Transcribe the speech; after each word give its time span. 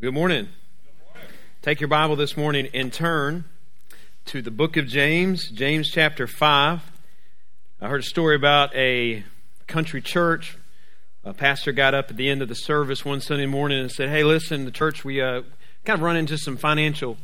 Good 0.00 0.14
morning. 0.14 0.48
Take 1.60 1.80
your 1.80 1.88
Bible 1.88 2.14
this 2.14 2.36
morning 2.36 2.68
and 2.72 2.92
turn 2.92 3.46
to 4.26 4.40
the 4.40 4.52
book 4.52 4.76
of 4.76 4.86
James, 4.86 5.48
James 5.48 5.90
chapter 5.90 6.28
5. 6.28 6.82
I 7.80 7.88
heard 7.88 7.98
a 7.98 8.04
story 8.04 8.36
about 8.36 8.72
a 8.76 9.24
country 9.66 10.00
church. 10.00 10.56
A 11.24 11.34
pastor 11.34 11.72
got 11.72 11.94
up 11.94 12.10
at 12.10 12.16
the 12.16 12.30
end 12.30 12.42
of 12.42 12.48
the 12.48 12.54
service 12.54 13.04
one 13.04 13.20
Sunday 13.20 13.46
morning 13.46 13.80
and 13.80 13.90
said, 13.90 14.08
Hey, 14.08 14.22
listen, 14.22 14.66
the 14.66 14.70
church, 14.70 15.04
we 15.04 15.20
uh, 15.20 15.42
kind 15.84 15.98
of 15.98 16.02
run 16.02 16.16
into 16.16 16.38
some 16.38 16.56
financial 16.56 17.16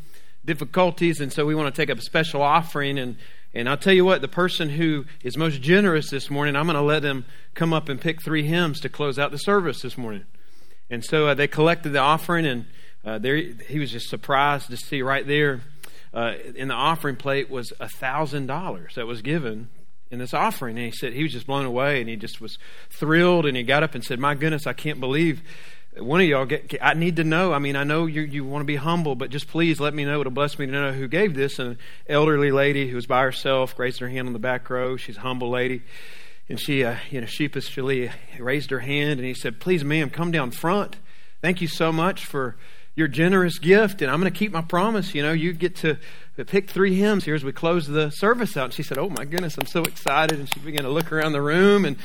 difficulties, 0.45 1.21
and 1.21 1.33
so 1.33 1.47
we 1.47 1.55
want 1.55 1.73
to 1.73 1.81
take 1.81 1.91
up 1.91 1.99
a 1.99 2.03
special 2.03 2.43
offering. 2.43 2.99
And, 2.99 3.19
and 3.55 3.69
I'll 3.69 3.77
tell 3.77 3.95
you 3.95 4.05
what, 4.05 4.21
the 4.21 4.27
person 4.27 4.71
who 4.71 5.05
is 5.23 5.37
most 5.37 5.63
generous 5.63 6.11
this 6.11 6.29
morning, 6.29 6.57
I'm 6.57 6.67
going 6.67 6.75
to 6.75 6.83
let 6.83 7.03
them 7.03 7.25
come 7.55 7.73
up 7.73 7.89
and 7.89 8.01
pick 8.01 8.21
three 8.21 8.45
hymns 8.45 8.81
to 8.81 8.89
close 8.89 9.17
out 9.17 9.31
the 9.31 9.39
service 9.39 9.81
this 9.81 9.97
morning. 9.97 10.25
And 10.95 11.05
so 11.05 11.27
uh, 11.27 11.35
they 11.35 11.49
collected 11.49 11.91
the 11.91 11.99
offering, 11.99 12.47
and 12.47 12.67
uh, 13.05 13.19
there 13.19 13.37
he 13.37 13.81
was 13.81 13.91
just 13.91 14.09
surprised 14.09 14.71
to 14.71 14.77
see 14.77 15.03
right 15.03 15.27
there 15.27 15.61
uh, 16.15 16.35
in 16.55 16.69
the 16.69 16.75
offering 16.75 17.17
plate 17.17 17.51
was 17.51 17.73
a 17.81 17.89
thousand 17.89 18.47
dollars 18.47 18.95
that 18.95 19.07
was 19.07 19.21
given 19.21 19.69
in 20.13 20.21
this 20.21 20.33
offering. 20.33 20.77
And 20.77 20.87
he 20.87 20.93
said 20.93 21.13
he 21.13 21.25
was 21.25 21.33
just 21.33 21.49
blown 21.49 21.67
away, 21.67 22.01
and 22.01 22.09
he 22.09 22.15
just 22.15 22.41
was 22.41 22.59
thrilled, 22.91 23.45
and 23.45 23.57
he 23.57 23.65
got 23.65 23.83
up 23.83 23.97
and 23.97 24.05
said, 24.05 24.21
"My 24.21 24.35
goodness, 24.37 24.67
I 24.67 24.73
can't 24.73 25.01
believe." 25.01 25.43
One 25.99 26.21
of 26.21 26.27
y'all, 26.27 26.45
get, 26.45 26.77
I 26.83 26.95
need 26.95 27.17
to 27.17 27.25
know. 27.25 27.53
I 27.53 27.61
mean, 27.61 27.77
I 27.77 27.85
know 27.85 28.07
you, 28.07 28.23
you 28.23 28.45
want 28.45 28.63
to 28.63 28.67
be 28.67 28.75
humble, 28.75 29.15
but 29.15 29.31
just 29.31 29.47
please 29.47 29.79
let 29.79 29.95
me 29.95 30.05
know. 30.05 30.21
It'll 30.21 30.33
bless 30.33 30.59
me 30.59 30.67
to 30.67 30.73
know 30.73 30.93
who 30.93 31.07
gave 31.07 31.35
this. 31.35 31.61
An 31.61 31.79
elderly 32.09 32.51
lady 32.51 32.89
who 32.89 32.97
was 32.97 33.07
by 33.07 33.23
herself 33.23 33.79
raised 33.79 34.01
her 34.01 34.09
hand 34.09 34.27
on 34.27 34.33
the 34.33 34.41
back 34.41 34.69
row. 34.71 34.97
She's 34.97 35.17
a 35.17 35.21
humble 35.21 35.51
lady. 35.51 35.83
And 36.49 36.61
she, 36.61 36.85
uh, 36.85 36.97
you 37.11 37.21
know, 37.21 37.27
sheepishly 37.27 38.11
raised 38.39 38.71
her 38.71 38.81
hand 38.81 39.19
and 39.19 39.27
he 39.27 39.35
said, 39.35 39.61
Please, 39.61 39.83
ma'am, 39.83 40.11
come 40.11 40.31
down 40.31 40.51
front. 40.51 40.97
Thank 41.41 41.61
you 41.61 41.69
so 41.69 41.91
much 41.91 42.25
for 42.25 42.57
your 42.97 43.09
generous 43.09 43.59
gift. 43.59 44.03
And 44.03 44.11
I'm 44.11 44.21
going 44.21 44.33
to 44.33 44.39
keep 44.39 44.53
my 44.53 44.63
promise. 44.63 45.15
You 45.15 45.23
know, 45.23 45.33
you 45.33 45.53
get 45.53 45.77
to 45.77 45.99
pick 46.47 46.71
three 46.71 46.95
hymns 46.95 47.25
here 47.25 47.35
as 47.35 47.45
we 47.45 47.53
close 47.53 47.87
the 47.87 48.11
service 48.11 48.57
out. 48.57 48.67
And 48.67 48.75
she 48.75 48.83
said, 48.83 48.99
Oh 48.99 49.09
my 49.09 49.25
goodness, 49.25 49.57
I'm 49.59 49.67
so 49.67 49.83
excited. 49.83 50.39
And 50.39 50.53
she 50.53 50.61
began 50.61 50.85
to 50.85 50.91
look 50.91 51.13
around 51.13 51.33
the 51.33 51.43
room 51.43 51.85
and, 51.85 51.97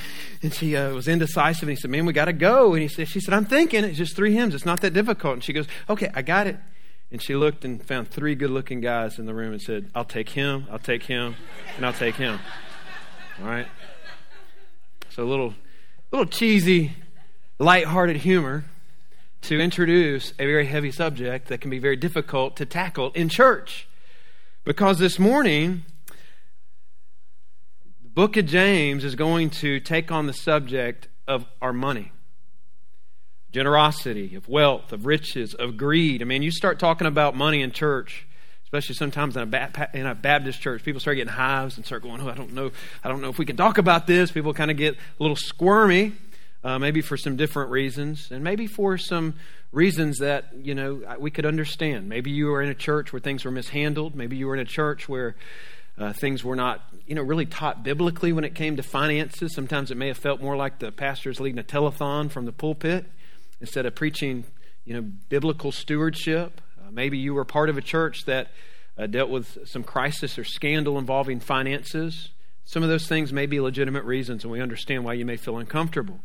and 0.41 0.53
she 0.53 0.75
uh, 0.75 0.93
was 0.93 1.07
indecisive. 1.07 1.63
And 1.63 1.71
he 1.71 1.75
said, 1.75 1.91
Man, 1.91 2.05
we 2.05 2.13
got 2.13 2.25
to 2.25 2.33
go. 2.33 2.73
And 2.73 2.81
he 2.81 2.87
said, 2.87 3.07
She 3.07 3.19
said, 3.19 3.33
I'm 3.33 3.45
thinking 3.45 3.83
it's 3.83 3.97
just 3.97 4.15
three 4.15 4.33
hymns. 4.33 4.55
It's 4.55 4.65
not 4.65 4.81
that 4.81 4.93
difficult. 4.93 5.33
And 5.33 5.43
she 5.43 5.53
goes, 5.53 5.67
Okay, 5.89 6.09
I 6.13 6.21
got 6.21 6.47
it. 6.47 6.57
And 7.11 7.21
she 7.21 7.35
looked 7.35 7.65
and 7.65 7.83
found 7.83 8.09
three 8.09 8.35
good 8.35 8.51
looking 8.51 8.81
guys 8.81 9.17
in 9.17 9.25
the 9.25 9.33
room 9.33 9.51
and 9.51 9.61
said, 9.61 9.89
I'll 9.95 10.05
take 10.05 10.29
him, 10.29 10.67
I'll 10.71 10.77
take 10.79 11.03
him, 11.03 11.35
and 11.75 11.85
I'll 11.85 11.93
take 11.93 12.15
him. 12.15 12.39
All 13.41 13.47
right? 13.47 13.67
So 15.09 15.23
a 15.23 15.25
little, 15.25 15.55
little 16.11 16.27
cheesy, 16.27 16.93
light-hearted 17.57 18.17
humor 18.17 18.65
to 19.41 19.59
introduce 19.59 20.31
a 20.33 20.45
very 20.45 20.67
heavy 20.67 20.91
subject 20.91 21.47
that 21.47 21.61
can 21.61 21.71
be 21.71 21.79
very 21.79 21.95
difficult 21.95 22.55
to 22.57 22.65
tackle 22.65 23.11
in 23.13 23.29
church. 23.29 23.87
Because 24.63 24.99
this 24.99 25.17
morning, 25.17 25.83
the 28.03 28.09
book 28.09 28.37
of 28.37 28.45
James 28.45 29.03
is 29.03 29.15
going 29.15 29.49
to 29.49 29.79
take 29.79 30.11
on 30.11 30.27
the 30.27 30.33
subject 30.33 31.07
of 31.27 31.45
our 31.61 31.73
money 31.73 32.11
generosity, 33.51 34.35
of 34.35 34.47
wealth, 34.47 34.93
of 34.93 35.07
riches, 35.07 35.55
of 35.55 35.75
greed. 35.75 36.21
I 36.21 36.25
mean, 36.25 36.43
you 36.43 36.51
start 36.51 36.77
talking 36.77 37.07
about 37.07 37.35
money 37.35 37.63
in 37.63 37.71
church, 37.71 38.27
especially 38.71 38.95
sometimes 38.95 39.35
in 39.35 39.51
a, 39.51 39.89
in 39.95 40.05
a 40.05 40.13
Baptist 40.13 40.61
church, 40.61 40.83
people 40.83 41.01
start 41.01 41.17
getting 41.17 41.33
hives 41.33 41.77
and 41.77 41.85
start 41.85 42.03
going, 42.03 42.21
"Oh, 42.21 42.29
I 42.29 42.35
don't 42.35 42.53
know, 42.53 42.71
I 43.03 43.07
don't 43.07 43.21
know 43.21 43.29
if 43.29 43.39
we 43.39 43.45
can 43.45 43.57
talk 43.57 43.79
about 43.79 44.05
this." 44.05 44.31
People 44.31 44.53
kind 44.53 44.69
of 44.69 44.77
get 44.77 44.93
a 44.95 45.23
little 45.23 45.35
squirmy, 45.35 46.13
uh, 46.63 46.77
maybe 46.77 47.01
for 47.01 47.17
some 47.17 47.35
different 47.35 47.71
reasons, 47.71 48.29
and 48.31 48.43
maybe 48.43 48.67
for 48.67 48.97
some 48.97 49.33
reasons 49.71 50.19
that 50.19 50.51
you 50.61 50.75
know 50.75 51.01
we 51.19 51.31
could 51.31 51.45
understand. 51.45 52.07
Maybe 52.07 52.29
you 52.29 52.47
were 52.47 52.61
in 52.61 52.69
a 52.69 52.75
church 52.75 53.11
where 53.11 53.19
things 53.19 53.43
were 53.43 53.51
mishandled. 53.51 54.13
Maybe 54.13 54.37
you 54.37 54.45
were 54.45 54.55
in 54.55 54.61
a 54.61 54.65
church 54.65 55.09
where 55.09 55.35
uh, 55.99 56.13
things 56.13 56.43
were 56.43 56.55
not, 56.55 56.81
you 57.05 57.15
know, 57.15 57.21
really 57.21 57.45
taught 57.45 57.83
biblically 57.83 58.31
when 58.31 58.43
it 58.43 58.55
came 58.55 58.77
to 58.77 58.83
finances. 58.83 59.53
Sometimes 59.53 59.91
it 59.91 59.97
may 59.97 60.07
have 60.07 60.17
felt 60.17 60.41
more 60.41 60.55
like 60.55 60.79
the 60.79 60.91
pastor's 60.91 61.39
leading 61.39 61.59
a 61.59 61.63
telethon 61.63 62.31
from 62.31 62.45
the 62.45 62.53
pulpit 62.53 63.05
instead 63.59 63.85
of 63.85 63.95
preaching, 63.95 64.45
you 64.85 64.93
know, 64.93 65.01
biblical 65.01 65.71
stewardship. 65.71 66.61
Maybe 66.91 67.17
you 67.17 67.33
were 67.33 67.45
part 67.45 67.69
of 67.69 67.77
a 67.77 67.81
church 67.81 68.25
that 68.25 68.51
uh, 68.97 69.07
dealt 69.07 69.29
with 69.29 69.67
some 69.67 69.83
crisis 69.83 70.37
or 70.37 70.43
scandal 70.43 70.97
involving 70.97 71.39
finances. 71.39 72.29
Some 72.65 72.83
of 72.83 72.89
those 72.89 73.07
things 73.07 73.31
may 73.31 73.45
be 73.45 73.59
legitimate 73.59 74.03
reasons, 74.03 74.43
and 74.43 74.51
we 74.51 74.61
understand 74.61 75.03
why 75.03 75.13
you 75.13 75.25
may 75.25 75.37
feel 75.37 75.57
uncomfortable. 75.57 76.19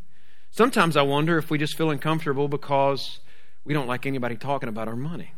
Sometimes 0.51 0.97
I 0.97 1.03
wonder 1.03 1.39
if 1.39 1.51
we 1.51 1.59
just 1.59 1.77
feel 1.77 1.91
uncomfortable 1.91 2.49
because 2.49 3.21
we 3.65 3.75
don't 3.75 3.89
like 3.89 4.07
anybody 4.07 4.37
talking 4.37 4.69
about 4.69 4.89
our 4.89 4.97
money. 4.97 5.33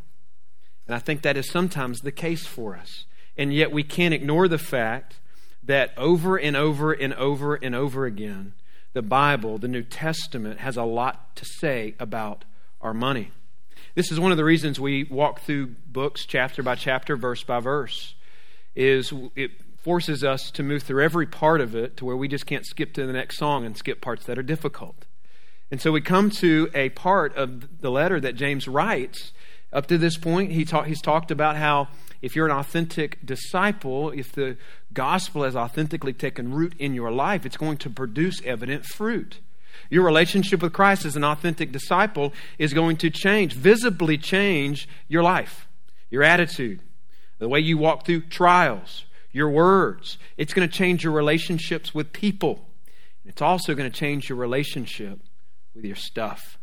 And 0.87 0.95
I 0.95 0.99
think 0.99 1.21
that 1.21 1.37
is 1.37 1.49
sometimes 1.49 2.01
the 2.01 2.11
case 2.11 2.45
for 2.45 2.75
us. 2.75 3.05
And 3.37 3.53
yet 3.53 3.71
we 3.71 3.83
can't 3.83 4.13
ignore 4.13 4.47
the 4.47 4.57
fact 4.57 5.19
that 5.63 5.91
over 5.97 6.37
and 6.37 6.55
over 6.55 6.91
and 6.93 7.13
over 7.13 7.55
and 7.55 7.75
over 7.75 8.05
again, 8.05 8.53
the 8.93 9.01
Bible, 9.01 9.57
the 9.57 9.67
New 9.67 9.83
Testament, 9.83 10.59
has 10.59 10.77
a 10.77 10.83
lot 10.83 11.35
to 11.35 11.45
say 11.45 11.93
about 11.99 12.45
our 12.81 12.93
money. 12.93 13.31
This 13.97 14.11
is 14.11 14.19
one 14.19 14.29
of 14.29 14.37
the 14.37 14.45
reasons 14.45 14.79
we 14.79 15.05
walk 15.05 15.39
through 15.39 15.73
books 15.87 16.27
chapter 16.27 16.61
by 16.61 16.75
chapter, 16.75 17.17
verse 17.17 17.43
by 17.43 17.59
verse. 17.59 18.13
Is 18.75 19.11
it 19.35 19.49
forces 19.79 20.23
us 20.23 20.51
to 20.51 20.61
move 20.61 20.83
through 20.83 21.03
every 21.03 21.25
part 21.25 21.61
of 21.61 21.75
it 21.75 21.97
to 21.97 22.05
where 22.05 22.15
we 22.15 22.27
just 22.27 22.45
can't 22.45 22.63
skip 22.63 22.93
to 22.93 23.07
the 23.07 23.13
next 23.13 23.39
song 23.39 23.65
and 23.65 23.75
skip 23.75 23.99
parts 23.99 24.23
that 24.25 24.37
are 24.37 24.43
difficult. 24.43 25.07
And 25.71 25.81
so 25.81 25.91
we 25.91 26.01
come 26.01 26.29
to 26.29 26.69
a 26.75 26.89
part 26.89 27.35
of 27.35 27.81
the 27.81 27.89
letter 27.89 28.19
that 28.19 28.35
James 28.35 28.67
writes. 28.67 29.33
Up 29.73 29.87
to 29.87 29.97
this 29.97 30.15
point, 30.15 30.51
he 30.51 30.63
ta- 30.63 30.83
he's 30.83 31.01
talked 31.01 31.31
about 31.31 31.55
how 31.55 31.87
if 32.21 32.35
you're 32.35 32.45
an 32.45 32.55
authentic 32.55 33.25
disciple, 33.25 34.11
if 34.11 34.31
the 34.31 34.57
gospel 34.93 35.41
has 35.41 35.55
authentically 35.55 36.13
taken 36.13 36.53
root 36.53 36.75
in 36.77 36.93
your 36.93 37.09
life, 37.09 37.47
it's 37.47 37.57
going 37.57 37.77
to 37.77 37.89
produce 37.89 38.43
evident 38.45 38.85
fruit. 38.85 39.39
Your 39.89 40.03
relationship 40.03 40.61
with 40.61 40.73
Christ 40.73 41.05
as 41.05 41.15
an 41.15 41.23
authentic 41.23 41.71
disciple 41.71 42.33
is 42.57 42.73
going 42.73 42.97
to 42.97 43.09
change, 43.09 43.53
visibly 43.53 44.17
change 44.17 44.87
your 45.07 45.23
life, 45.23 45.67
your 46.09 46.23
attitude, 46.23 46.81
the 47.39 47.49
way 47.49 47.59
you 47.59 47.77
walk 47.77 48.05
through 48.05 48.21
trials, 48.21 49.05
your 49.31 49.49
words. 49.49 50.17
It's 50.37 50.53
going 50.53 50.67
to 50.67 50.73
change 50.73 51.03
your 51.03 51.13
relationships 51.13 51.93
with 51.93 52.13
people. 52.13 52.67
It's 53.25 53.41
also 53.41 53.75
going 53.75 53.89
to 53.89 53.97
change 53.97 54.29
your 54.29 54.37
relationship 54.37 55.19
with 55.75 55.85
your 55.85 55.95
stuff, 55.95 56.57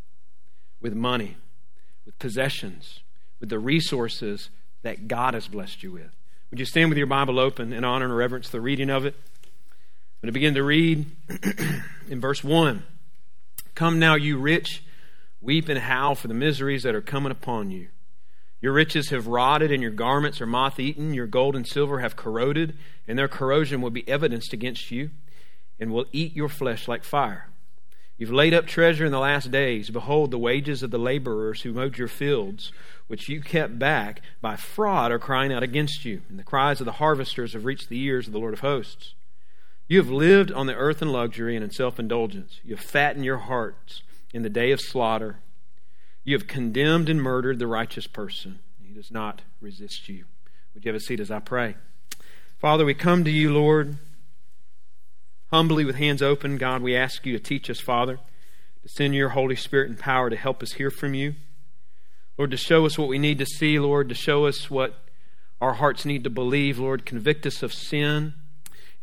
with 0.81 0.95
money, 0.95 1.37
with 2.05 2.19
possessions, 2.19 3.01
with 3.41 3.49
the 3.51 3.59
resources 3.59 4.51
that 4.83 5.09
God 5.09 5.35
has 5.35 5.49
blessed 5.49 5.83
you 5.83 5.93
with. 5.93 6.15
Would 6.51 6.61
you 6.61 6.67
stand 6.67 6.89
with 6.89 6.99
your 6.99 7.07
Bible 7.07 7.39
open 7.39 7.73
in 7.73 7.85
honor 7.85 8.05
and 8.05 8.17
reverence 8.17 8.49
the 8.49 8.61
reading 8.61 8.91
of 8.91 9.05
it? 9.05 9.15
I'm 9.17 10.29
going 10.29 10.29
to 10.29 10.33
begin 10.33 10.55
to 10.55 10.63
read 10.63 11.07
in 12.09 12.21
verse 12.21 12.43
1. 12.45 12.83
Come 13.75 13.99
now, 13.99 14.15
you 14.15 14.39
rich, 14.39 14.85
weep 15.41 15.69
and 15.69 15.79
howl 15.79 16.15
for 16.15 16.29
the 16.29 16.35
miseries 16.35 16.85
that 16.85 16.95
are 16.95 17.01
coming 17.01 17.33
upon 17.33 17.71
you. 17.71 17.89
Your 18.61 18.73
riches 18.73 19.11
have 19.11 19.27
rotted, 19.27 19.73
and 19.73 19.83
your 19.83 19.91
garments 19.91 20.41
are 20.41 20.47
moth 20.47 20.79
eaten. 20.79 21.12
Your 21.12 21.27
gold 21.27 21.57
and 21.57 21.67
silver 21.67 21.99
have 21.99 22.17
corroded, 22.17 22.77
and 23.07 23.19
their 23.19 23.29
corrosion 23.29 23.83
will 23.83 23.91
be 23.91 24.09
evidenced 24.09 24.53
against 24.53 24.91
you, 24.91 25.11
and 25.79 25.93
will 25.93 26.07
eat 26.12 26.37
your 26.37 26.49
flesh 26.49 26.89
like 26.89 27.05
fire. 27.05 27.51
You've 28.17 28.33
laid 28.33 28.55
up 28.55 28.67
treasure 28.67 29.05
in 29.05 29.12
the 29.12 29.19
last 29.19 29.51
days. 29.51 29.91
Behold, 29.91 30.31
the 30.31 30.39
wages 30.39 30.85
of 30.85 30.93
the 30.93 30.99
laborers 30.99 31.62
who 31.62 31.73
mowed 31.73 31.99
your 31.99 32.09
fields, 32.09 32.73
which 33.09 33.29
you 33.29 33.43
kept 33.43 33.79
back 33.79 34.23
by 34.41 34.55
fraud, 34.55 35.11
are 35.11 35.19
crying 35.19 35.53
out 35.53 35.65
against 35.65 36.05
you, 36.05 36.23
and 36.29 36.39
the 36.39 36.45
cries 36.45 36.81
of 36.81 36.85
the 36.85 36.93
harvesters 36.93 37.55
have 37.55 37.65
reached 37.65 37.89
the 37.89 38.01
ears 38.01 38.29
of 38.29 38.33
the 38.33 38.39
Lord 38.39 38.55
of 38.55 38.61
hosts. 38.61 39.15
You 39.94 40.00
have 40.00 40.10
lived 40.10 40.50
on 40.50 40.66
the 40.66 40.75
earth 40.75 41.03
in 41.03 41.12
luxury 41.12 41.55
and 41.55 41.65
in 41.65 41.71
self 41.71 42.00
indulgence. 42.00 42.59
You 42.65 42.75
have 42.75 42.84
fattened 42.84 43.25
your 43.25 43.38
hearts 43.38 44.03
in 44.32 44.43
the 44.43 44.50
day 44.50 44.72
of 44.72 44.81
slaughter. 44.81 45.38
You 46.25 46.37
have 46.37 46.49
condemned 46.49 47.09
and 47.09 47.22
murdered 47.22 47.60
the 47.60 47.69
righteous 47.69 48.09
person. 48.09 48.58
He 48.82 48.93
does 48.93 49.12
not 49.12 49.43
resist 49.61 50.08
you. 50.08 50.25
Would 50.75 50.85
you 50.85 50.88
have 50.88 51.00
a 51.00 51.05
seat 51.05 51.20
as 51.20 51.31
I 51.31 51.38
pray? 51.38 51.76
Father, 52.58 52.85
we 52.85 52.94
come 52.94 53.23
to 53.23 53.31
you, 53.31 53.55
Lord, 53.55 53.99
humbly 55.52 55.85
with 55.85 55.94
hands 55.94 56.23
open. 56.23 56.58
God, 56.58 56.82
we 56.82 56.97
ask 56.97 57.25
you 57.25 57.32
to 57.32 57.38
teach 57.38 57.70
us, 57.70 57.79
Father, 57.79 58.17
to 58.17 58.88
send 58.88 59.14
your 59.14 59.29
Holy 59.29 59.55
Spirit 59.55 59.90
and 59.90 59.97
power 59.97 60.29
to 60.29 60.35
help 60.35 60.61
us 60.61 60.73
hear 60.73 60.90
from 60.90 61.14
you. 61.14 61.37
Lord, 62.37 62.50
to 62.50 62.56
show 62.56 62.85
us 62.85 62.99
what 62.99 63.06
we 63.06 63.20
need 63.20 63.38
to 63.38 63.47
see, 63.47 63.79
Lord, 63.79 64.08
to 64.08 64.17
show 64.17 64.47
us 64.47 64.69
what 64.69 64.99
our 65.61 65.75
hearts 65.75 66.05
need 66.05 66.25
to 66.25 66.31
believe, 66.31 66.81
Lord. 66.81 67.06
Convict 67.06 67.47
us 67.47 67.62
of 67.62 67.73
sin 67.73 68.35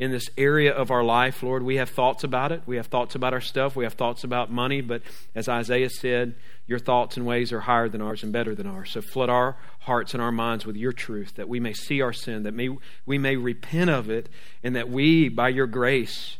in 0.02 0.10
this 0.12 0.32
area 0.36 0.74
of 0.74 0.90
our 0.90 1.04
life, 1.04 1.44
Lord. 1.44 1.62
We 1.62 1.76
have 1.76 1.90
thoughts 1.90 2.24
about 2.24 2.52
it. 2.52 2.64
We 2.66 2.78
have 2.78 2.88
thoughts 2.88 3.14
about 3.14 3.34
our 3.34 3.40
stuff. 3.40 3.76
We 3.76 3.84
have 3.84 3.94
thoughts 3.94 4.24
about 4.24 4.52
money. 4.52 4.82
But 4.82 5.04
as 5.36 5.48
Isaiah 5.48 5.92
said, 5.92 6.34
your 6.66 6.80
thoughts 6.80 7.18
and 7.18 7.26
ways 7.26 7.54
are 7.54 7.60
higher 7.60 7.88
than 7.88 8.02
ours 8.02 8.24
and 8.24 8.34
better 8.34 8.56
than 8.56 8.66
ours. 8.66 8.90
So 8.92 9.02
flood 9.02 9.30
our 9.30 9.58
hearts 9.82 10.16
and 10.16 10.22
our 10.22 10.32
minds 10.32 10.66
with 10.66 10.76
your 10.76 10.92
truth 10.92 11.36
that 11.36 11.48
we 11.48 11.60
may 11.60 11.74
see 11.74 12.02
our 12.02 12.14
sin, 12.14 12.42
that 12.44 12.54
may, 12.54 12.76
we 13.06 13.20
may 13.20 13.36
repent 13.36 13.92
of 13.92 14.10
it, 14.10 14.28
and 14.64 14.76
that 14.76 14.90
we, 14.90 15.30
by 15.30 15.50
your 15.50 15.68
grace, 15.68 16.38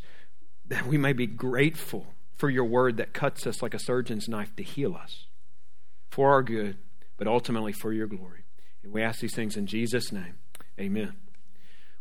that 0.66 0.88
we 0.88 0.98
may 0.98 1.14
be 1.14 1.28
grateful 1.28 2.08
for 2.38 2.50
your 2.50 2.66
word 2.66 2.98
that 2.98 3.14
cuts 3.14 3.46
us 3.46 3.62
like 3.62 3.76
a 3.76 3.80
surgeon's 3.80 4.28
knife 4.28 4.56
to 4.56 4.64
heal 4.64 4.96
us 4.96 5.28
for 6.10 6.32
our 6.32 6.42
good 6.42 6.78
but 7.22 7.28
ultimately 7.28 7.72
for 7.72 7.94
your 7.94 8.08
glory. 8.08 8.46
And 8.82 8.92
we 8.92 9.04
ask 9.04 9.20
these 9.20 9.36
things 9.36 9.56
in 9.56 9.68
Jesus' 9.68 10.12
name. 10.12 10.40
Amen. 10.80 11.21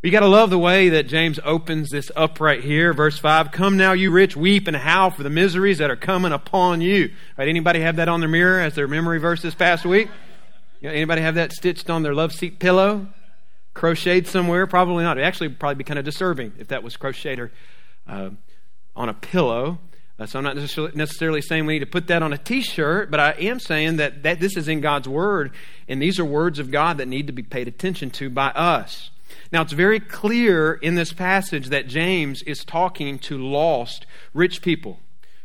We 0.03 0.09
got 0.09 0.21
to 0.21 0.29
love 0.29 0.49
the 0.49 0.59
way 0.59 0.89
that 0.89 1.09
James 1.09 1.39
opens 1.45 1.91
this 1.91 2.11
up 2.17 2.41
right 2.41 2.65
here, 2.65 2.95
verse 2.95 3.19
5. 3.19 3.53
Come 3.53 3.77
now, 3.77 3.93
you 3.93 4.11
rich, 4.11 4.35
weep 4.35 4.67
and 4.67 4.75
howl 4.75 5.11
for 5.11 5.23
the 5.23 5.29
miseries 5.29 5.77
that 5.77 5.91
are 5.91 5.97
coming 5.97 6.33
upon 6.33 6.81
you. 6.81 7.11
Right, 7.37 7.49
anybody 7.49 7.81
have 7.81 7.97
that 7.97 8.09
on 8.09 8.21
their 8.21 8.29
mirror 8.29 8.61
as 8.61 8.75
their 8.75 8.89
memory 8.89 9.19
verse 9.19 9.43
this 9.43 9.55
past 9.55 9.85
week? 9.85 10.09
Anybody 10.83 11.21
have 11.21 11.35
that 11.35 11.53
stitched 11.53 11.91
on 11.91 12.03
their 12.03 12.15
love 12.15 12.33
seat 12.33 12.59
pillow? 12.59 13.09
Crocheted 13.75 14.27
somewhere? 14.27 14.67
Probably 14.67 15.05
not. 15.05 15.19
It 15.19 15.23
actually 15.23 15.51
probably 15.51 15.75
be 15.75 15.85
kind 15.85 15.99
of 15.99 16.07
disturbing 16.07 16.55
if 16.59 16.69
that 16.69 16.83
was 16.83 16.97
crocheted 16.97 17.51
uh, 18.09 18.31
on 18.97 19.11
a 19.11 19.15
pillow. 19.15 19.81
Uh, 20.19 20.25
so 20.25 20.39
I'm 20.39 20.45
not 20.45 20.57
necessarily 20.57 21.43
saying 21.43 21.67
we 21.67 21.75
need 21.75 21.81
to 21.81 21.87
put 21.87 22.07
that 22.07 22.23
on 22.23 22.33
a 22.33 22.39
T-shirt, 22.39 23.11
but 23.11 23.21
I 23.21 23.33
am 23.33 23.61
saying 23.61 23.97
that, 23.97 24.23
that 24.23 24.41
this 24.41 24.57
is 24.57 24.67
in 24.67 24.81
God's 24.81 25.09
Word, 25.09 25.51
and 25.89 26.01
these 26.01 26.19
are 26.19 26.25
words 26.25 26.59
of 26.59 26.71
God 26.71 26.97
that 26.97 27.07
need 27.07 27.27
to 27.27 27.35
be 27.35 27.43
paid 27.43 27.69
attention 27.69 28.09
to 28.13 28.31
by 28.31 28.49
us. 28.49 29.11
Now, 29.53 29.63
it's 29.63 29.73
very 29.73 30.01
clear 30.01 30.75
in 30.75 30.95
this 30.95 31.13
passage 31.13 31.69
that 31.69 31.87
James 31.87 32.43
is 32.43 32.65
talking 32.65 33.19
to 33.21 33.39
lost 33.39 34.07
rich 34.35 34.63
people, 34.63 35.01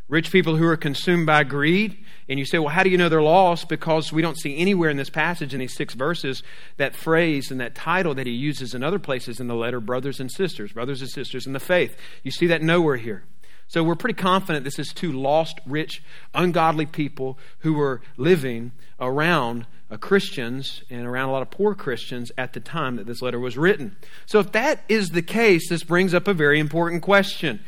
rich 0.08 0.32
people 0.32 0.56
who 0.56 0.66
are 0.66 0.78
consumed 0.78 1.26
by 1.26 1.44
greed. 1.44 1.98
And 2.28 2.40
you 2.40 2.46
say, 2.46 2.58
well, 2.58 2.70
how 2.70 2.84
do 2.84 2.90
you 2.90 2.98
know 2.98 3.10
they're 3.10 3.22
lost? 3.22 3.70
Because 3.70 4.12
we 4.12 4.22
don't 4.22 4.38
see 4.38 4.58
anywhere 4.58 4.90
in 4.90 4.98
this 4.98 5.10
passage, 5.10 5.54
in 5.54 5.60
these 5.60 5.76
six 5.76 5.94
verses, 5.94 6.42
that 6.78 6.96
phrase 6.96 7.52
and 7.52 7.60
that 7.62 7.76
title 7.76 8.16
that 8.16 8.26
he 8.26 8.34
uses 8.34 8.74
in 8.74 8.84
other 8.84 9.00
places 9.00 9.40
in 9.40 9.48
the 9.48 9.56
letter, 9.56 9.80
brothers 9.80 10.20
and 10.20 10.32
sisters, 10.32 10.72
brothers 10.72 11.02
and 11.02 11.10
sisters 11.10 11.46
in 11.46 11.54
the 11.54 11.60
faith. 11.60 11.96
You 12.24 12.32
see 12.32 12.48
that 12.48 12.64
nowhere 12.64 12.98
here. 12.98 13.26
So 13.68 13.84
we're 13.84 13.96
pretty 13.96 14.20
confident 14.20 14.64
this 14.64 14.80
is 14.80 14.94
two 14.94 15.12
lost, 15.12 15.60
rich, 15.66 16.04
ungodly 16.34 16.86
people 16.86 17.38
who 17.60 17.74
were 17.74 18.02
living 18.16 18.72
around 19.00 19.66
uh, 19.90 19.98
Christians 19.98 20.84
and 20.90 21.06
around 21.06 21.30
a 21.30 21.32
lot 21.32 21.42
of 21.42 21.52
poor 21.52 21.76
Christians 21.76 22.32
at 22.38 22.54
the 22.54 22.60
time 22.60 22.96
that 22.96 23.06
this 23.06 23.22
letter 23.22 23.40
was 23.40 23.58
written. 23.58 23.96
So 24.26 24.40
if 24.40 24.52
that 24.54 24.84
is 24.90 25.10
the 25.10 25.22
case, 25.22 25.70
this 25.70 25.84
brings 25.84 26.14
up 26.14 26.28
a 26.28 26.34
very 26.34 26.60
important 26.60 27.04
question. 27.04 27.60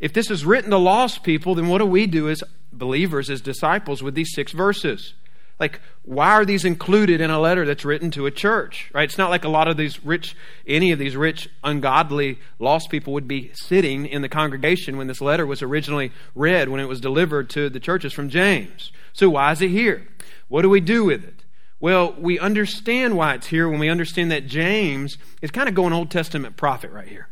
If 0.00 0.12
this 0.12 0.30
is 0.30 0.44
written 0.44 0.70
to 0.70 0.78
lost 0.78 1.22
people, 1.22 1.54
then 1.54 1.68
what 1.68 1.78
do 1.78 1.86
we 1.86 2.06
do 2.06 2.28
as 2.28 2.42
believers, 2.72 3.30
as 3.30 3.40
disciples, 3.40 4.02
with 4.02 4.14
these 4.14 4.34
six 4.34 4.52
verses? 4.52 5.14
Like, 5.60 5.80
why 6.02 6.32
are 6.32 6.44
these 6.44 6.64
included 6.64 7.20
in 7.20 7.30
a 7.30 7.38
letter 7.38 7.64
that's 7.64 7.84
written 7.84 8.10
to 8.12 8.26
a 8.26 8.30
church? 8.30 8.90
Right? 8.92 9.04
It's 9.04 9.18
not 9.18 9.30
like 9.30 9.44
a 9.44 9.48
lot 9.48 9.68
of 9.68 9.76
these 9.76 10.04
rich, 10.04 10.36
any 10.66 10.90
of 10.90 10.98
these 10.98 11.16
rich, 11.16 11.48
ungodly, 11.62 12.40
lost 12.58 12.90
people 12.90 13.12
would 13.12 13.28
be 13.28 13.52
sitting 13.54 14.04
in 14.04 14.20
the 14.20 14.28
congregation 14.28 14.96
when 14.96 15.06
this 15.06 15.20
letter 15.20 15.46
was 15.46 15.62
originally 15.62 16.10
read, 16.34 16.68
when 16.68 16.80
it 16.80 16.88
was 16.88 17.00
delivered 17.00 17.48
to 17.50 17.70
the 17.70 17.80
churches 17.80 18.12
from 18.12 18.28
James. 18.28 18.90
So, 19.12 19.30
why 19.30 19.52
is 19.52 19.62
it 19.62 19.68
here? 19.68 20.08
What 20.48 20.62
do 20.62 20.68
we 20.68 20.80
do 20.80 21.04
with 21.04 21.24
it? 21.24 21.43
Well, 21.84 22.14
we 22.18 22.38
understand 22.38 23.14
why 23.14 23.34
it's 23.34 23.48
here 23.48 23.68
when 23.68 23.78
we 23.78 23.90
understand 23.90 24.30
that 24.30 24.46
James 24.46 25.18
is 25.42 25.50
kind 25.50 25.68
of 25.68 25.74
going 25.74 25.92
Old 25.92 26.10
Testament 26.10 26.56
prophet 26.56 26.90
right 26.90 27.06
here. 27.06 27.28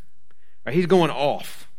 Right? 0.67 0.75
He's 0.75 0.85
going 0.85 1.11
off. 1.11 1.71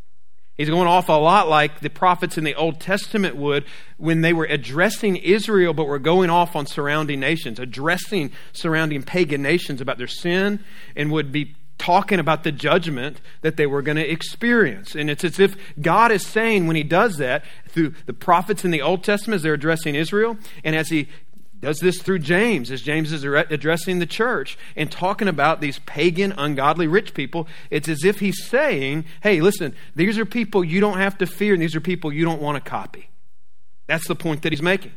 He's 0.56 0.68
going 0.68 0.88
off 0.88 1.08
a 1.08 1.12
lot 1.12 1.48
like 1.48 1.78
the 1.78 1.88
prophets 1.88 2.36
in 2.36 2.42
the 2.42 2.56
Old 2.56 2.80
Testament 2.80 3.36
would 3.36 3.64
when 3.96 4.22
they 4.22 4.32
were 4.32 4.46
addressing 4.46 5.14
Israel, 5.14 5.72
but 5.72 5.84
were 5.84 6.00
going 6.00 6.30
off 6.30 6.56
on 6.56 6.66
surrounding 6.66 7.20
nations, 7.20 7.60
addressing 7.60 8.32
surrounding 8.52 9.04
pagan 9.04 9.40
nations 9.40 9.80
about 9.80 9.96
their 9.96 10.08
sin, 10.08 10.58
and 10.96 11.12
would 11.12 11.30
be 11.30 11.54
talking 11.78 12.18
about 12.18 12.42
the 12.42 12.50
judgment 12.50 13.20
that 13.42 13.56
they 13.56 13.66
were 13.66 13.82
going 13.82 13.98
to 13.98 14.10
experience. 14.10 14.96
And 14.96 15.08
it's 15.08 15.22
as 15.22 15.38
if 15.38 15.54
God 15.80 16.10
is 16.10 16.26
saying 16.26 16.66
when 16.66 16.74
he 16.74 16.82
does 16.82 17.18
that 17.18 17.44
through 17.68 17.94
the 18.06 18.12
prophets 18.12 18.64
in 18.64 18.72
the 18.72 18.82
Old 18.82 19.04
Testament 19.04 19.36
as 19.36 19.42
they're 19.44 19.54
addressing 19.54 19.94
Israel, 19.94 20.36
and 20.64 20.74
as 20.74 20.88
he 20.88 21.06
does 21.64 21.78
this 21.78 22.02
through 22.02 22.18
James, 22.18 22.70
as 22.70 22.82
James 22.82 23.10
is 23.10 23.24
addressing 23.24 23.98
the 23.98 24.06
church 24.06 24.58
and 24.76 24.92
talking 24.92 25.28
about 25.28 25.62
these 25.62 25.78
pagan, 25.80 26.32
ungodly 26.36 26.86
rich 26.86 27.14
people. 27.14 27.48
It's 27.70 27.88
as 27.88 28.04
if 28.04 28.20
he's 28.20 28.44
saying, 28.44 29.06
hey, 29.22 29.40
listen, 29.40 29.74
these 29.96 30.18
are 30.18 30.26
people 30.26 30.62
you 30.62 30.78
don't 30.78 30.98
have 30.98 31.16
to 31.18 31.26
fear, 31.26 31.54
and 31.54 31.62
these 31.62 31.74
are 31.74 31.80
people 31.80 32.12
you 32.12 32.22
don't 32.22 32.42
want 32.42 32.62
to 32.62 32.70
copy. 32.70 33.08
That's 33.86 34.06
the 34.06 34.14
point 34.14 34.42
that 34.42 34.52
he's 34.52 34.60
making. 34.60 34.92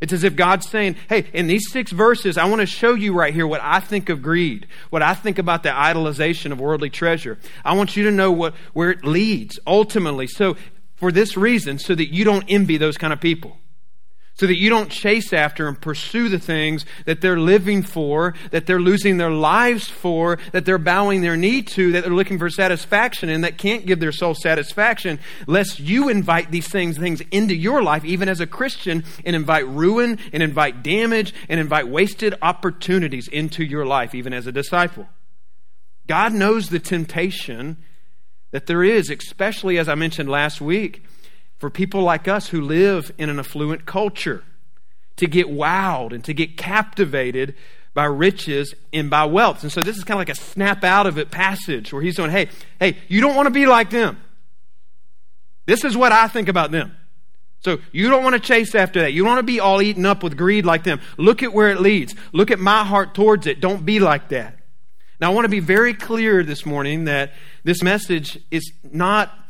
It's 0.00 0.14
as 0.14 0.24
if 0.24 0.36
God's 0.36 0.66
saying, 0.68 0.96
hey, 1.10 1.26
in 1.34 1.48
these 1.48 1.70
six 1.70 1.92
verses, 1.92 2.38
I 2.38 2.46
want 2.46 2.60
to 2.60 2.66
show 2.66 2.94
you 2.94 3.12
right 3.12 3.34
here 3.34 3.46
what 3.46 3.60
I 3.62 3.80
think 3.80 4.08
of 4.08 4.22
greed, 4.22 4.66
what 4.88 5.02
I 5.02 5.12
think 5.12 5.38
about 5.38 5.64
the 5.64 5.68
idolization 5.68 6.50
of 6.50 6.60
worldly 6.60 6.88
treasure. 6.88 7.38
I 7.62 7.74
want 7.74 7.94
you 7.94 8.04
to 8.04 8.10
know 8.10 8.32
what, 8.32 8.54
where 8.72 8.90
it 8.90 9.04
leads 9.04 9.60
ultimately. 9.66 10.28
So, 10.28 10.56
for 10.96 11.12
this 11.12 11.36
reason, 11.36 11.78
so 11.78 11.94
that 11.94 12.10
you 12.10 12.24
don't 12.24 12.46
envy 12.48 12.78
those 12.78 12.96
kind 12.96 13.12
of 13.12 13.20
people 13.20 13.58
so 14.34 14.46
that 14.46 14.58
you 14.58 14.68
don't 14.68 14.90
chase 14.90 15.32
after 15.32 15.68
and 15.68 15.80
pursue 15.80 16.28
the 16.28 16.38
things 16.38 16.84
that 17.06 17.20
they're 17.20 17.38
living 17.38 17.82
for, 17.82 18.34
that 18.50 18.66
they're 18.66 18.80
losing 18.80 19.16
their 19.16 19.30
lives 19.30 19.88
for, 19.88 20.38
that 20.52 20.64
they're 20.64 20.78
bowing 20.78 21.20
their 21.20 21.36
knee 21.36 21.62
to, 21.62 21.92
that 21.92 22.02
they're 22.02 22.12
looking 22.12 22.38
for 22.38 22.50
satisfaction 22.50 23.28
and 23.28 23.44
that 23.44 23.58
can't 23.58 23.86
give 23.86 24.00
their 24.00 24.12
soul 24.12 24.34
satisfaction, 24.34 25.20
lest 25.46 25.78
you 25.78 26.08
invite 26.08 26.50
these 26.50 26.68
things, 26.68 26.98
things 26.98 27.22
into 27.30 27.54
your 27.54 27.82
life, 27.82 28.04
even 28.04 28.28
as 28.28 28.40
a 28.40 28.46
Christian, 28.46 29.04
and 29.24 29.36
invite 29.36 29.68
ruin 29.68 30.18
and 30.32 30.42
invite 30.42 30.82
damage 30.82 31.32
and 31.48 31.60
invite 31.60 31.88
wasted 31.88 32.34
opportunities 32.42 33.28
into 33.28 33.64
your 33.64 33.86
life, 33.86 34.14
even 34.14 34.32
as 34.32 34.46
a 34.48 34.52
disciple. 34.52 35.06
God 36.08 36.32
knows 36.32 36.68
the 36.68 36.80
temptation 36.80 37.76
that 38.50 38.66
there 38.66 38.82
is, 38.82 39.10
especially 39.10 39.78
as 39.78 39.88
I 39.88 39.94
mentioned 39.94 40.28
last 40.28 40.60
week 40.60 41.04
for 41.64 41.70
people 41.70 42.02
like 42.02 42.28
us 42.28 42.48
who 42.48 42.60
live 42.60 43.10
in 43.16 43.30
an 43.30 43.38
affluent 43.38 43.86
culture 43.86 44.44
to 45.16 45.26
get 45.26 45.46
wowed 45.46 46.12
and 46.12 46.22
to 46.22 46.34
get 46.34 46.58
captivated 46.58 47.54
by 47.94 48.04
riches 48.04 48.74
and 48.92 49.08
by 49.08 49.24
wealth. 49.24 49.62
And 49.62 49.72
so 49.72 49.80
this 49.80 49.96
is 49.96 50.04
kind 50.04 50.16
of 50.16 50.18
like 50.18 50.28
a 50.28 50.34
snap 50.34 50.84
out 50.84 51.06
of 51.06 51.16
it 51.16 51.30
passage 51.30 51.90
where 51.90 52.02
he's 52.02 52.16
saying, 52.16 52.32
hey, 52.32 52.50
hey, 52.78 52.98
you 53.08 53.22
don't 53.22 53.34
want 53.34 53.46
to 53.46 53.50
be 53.50 53.64
like 53.64 53.88
them. 53.88 54.20
This 55.64 55.84
is 55.86 55.96
what 55.96 56.12
I 56.12 56.28
think 56.28 56.50
about 56.50 56.70
them. 56.70 56.94
So 57.60 57.78
you 57.92 58.10
don't 58.10 58.22
want 58.22 58.34
to 58.34 58.40
chase 58.40 58.74
after 58.74 59.00
that. 59.00 59.14
You 59.14 59.22
don't 59.22 59.32
want 59.36 59.38
to 59.38 59.50
be 59.50 59.58
all 59.58 59.80
eaten 59.80 60.04
up 60.04 60.22
with 60.22 60.36
greed 60.36 60.66
like 60.66 60.84
them. 60.84 61.00
Look 61.16 61.42
at 61.42 61.54
where 61.54 61.70
it 61.70 61.80
leads. 61.80 62.14
Look 62.34 62.50
at 62.50 62.58
my 62.58 62.84
heart 62.84 63.14
towards 63.14 63.46
it. 63.46 63.62
Don't 63.62 63.86
be 63.86 64.00
like 64.00 64.28
that. 64.28 64.58
Now 65.18 65.30
I 65.30 65.34
want 65.34 65.46
to 65.46 65.48
be 65.48 65.60
very 65.60 65.94
clear 65.94 66.42
this 66.42 66.66
morning 66.66 67.04
that 67.04 67.32
this 67.62 67.82
message 67.82 68.38
is 68.50 68.70
not 68.82 69.43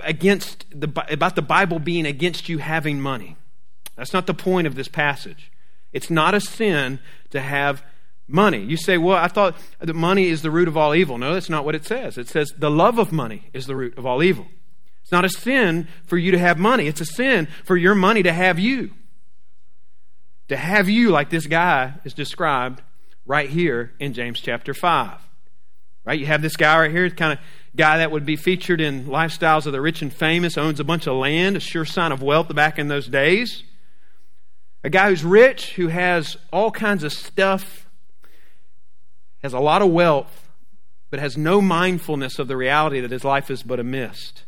against 0.00 0.66
the, 0.70 0.88
about 1.10 1.36
the 1.36 1.42
Bible 1.42 1.78
being 1.78 2.06
against 2.06 2.48
you 2.48 2.58
having 2.58 3.00
money. 3.00 3.36
That's 3.96 4.12
not 4.12 4.26
the 4.26 4.34
point 4.34 4.66
of 4.66 4.74
this 4.74 4.88
passage. 4.88 5.50
It's 5.92 6.10
not 6.10 6.34
a 6.34 6.40
sin 6.40 7.00
to 7.30 7.40
have 7.40 7.82
money. 8.28 8.62
You 8.62 8.76
say, 8.76 8.98
well, 8.98 9.16
I 9.16 9.28
thought 9.28 9.56
that 9.78 9.94
money 9.94 10.26
is 10.26 10.42
the 10.42 10.50
root 10.50 10.68
of 10.68 10.76
all 10.76 10.94
evil. 10.94 11.16
No, 11.18 11.32
that's 11.32 11.48
not 11.48 11.64
what 11.64 11.74
it 11.74 11.84
says. 11.84 12.18
It 12.18 12.28
says 12.28 12.52
the 12.58 12.70
love 12.70 12.98
of 12.98 13.12
money 13.12 13.48
is 13.52 13.66
the 13.66 13.76
root 13.76 13.96
of 13.96 14.04
all 14.04 14.22
evil. 14.22 14.46
It's 15.02 15.12
not 15.12 15.24
a 15.24 15.28
sin 15.28 15.86
for 16.04 16.18
you 16.18 16.32
to 16.32 16.38
have 16.38 16.58
money, 16.58 16.88
it's 16.88 17.00
a 17.00 17.06
sin 17.06 17.48
for 17.64 17.76
your 17.76 17.94
money 17.94 18.22
to 18.24 18.32
have 18.32 18.58
you. 18.58 18.90
To 20.48 20.56
have 20.56 20.88
you, 20.88 21.10
like 21.10 21.30
this 21.30 21.46
guy 21.46 21.94
is 22.04 22.14
described 22.14 22.82
right 23.24 23.48
here 23.48 23.92
in 23.98 24.12
James 24.12 24.40
chapter 24.40 24.74
5. 24.74 25.20
Right? 26.04 26.20
You 26.20 26.26
have 26.26 26.42
this 26.42 26.56
guy 26.56 26.78
right 26.78 26.90
here, 26.90 27.08
kind 27.10 27.32
of 27.32 27.38
guy 27.76 27.98
that 27.98 28.10
would 28.10 28.24
be 28.24 28.36
featured 28.36 28.80
in 28.80 29.04
lifestyles 29.06 29.66
of 29.66 29.72
the 29.72 29.80
rich 29.80 30.02
and 30.02 30.12
famous, 30.12 30.56
owns 30.56 30.80
a 30.80 30.84
bunch 30.84 31.06
of 31.06 31.14
land, 31.14 31.56
a 31.56 31.60
sure 31.60 31.84
sign 31.84 32.12
of 32.12 32.22
wealth 32.22 32.52
back 32.54 32.78
in 32.78 32.88
those 32.88 33.06
days. 33.06 33.62
A 34.82 34.90
guy 34.90 35.10
who's 35.10 35.24
rich, 35.24 35.74
who 35.74 35.88
has 35.88 36.36
all 36.52 36.70
kinds 36.70 37.04
of 37.04 37.12
stuff, 37.12 37.88
has 39.42 39.52
a 39.52 39.60
lot 39.60 39.82
of 39.82 39.90
wealth, 39.90 40.48
but 41.10 41.20
has 41.20 41.36
no 41.36 41.60
mindfulness 41.60 42.38
of 42.38 42.48
the 42.48 42.56
reality 42.56 43.00
that 43.00 43.10
his 43.10 43.24
life 43.24 43.50
is 43.50 43.62
but 43.62 43.80
a 43.80 43.84
mist. 43.84 44.44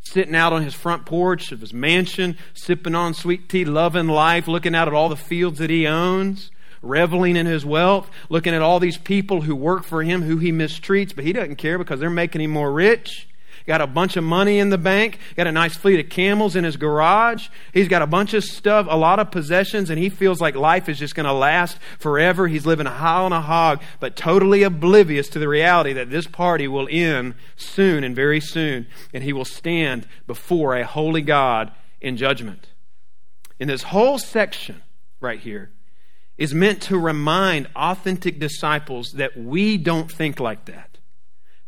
Sitting 0.00 0.36
out 0.36 0.52
on 0.52 0.62
his 0.62 0.74
front 0.74 1.04
porch 1.04 1.50
of 1.50 1.60
his 1.60 1.74
mansion, 1.74 2.38
sipping 2.54 2.94
on 2.94 3.12
sweet 3.12 3.48
tea, 3.48 3.64
loving 3.64 4.06
life, 4.06 4.46
looking 4.46 4.74
out 4.74 4.88
at 4.88 4.94
all 4.94 5.08
the 5.08 5.16
fields 5.16 5.58
that 5.58 5.70
he 5.70 5.86
owns 5.86 6.50
reveling 6.86 7.36
in 7.36 7.46
his 7.46 7.64
wealth, 7.64 8.10
looking 8.28 8.54
at 8.54 8.62
all 8.62 8.80
these 8.80 8.98
people 8.98 9.42
who 9.42 9.54
work 9.54 9.84
for 9.84 10.02
him, 10.02 10.22
who 10.22 10.38
he 10.38 10.52
mistreats, 10.52 11.14
but 11.14 11.24
he 11.24 11.32
doesn't 11.32 11.56
care 11.56 11.78
because 11.78 12.00
they're 12.00 12.10
making 12.10 12.40
him 12.40 12.50
more 12.50 12.72
rich. 12.72 13.28
Got 13.66 13.80
a 13.80 13.86
bunch 13.86 14.16
of 14.16 14.22
money 14.22 14.60
in 14.60 14.70
the 14.70 14.78
bank, 14.78 15.18
got 15.36 15.48
a 15.48 15.52
nice 15.52 15.76
fleet 15.76 15.98
of 15.98 16.08
camels 16.08 16.54
in 16.54 16.62
his 16.62 16.76
garage. 16.76 17.48
He's 17.74 17.88
got 17.88 18.00
a 18.00 18.06
bunch 18.06 18.32
of 18.32 18.44
stuff, 18.44 18.86
a 18.88 18.96
lot 18.96 19.18
of 19.18 19.32
possessions, 19.32 19.90
and 19.90 19.98
he 19.98 20.08
feels 20.08 20.40
like 20.40 20.54
life 20.54 20.88
is 20.88 21.00
just 21.00 21.16
going 21.16 21.26
to 21.26 21.32
last 21.32 21.78
forever. 21.98 22.46
He's 22.46 22.64
living 22.64 22.86
high 22.86 23.22
on 23.22 23.32
a 23.32 23.40
hog, 23.40 23.82
but 23.98 24.14
totally 24.14 24.62
oblivious 24.62 25.28
to 25.30 25.40
the 25.40 25.48
reality 25.48 25.92
that 25.94 26.10
this 26.10 26.28
party 26.28 26.68
will 26.68 26.86
end 26.88 27.34
soon 27.56 28.04
and 28.04 28.14
very 28.14 28.40
soon, 28.40 28.86
and 29.12 29.24
he 29.24 29.32
will 29.32 29.44
stand 29.44 30.06
before 30.28 30.76
a 30.76 30.86
holy 30.86 31.22
God 31.22 31.72
in 32.00 32.16
judgment. 32.16 32.68
In 33.58 33.66
this 33.66 33.84
whole 33.84 34.18
section 34.18 34.82
right 35.20 35.40
here, 35.40 35.72
is 36.38 36.54
meant 36.54 36.82
to 36.82 36.98
remind 36.98 37.68
authentic 37.74 38.38
disciples 38.38 39.12
that 39.12 39.36
we 39.36 39.76
don't 39.76 40.10
think 40.10 40.38
like 40.38 40.66
that, 40.66 40.98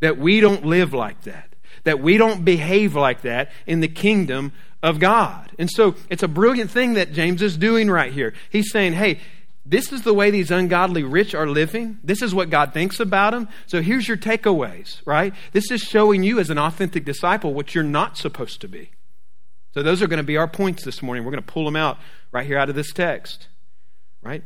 that 0.00 0.18
we 0.18 0.40
don't 0.40 0.64
live 0.64 0.92
like 0.92 1.22
that, 1.22 1.54
that 1.84 2.00
we 2.00 2.16
don't 2.16 2.44
behave 2.44 2.94
like 2.94 3.22
that 3.22 3.50
in 3.66 3.80
the 3.80 3.88
kingdom 3.88 4.52
of 4.82 4.98
God. 4.98 5.50
And 5.58 5.70
so 5.70 5.94
it's 6.08 6.22
a 6.22 6.28
brilliant 6.28 6.70
thing 6.70 6.94
that 6.94 7.12
James 7.12 7.42
is 7.42 7.56
doing 7.56 7.90
right 7.90 8.12
here. 8.12 8.34
He's 8.50 8.70
saying, 8.70 8.92
hey, 8.92 9.20
this 9.64 9.92
is 9.92 10.02
the 10.02 10.14
way 10.14 10.30
these 10.30 10.50
ungodly 10.50 11.02
rich 11.02 11.34
are 11.34 11.46
living. 11.46 11.98
This 12.02 12.22
is 12.22 12.34
what 12.34 12.48
God 12.48 12.72
thinks 12.72 13.00
about 13.00 13.32
them. 13.32 13.48
So 13.66 13.82
here's 13.82 14.08
your 14.08 14.16
takeaways, 14.16 15.02
right? 15.04 15.34
This 15.52 15.70
is 15.70 15.80
showing 15.80 16.22
you 16.22 16.38
as 16.38 16.48
an 16.48 16.58
authentic 16.58 17.04
disciple 17.04 17.52
what 17.52 17.74
you're 17.74 17.84
not 17.84 18.16
supposed 18.16 18.62
to 18.62 18.68
be. 18.68 18.90
So 19.74 19.82
those 19.82 20.00
are 20.00 20.06
going 20.06 20.18
to 20.18 20.24
be 20.24 20.38
our 20.38 20.48
points 20.48 20.84
this 20.84 21.02
morning. 21.02 21.24
We're 21.24 21.32
going 21.32 21.42
to 21.42 21.52
pull 21.52 21.66
them 21.66 21.76
out 21.76 21.98
right 22.32 22.46
here 22.46 22.58
out 22.58 22.70
of 22.70 22.74
this 22.74 22.92
text, 22.92 23.48
right? 24.22 24.42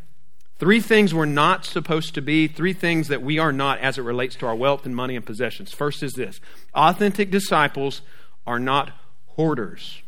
Three 0.63 0.79
things 0.79 1.13
we're 1.13 1.25
not 1.25 1.65
supposed 1.65 2.15
to 2.15 2.23
be, 2.23 2.47
three 2.47 2.73
things 2.73 3.09
that 3.09 3.21
we 3.21 3.41
are 3.41 3.51
not 3.51 3.81
as 3.81 3.99
it 3.99 4.03
relates 4.03 4.37
to 4.37 4.47
our 4.47 4.55
wealth 4.55 4.87
and 4.87 4.95
money 4.95 5.17
and 5.17 5.27
possessions. 5.27 5.73
First 5.73 6.05
is 6.05 6.13
this 6.13 6.41
authentic 6.73 7.33
disciples 7.33 8.01
are 8.47 8.61
not 8.61 8.93
hoarders. 9.27 10.03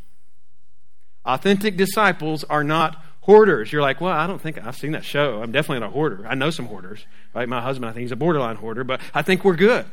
Authentic 1.25 1.76
disciples 1.76 2.44
are 2.44 2.62
not 2.62 3.04
hoarders. 3.23 3.73
You're 3.73 3.82
like, 3.82 4.00
well, 4.00 4.12
I 4.12 4.28
don't 4.28 4.40
think 4.40 4.64
I've 4.64 4.76
seen 4.76 4.92
that 4.92 5.04
show. 5.04 5.42
I'm 5.42 5.50
definitely 5.50 5.80
not 5.80 5.88
a 5.88 5.92
hoarder. 5.92 6.25
I 6.25 6.37
know 6.37 6.50
some 6.50 6.66
hoarders, 6.66 7.04
right? 7.34 7.49
My 7.49 7.61
husband, 7.61 7.90
I 7.90 7.92
think 7.92 8.02
he's 8.02 8.12
a 8.12 8.16
borderline 8.16 8.54
hoarder, 8.54 8.84
but 8.84 9.00
I 9.12 9.23
think 9.23 9.44
we're 9.44 9.56
good. 9.56 9.87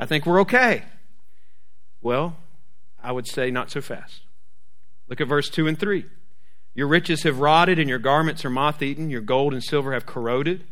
I 0.00 0.06
think 0.06 0.24
we're 0.24 0.40
okay. 0.40 0.84
Well, 2.00 2.38
I 3.02 3.12
would 3.12 3.28
say 3.28 3.50
not 3.50 3.70
so 3.70 3.82
fast. 3.82 4.22
Look 5.06 5.20
at 5.20 5.28
verse 5.28 5.50
2 5.50 5.66
and 5.66 5.78
3. 5.78 6.06
Your 6.74 6.86
riches 6.86 7.22
have 7.24 7.40
rotted, 7.40 7.78
and 7.78 7.88
your 7.88 7.98
garments 7.98 8.44
are 8.44 8.50
moth 8.50 8.82
eaten. 8.82 9.10
Your 9.10 9.20
gold 9.20 9.52
and 9.52 9.62
silver 9.62 9.92
have 9.92 10.06
corroded, 10.06 10.64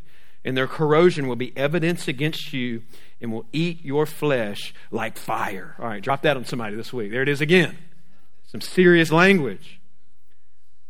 and 0.45 0.57
their 0.57 0.69
corrosion 0.69 1.27
will 1.27 1.37
be 1.37 1.57
evidence 1.57 2.07
against 2.07 2.53
you 2.53 2.83
and 3.21 3.33
will 3.33 3.47
eat 3.53 3.85
your 3.85 4.07
flesh 4.07 4.75
like 4.91 5.17
fire. 5.17 5.75
All 5.79 5.87
right, 5.87 6.03
drop 6.03 6.23
that 6.23 6.37
on 6.37 6.45
somebody 6.45 6.77
this 6.77 6.93
week. 6.93 7.11
There 7.11 7.23
it 7.23 7.29
is 7.29 7.41
again. 7.41 7.77
Some 8.47 8.61
serious 8.61 9.11
language. 9.11 9.81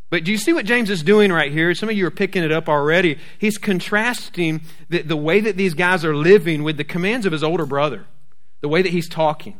But 0.08 0.24
do 0.24 0.30
you 0.30 0.38
see 0.38 0.52
what 0.52 0.66
James 0.66 0.88
is 0.88 1.02
doing 1.02 1.32
right 1.32 1.50
here? 1.50 1.74
Some 1.74 1.88
of 1.88 1.96
you 1.96 2.06
are 2.06 2.12
picking 2.12 2.44
it 2.44 2.52
up 2.52 2.68
already. 2.68 3.18
He's 3.38 3.58
contrasting 3.58 4.60
the, 4.88 5.02
the 5.02 5.16
way 5.16 5.40
that 5.40 5.56
these 5.56 5.74
guys 5.74 6.04
are 6.04 6.14
living 6.14 6.62
with 6.62 6.76
the 6.76 6.84
commands 6.84 7.26
of 7.26 7.32
his 7.32 7.42
older 7.42 7.66
brother, 7.66 8.06
the 8.60 8.68
way 8.68 8.82
that 8.82 8.92
he's 8.92 9.08
talking, 9.08 9.58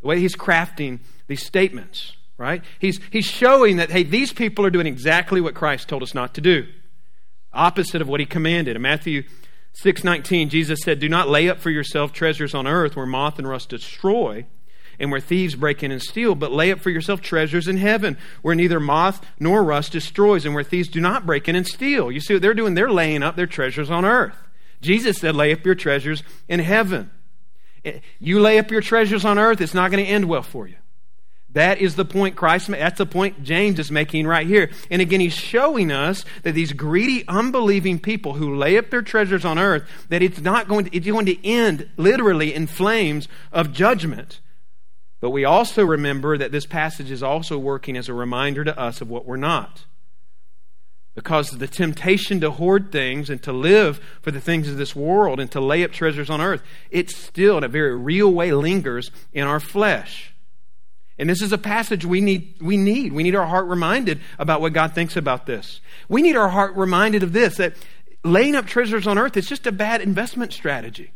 the 0.00 0.08
way 0.08 0.20
he's 0.20 0.36
crafting 0.36 1.00
these 1.26 1.44
statements, 1.44 2.16
right? 2.36 2.62
He's, 2.78 3.00
he's 3.10 3.26
showing 3.26 3.76
that, 3.76 3.90
hey, 3.90 4.02
these 4.02 4.32
people 4.32 4.64
are 4.66 4.70
doing 4.70 4.86
exactly 4.86 5.40
what 5.40 5.54
Christ 5.54 5.88
told 5.88 6.02
us 6.02 6.14
not 6.14 6.34
to 6.34 6.40
do, 6.40 6.66
opposite 7.52 8.02
of 8.02 8.08
what 8.08 8.20
he 8.20 8.26
commanded. 8.26 8.76
In 8.76 8.82
Matthew 8.82 9.24
6:19, 9.82 10.50
Jesus 10.50 10.80
said, 10.82 11.00
"Do 11.00 11.08
not 11.08 11.28
lay 11.28 11.48
up 11.48 11.58
for 11.58 11.70
yourself 11.70 12.12
treasures 12.12 12.54
on 12.54 12.66
earth 12.66 12.94
where 12.94 13.06
moth 13.06 13.38
and 13.38 13.48
rust 13.48 13.68
destroy." 13.68 14.46
and 14.98 15.10
where 15.10 15.20
thieves 15.20 15.56
break 15.56 15.82
in 15.82 15.90
and 15.90 16.00
steal, 16.00 16.36
but 16.36 16.52
lay 16.52 16.70
up 16.70 16.78
for 16.78 16.90
yourself 16.90 17.20
treasures 17.20 17.66
in 17.66 17.76
heaven, 17.76 18.16
where 18.42 18.54
neither 18.54 18.78
moth 18.78 19.24
nor 19.40 19.64
rust 19.64 19.90
destroys, 19.90 20.44
and 20.44 20.54
where 20.54 20.62
thieves 20.62 20.88
do 20.88 21.00
not 21.00 21.26
break 21.26 21.48
in 21.48 21.56
and 21.56 21.66
steal. 21.66 22.12
You 22.12 22.20
see 22.20 22.34
what 22.34 22.42
they're 22.42 22.54
doing? 22.54 22.74
They're 22.74 22.88
laying 22.88 23.22
up 23.22 23.34
their 23.34 23.48
treasures 23.48 23.90
on 23.90 24.04
earth. 24.04 24.36
Jesus 24.80 25.18
said, 25.18 25.34
lay 25.34 25.52
up 25.52 25.64
your 25.64 25.74
treasures 25.74 26.22
in 26.48 26.60
heaven. 26.60 27.10
Eh, 27.84 27.98
you 28.20 28.38
lay 28.38 28.56
up 28.58 28.70
your 28.70 28.80
treasures 28.80 29.24
on 29.24 29.38
earth, 29.38 29.60
it's 29.60 29.74
not 29.74 29.90
going 29.90 30.04
to 30.04 30.08
end 30.08 30.26
well 30.26 30.42
for 30.42 30.68
you. 30.68 30.76
That 31.54 31.78
is 31.78 31.94
the 31.94 32.04
point 32.04 32.34
Christ 32.34 32.66
That's 32.68 32.98
the 32.98 33.06
point 33.06 33.44
James 33.44 33.78
is 33.78 33.90
making 33.90 34.26
right 34.26 34.46
here. 34.46 34.70
And 34.90 35.00
again, 35.00 35.20
he's 35.20 35.32
showing 35.32 35.90
us 35.92 36.24
that 36.42 36.52
these 36.52 36.72
greedy, 36.72 37.24
unbelieving 37.28 38.00
people 38.00 38.34
who 38.34 38.56
lay 38.56 38.76
up 38.76 38.90
their 38.90 39.02
treasures 39.02 39.44
on 39.44 39.58
earth, 39.58 39.88
that 40.08 40.22
it's 40.22 40.40
not 40.40 40.68
going 40.68 40.86
to, 40.86 40.96
it's 40.96 41.06
going 41.06 41.26
to 41.26 41.46
end 41.46 41.88
literally 41.96 42.52
in 42.52 42.66
flames 42.66 43.28
of 43.52 43.72
judgment. 43.72 44.40
But 45.20 45.30
we 45.30 45.44
also 45.44 45.84
remember 45.84 46.36
that 46.36 46.50
this 46.50 46.66
passage 46.66 47.10
is 47.10 47.22
also 47.22 47.56
working 47.56 47.96
as 47.96 48.08
a 48.08 48.14
reminder 48.14 48.64
to 48.64 48.78
us 48.78 49.00
of 49.00 49.08
what 49.08 49.24
we're 49.24 49.36
not. 49.36 49.84
Because 51.14 51.50
the 51.50 51.68
temptation 51.68 52.40
to 52.40 52.50
hoard 52.50 52.90
things 52.90 53.30
and 53.30 53.40
to 53.44 53.52
live 53.52 54.00
for 54.20 54.32
the 54.32 54.40
things 54.40 54.68
of 54.68 54.76
this 54.76 54.96
world 54.96 55.38
and 55.38 55.50
to 55.52 55.60
lay 55.60 55.84
up 55.84 55.92
treasures 55.92 56.28
on 56.28 56.40
earth, 56.40 56.64
it 56.90 57.10
still, 57.10 57.56
in 57.56 57.62
a 57.62 57.68
very 57.68 57.96
real 57.96 58.32
way, 58.32 58.52
lingers 58.52 59.12
in 59.32 59.46
our 59.46 59.60
flesh. 59.60 60.33
And 61.18 61.30
this 61.30 61.42
is 61.42 61.52
a 61.52 61.58
passage 61.58 62.04
we 62.04 62.20
need, 62.20 62.56
we 62.60 62.76
need. 62.76 63.12
We 63.12 63.22
need 63.22 63.36
our 63.36 63.46
heart 63.46 63.66
reminded 63.66 64.20
about 64.38 64.60
what 64.60 64.72
God 64.72 64.94
thinks 64.94 65.16
about 65.16 65.46
this. 65.46 65.80
We 66.08 66.22
need 66.22 66.36
our 66.36 66.48
heart 66.48 66.74
reminded 66.74 67.22
of 67.22 67.32
this 67.32 67.56
that 67.58 67.74
laying 68.24 68.56
up 68.56 68.66
treasures 68.66 69.06
on 69.06 69.18
earth 69.18 69.36
is 69.36 69.48
just 69.48 69.66
a 69.66 69.72
bad 69.72 70.00
investment 70.00 70.52
strategy. 70.52 71.12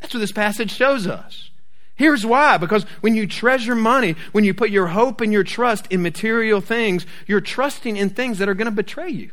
That's 0.00 0.12
what 0.12 0.20
this 0.20 0.32
passage 0.32 0.72
shows 0.72 1.06
us. 1.06 1.50
Here's 1.94 2.26
why 2.26 2.56
because 2.56 2.82
when 3.00 3.14
you 3.14 3.28
treasure 3.28 3.76
money, 3.76 4.16
when 4.32 4.42
you 4.42 4.54
put 4.54 4.70
your 4.70 4.88
hope 4.88 5.20
and 5.20 5.32
your 5.32 5.44
trust 5.44 5.86
in 5.88 6.02
material 6.02 6.60
things, 6.60 7.06
you're 7.28 7.40
trusting 7.40 7.96
in 7.96 8.10
things 8.10 8.38
that 8.38 8.48
are 8.48 8.54
going 8.54 8.66
to 8.66 8.72
betray 8.72 9.10
you, 9.10 9.30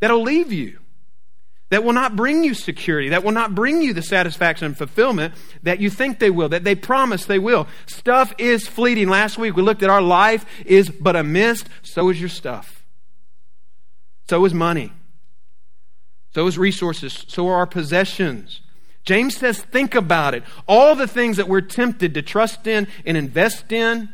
that'll 0.00 0.22
leave 0.22 0.50
you, 0.50 0.79
that 1.70 1.84
will 1.84 1.92
not 1.92 2.16
bring 2.16 2.44
you 2.44 2.52
security, 2.52 3.08
that 3.08 3.24
will 3.24 3.32
not 3.32 3.54
bring 3.54 3.80
you 3.80 3.94
the 3.94 4.02
satisfaction 4.02 4.66
and 4.66 4.76
fulfillment 4.76 5.34
that 5.62 5.80
you 5.80 5.88
think 5.88 6.18
they 6.18 6.30
will, 6.30 6.48
that 6.48 6.64
they 6.64 6.74
promise 6.74 7.24
they 7.24 7.38
will. 7.38 7.66
Stuff 7.86 8.34
is 8.38 8.68
fleeting. 8.68 9.08
Last 9.08 9.38
week 9.38 9.56
we 9.56 9.62
looked 9.62 9.82
at 9.82 9.90
our 9.90 10.02
life 10.02 10.44
is 10.66 10.90
but 10.90 11.16
a 11.16 11.22
mist, 11.22 11.68
so 11.82 12.08
is 12.08 12.20
your 12.20 12.28
stuff. 12.28 12.84
So 14.28 14.44
is 14.44 14.52
money. 14.52 14.92
So 16.34 16.46
is 16.46 16.58
resources. 16.58 17.24
So 17.28 17.48
are 17.48 17.54
our 17.54 17.66
possessions. 17.66 18.60
James 19.04 19.36
says, 19.36 19.60
think 19.60 19.94
about 19.94 20.34
it. 20.34 20.42
All 20.68 20.94
the 20.94 21.08
things 21.08 21.36
that 21.36 21.48
we're 21.48 21.62
tempted 21.62 22.14
to 22.14 22.22
trust 22.22 22.66
in 22.66 22.86
and 23.06 23.16
invest 23.16 23.72
in, 23.72 24.10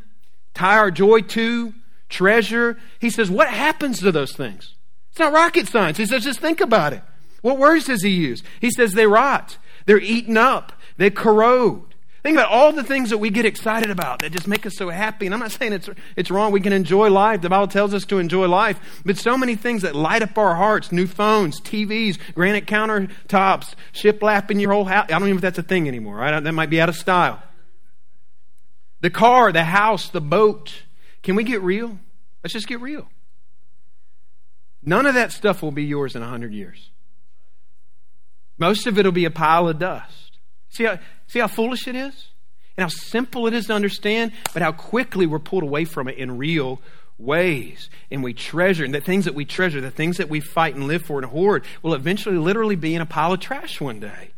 tie 0.54 0.78
our 0.78 0.90
joy 0.90 1.20
to, 1.20 1.74
treasure. 2.08 2.78
He 3.00 3.10
says, 3.10 3.30
what 3.30 3.48
happens 3.48 3.98
to 4.00 4.12
those 4.12 4.32
things? 4.32 4.74
It's 5.10 5.18
not 5.18 5.32
rocket 5.32 5.66
science. 5.66 5.98
He 5.98 6.06
says, 6.06 6.24
just 6.24 6.40
think 6.40 6.60
about 6.60 6.92
it. 6.92 7.02
What 7.42 7.58
words 7.58 7.84
does 7.84 8.02
he 8.02 8.10
use? 8.10 8.42
He 8.60 8.70
says, 8.70 8.92
they 8.92 9.06
rot, 9.06 9.58
they're 9.86 10.00
eaten 10.00 10.36
up, 10.36 10.72
they 10.96 11.10
corrode. 11.10 11.94
Think 12.26 12.38
about 12.38 12.50
all 12.50 12.72
the 12.72 12.82
things 12.82 13.10
that 13.10 13.18
we 13.18 13.30
get 13.30 13.46
excited 13.46 13.88
about 13.88 14.18
that 14.18 14.32
just 14.32 14.48
make 14.48 14.66
us 14.66 14.74
so 14.76 14.88
happy. 14.88 15.26
And 15.26 15.32
I'm 15.34 15.38
not 15.38 15.52
saying 15.52 15.72
it's, 15.72 15.88
it's 16.16 16.28
wrong. 16.28 16.50
We 16.50 16.60
can 16.60 16.72
enjoy 16.72 17.08
life. 17.08 17.40
The 17.40 17.48
Bible 17.48 17.68
tells 17.68 17.94
us 17.94 18.04
to 18.06 18.18
enjoy 18.18 18.48
life. 18.48 18.80
But 19.04 19.16
so 19.16 19.38
many 19.38 19.54
things 19.54 19.82
that 19.82 19.94
light 19.94 20.22
up 20.22 20.36
our 20.36 20.56
hearts 20.56 20.90
new 20.90 21.06
phones, 21.06 21.60
TVs, 21.60 22.18
granite 22.34 22.66
countertops, 22.66 23.76
shiplap 23.92 24.50
in 24.50 24.58
your 24.58 24.72
whole 24.72 24.86
house. 24.86 25.04
I 25.04 25.12
don't 25.12 25.28
even 25.28 25.34
know 25.34 25.36
if 25.36 25.42
that's 25.42 25.58
a 25.60 25.62
thing 25.62 25.86
anymore, 25.86 26.16
right? 26.16 26.42
That 26.42 26.50
might 26.50 26.68
be 26.68 26.80
out 26.80 26.88
of 26.88 26.96
style. 26.96 27.40
The 29.02 29.10
car, 29.10 29.52
the 29.52 29.62
house, 29.62 30.08
the 30.08 30.20
boat. 30.20 30.82
Can 31.22 31.36
we 31.36 31.44
get 31.44 31.62
real? 31.62 31.96
Let's 32.42 32.54
just 32.54 32.66
get 32.66 32.80
real. 32.80 33.08
None 34.82 35.06
of 35.06 35.14
that 35.14 35.30
stuff 35.30 35.62
will 35.62 35.70
be 35.70 35.84
yours 35.84 36.16
in 36.16 36.22
a 36.22 36.28
hundred 36.28 36.52
years. 36.52 36.90
Most 38.58 38.86
of 38.86 38.98
it 38.98 39.04
will 39.04 39.12
be 39.12 39.24
a 39.24 39.30
pile 39.30 39.68
of 39.68 39.78
dust. 39.78 40.38
See 40.70 40.84
how, 40.84 40.98
see 41.26 41.38
how 41.38 41.48
foolish 41.48 41.86
it 41.88 41.94
is? 41.94 42.28
And 42.76 42.82
how 42.82 42.88
simple 42.88 43.46
it 43.46 43.54
is 43.54 43.66
to 43.66 43.74
understand, 43.74 44.32
but 44.52 44.62
how 44.62 44.72
quickly 44.72 45.26
we're 45.26 45.38
pulled 45.38 45.62
away 45.62 45.84
from 45.84 46.08
it 46.08 46.18
in 46.18 46.36
real 46.36 46.80
ways. 47.18 47.88
And 48.10 48.22
we 48.22 48.34
treasure, 48.34 48.84
and 48.84 48.94
the 48.94 49.00
things 49.00 49.24
that 49.24 49.34
we 49.34 49.44
treasure, 49.44 49.80
the 49.80 49.90
things 49.90 50.18
that 50.18 50.28
we 50.28 50.40
fight 50.40 50.74
and 50.74 50.86
live 50.86 51.02
for 51.02 51.18
and 51.18 51.30
hoard, 51.30 51.64
will 51.82 51.94
eventually 51.94 52.36
literally 52.36 52.76
be 52.76 52.94
in 52.94 53.00
a 53.00 53.06
pile 53.06 53.32
of 53.32 53.40
trash 53.40 53.80
one 53.80 54.00
day 54.00 54.32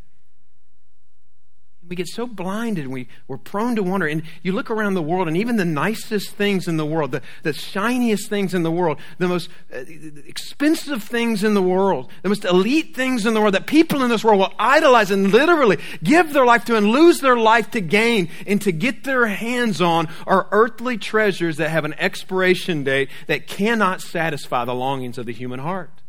we 1.89 1.95
get 1.95 2.07
so 2.07 2.27
blinded 2.27 2.85
and 2.85 2.93
we, 2.93 3.07
we're 3.27 3.37
prone 3.37 3.75
to 3.75 3.83
wonder. 3.83 4.05
And 4.05 4.21
you 4.43 4.51
look 4.51 4.69
around 4.69 4.93
the 4.93 5.01
world, 5.01 5.27
and 5.27 5.35
even 5.35 5.57
the 5.57 5.65
nicest 5.65 6.31
things 6.31 6.67
in 6.67 6.77
the 6.77 6.85
world, 6.85 7.11
the, 7.11 7.21
the 7.41 7.51
shiniest 7.51 8.29
things 8.29 8.53
in 8.53 8.61
the 8.61 8.71
world, 8.71 8.99
the 9.17 9.27
most 9.27 9.49
uh, 9.73 9.79
expensive 10.27 11.03
things 11.03 11.43
in 11.43 11.55
the 11.55 11.61
world, 11.61 12.11
the 12.21 12.29
most 12.29 12.45
elite 12.45 12.95
things 12.95 13.25
in 13.25 13.33
the 13.33 13.41
world 13.41 13.55
that 13.55 13.65
people 13.65 14.03
in 14.03 14.09
this 14.09 14.23
world 14.23 14.39
will 14.39 14.53
idolize 14.59 15.09
and 15.09 15.31
literally 15.31 15.77
give 16.03 16.31
their 16.31 16.45
life 16.45 16.63
to 16.65 16.75
and 16.75 16.87
lose 16.87 17.19
their 17.19 17.37
life 17.37 17.71
to 17.71 17.81
gain 17.81 18.29
and 18.45 18.61
to 18.61 18.71
get 18.71 19.03
their 19.03 19.25
hands 19.25 19.81
on 19.81 20.07
are 20.27 20.47
earthly 20.51 20.97
treasures 20.97 21.57
that 21.57 21.69
have 21.69 21.85
an 21.85 21.95
expiration 21.97 22.83
date 22.83 23.09
that 23.25 23.47
cannot 23.47 24.01
satisfy 24.01 24.63
the 24.63 24.75
longings 24.75 25.17
of 25.17 25.25
the 25.25 25.33
human 25.33 25.59
heart. 25.59 26.03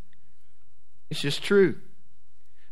It's 1.08 1.20
just 1.20 1.42
true. 1.42 1.76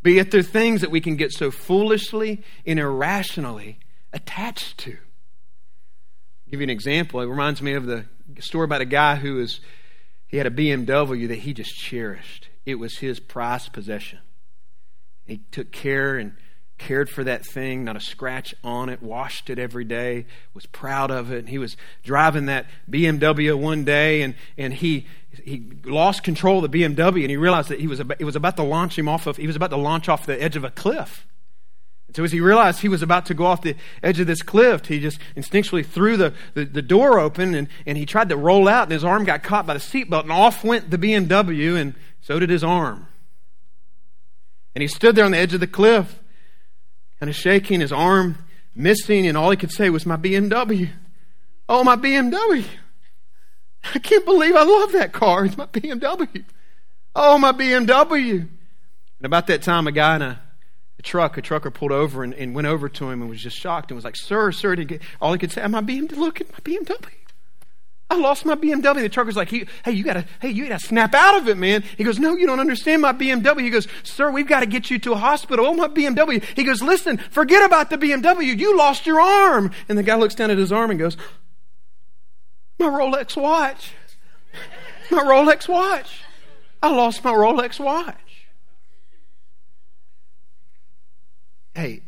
But 0.02 0.12
yet 0.12 0.30
they're 0.30 0.42
things 0.42 0.80
that 0.80 0.90
we 0.90 1.00
can 1.00 1.16
get 1.16 1.32
so 1.32 1.50
foolishly 1.50 2.42
and 2.64 2.78
irrationally 2.78 3.78
attached 4.12 4.78
to. 4.78 4.92
I'll 4.92 6.50
give 6.50 6.60
you 6.60 6.64
an 6.64 6.70
example. 6.70 7.20
It 7.20 7.26
reminds 7.26 7.60
me 7.60 7.74
of 7.74 7.86
the 7.86 8.06
story 8.40 8.64
about 8.64 8.80
a 8.80 8.86
guy 8.86 9.16
who 9.16 9.34
was 9.34 9.60
he 10.26 10.36
had 10.36 10.46
a 10.46 10.50
BMW 10.50 11.26
that 11.28 11.38
he 11.40 11.54
just 11.54 11.74
cherished. 11.74 12.48
It 12.66 12.76
was 12.76 12.98
his 12.98 13.18
prized 13.18 13.72
possession. 13.72 14.20
He 15.26 15.38
took 15.50 15.72
care 15.72 16.16
and 16.16 16.36
cared 16.78 17.10
for 17.10 17.24
that 17.24 17.44
thing, 17.44 17.84
not 17.84 17.96
a 17.96 18.00
scratch 18.00 18.54
on 18.62 18.88
it, 18.88 19.02
washed 19.02 19.50
it 19.50 19.58
every 19.58 19.84
day, 19.84 20.26
was 20.54 20.66
proud 20.66 21.10
of 21.10 21.30
it. 21.32 21.40
And 21.40 21.48
he 21.48 21.58
was 21.58 21.76
driving 22.02 22.46
that 22.46 22.66
BMW 22.90 23.58
one 23.58 23.84
day 23.84 24.22
and, 24.22 24.34
and 24.56 24.74
he 24.74 25.06
he 25.44 25.70
lost 25.84 26.22
control 26.22 26.64
of 26.64 26.70
the 26.70 26.82
BMW 26.82 27.22
and 27.22 27.30
he 27.30 27.36
realized 27.36 27.68
that 27.68 27.80
he 27.80 27.86
was 27.86 28.00
about, 28.00 28.20
it 28.20 28.24
was 28.24 28.34
about 28.34 28.56
to 28.56 28.62
launch 28.62 28.98
him 28.98 29.08
off 29.08 29.26
of 29.26 29.36
he 29.36 29.46
was 29.46 29.56
about 29.56 29.70
to 29.70 29.76
launch 29.76 30.08
off 30.08 30.26
the 30.26 30.40
edge 30.42 30.56
of 30.56 30.64
a 30.64 30.70
cliff. 30.70 31.26
And 32.06 32.16
so 32.16 32.24
as 32.24 32.32
he 32.32 32.40
realized 32.40 32.80
he 32.80 32.88
was 32.88 33.02
about 33.02 33.26
to 33.26 33.34
go 33.34 33.44
off 33.44 33.62
the 33.62 33.76
edge 34.02 34.18
of 34.18 34.26
this 34.26 34.42
cliff, 34.42 34.86
he 34.86 34.98
just 34.98 35.20
instinctually 35.36 35.84
threw 35.84 36.16
the, 36.16 36.32
the, 36.54 36.64
the, 36.64 36.82
door 36.82 37.18
open 37.18 37.54
and, 37.54 37.68
and 37.86 37.98
he 37.98 38.06
tried 38.06 38.30
to 38.30 38.36
roll 38.36 38.66
out 38.66 38.84
and 38.84 38.92
his 38.92 39.04
arm 39.04 39.24
got 39.24 39.42
caught 39.42 39.66
by 39.66 39.74
the 39.74 39.80
seatbelt 39.80 40.22
and 40.22 40.32
off 40.32 40.64
went 40.64 40.90
the 40.90 40.98
BMW 40.98 41.76
and 41.76 41.94
so 42.20 42.38
did 42.38 42.50
his 42.50 42.64
arm. 42.64 43.06
And 44.74 44.82
he 44.82 44.88
stood 44.88 45.16
there 45.16 45.24
on 45.24 45.32
the 45.32 45.38
edge 45.38 45.54
of 45.54 45.60
the 45.60 45.66
cliff, 45.66 46.18
kind 47.18 47.30
of 47.30 47.36
shaking, 47.36 47.80
his 47.80 47.92
arm 47.92 48.38
missing, 48.74 49.26
and 49.26 49.36
all 49.36 49.50
he 49.50 49.56
could 49.56 49.72
say 49.72 49.90
was, 49.90 50.06
My 50.06 50.16
BMW. 50.16 50.90
Oh, 51.68 51.84
my 51.84 51.96
BMW. 51.96 52.64
I 53.94 53.98
can't 53.98 54.24
believe 54.24 54.54
I 54.56 54.64
love 54.64 54.92
that 54.92 55.12
car. 55.12 55.44
It's 55.44 55.56
my 55.56 55.66
BMW. 55.66 56.44
Oh, 57.14 57.38
my 57.38 57.52
BMW. 57.52 58.40
And 59.18 59.26
about 59.26 59.46
that 59.48 59.62
time, 59.62 59.86
a 59.86 59.92
guy 59.92 60.16
in 60.16 60.22
a, 60.22 60.40
a 60.98 61.02
truck, 61.02 61.36
a 61.36 61.42
trucker 61.42 61.70
pulled 61.70 61.92
over 61.92 62.22
and, 62.22 62.34
and, 62.34 62.54
went 62.54 62.66
over 62.66 62.88
to 62.88 63.10
him 63.10 63.20
and 63.20 63.30
was 63.30 63.42
just 63.42 63.56
shocked 63.56 63.90
and 63.90 63.96
was 63.96 64.04
like, 64.04 64.16
Sir, 64.16 64.52
sir, 64.52 64.76
all 65.20 65.32
he 65.32 65.38
could 65.38 65.52
say, 65.52 65.66
My 65.66 65.82
BMW, 65.82 66.16
look 66.16 66.40
at 66.40 66.50
my 66.52 66.58
BMW. 66.58 67.12
I 68.10 68.16
lost 68.16 68.46
my 68.46 68.54
BMW. 68.54 69.02
The 69.02 69.08
trucker's 69.10 69.36
like, 69.36 69.50
hey, 69.50 69.66
you 69.90 70.02
gotta, 70.02 70.24
hey, 70.40 70.48
you 70.48 70.66
gotta 70.66 70.82
snap 70.82 71.14
out 71.14 71.36
of 71.36 71.48
it, 71.48 71.58
man. 71.58 71.84
He 71.98 72.04
goes, 72.04 72.18
no, 72.18 72.36
you 72.36 72.46
don't 72.46 72.58
understand 72.58 73.02
my 73.02 73.12
BMW. 73.12 73.60
He 73.60 73.70
goes, 73.70 73.86
sir, 74.02 74.30
we've 74.30 74.46
got 74.46 74.60
to 74.60 74.66
get 74.66 74.90
you 74.90 74.98
to 75.00 75.12
a 75.12 75.16
hospital. 75.16 75.66
Oh, 75.66 75.74
my 75.74 75.88
BMW. 75.88 76.42
He 76.56 76.64
goes, 76.64 76.80
listen, 76.80 77.18
forget 77.18 77.62
about 77.62 77.90
the 77.90 77.98
BMW. 77.98 78.58
You 78.58 78.78
lost 78.78 79.04
your 79.04 79.20
arm. 79.20 79.72
And 79.90 79.98
the 79.98 80.02
guy 80.02 80.14
looks 80.16 80.34
down 80.34 80.50
at 80.50 80.56
his 80.56 80.72
arm 80.72 80.90
and 80.90 80.98
goes, 80.98 81.18
my 82.78 82.86
Rolex 82.86 83.36
watch. 83.36 83.92
My 85.10 85.22
Rolex 85.22 85.68
watch. 85.68 86.22
I 86.82 86.90
lost 86.90 87.22
my 87.24 87.32
Rolex 87.32 87.78
watch. 87.78 88.46
Hey, 91.74 92.02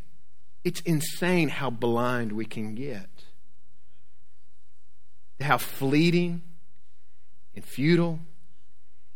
it's 0.64 0.80
insane 0.80 1.50
how 1.50 1.68
blind 1.68 2.32
we 2.32 2.46
can 2.46 2.74
get. 2.74 3.09
How 5.40 5.58
fleeting 5.58 6.42
and 7.54 7.64
futile, 7.64 8.20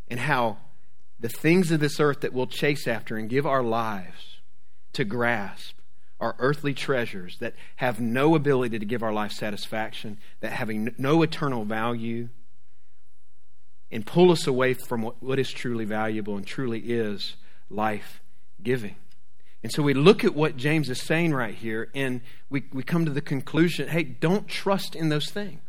and 0.08 0.18
how 0.18 0.58
the 1.20 1.28
things 1.28 1.70
of 1.70 1.80
this 1.80 2.00
earth 2.00 2.20
that 2.20 2.32
we'll 2.32 2.46
chase 2.46 2.88
after 2.88 3.16
and 3.16 3.28
give 3.28 3.46
our 3.46 3.62
lives 3.62 4.40
to 4.94 5.04
grasp 5.04 5.76
are 6.20 6.34
earthly 6.38 6.74
treasures 6.74 7.36
that 7.38 7.54
have 7.76 8.00
no 8.00 8.34
ability 8.34 8.78
to 8.78 8.86
give 8.86 9.02
our 9.02 9.12
life 9.12 9.32
satisfaction, 9.32 10.18
that 10.40 10.52
having 10.52 10.94
no 10.96 11.22
eternal 11.22 11.64
value, 11.64 12.28
and 13.90 14.06
pull 14.06 14.32
us 14.32 14.46
away 14.46 14.74
from 14.74 15.02
what, 15.02 15.22
what 15.22 15.38
is 15.38 15.50
truly 15.50 15.84
valuable 15.84 16.36
and 16.36 16.46
truly 16.46 16.80
is 16.80 17.36
life 17.70 18.22
giving. 18.62 18.96
And 19.62 19.72
so 19.72 19.82
we 19.82 19.94
look 19.94 20.24
at 20.24 20.34
what 20.34 20.56
James 20.56 20.90
is 20.90 21.00
saying 21.00 21.32
right 21.32 21.54
here, 21.54 21.90
and 21.94 22.20
we, 22.50 22.64
we 22.72 22.82
come 22.82 23.04
to 23.04 23.10
the 23.10 23.20
conclusion 23.20 23.88
hey, 23.88 24.02
don't 24.02 24.48
trust 24.48 24.94
in 24.94 25.08
those 25.08 25.30
things. 25.30 25.60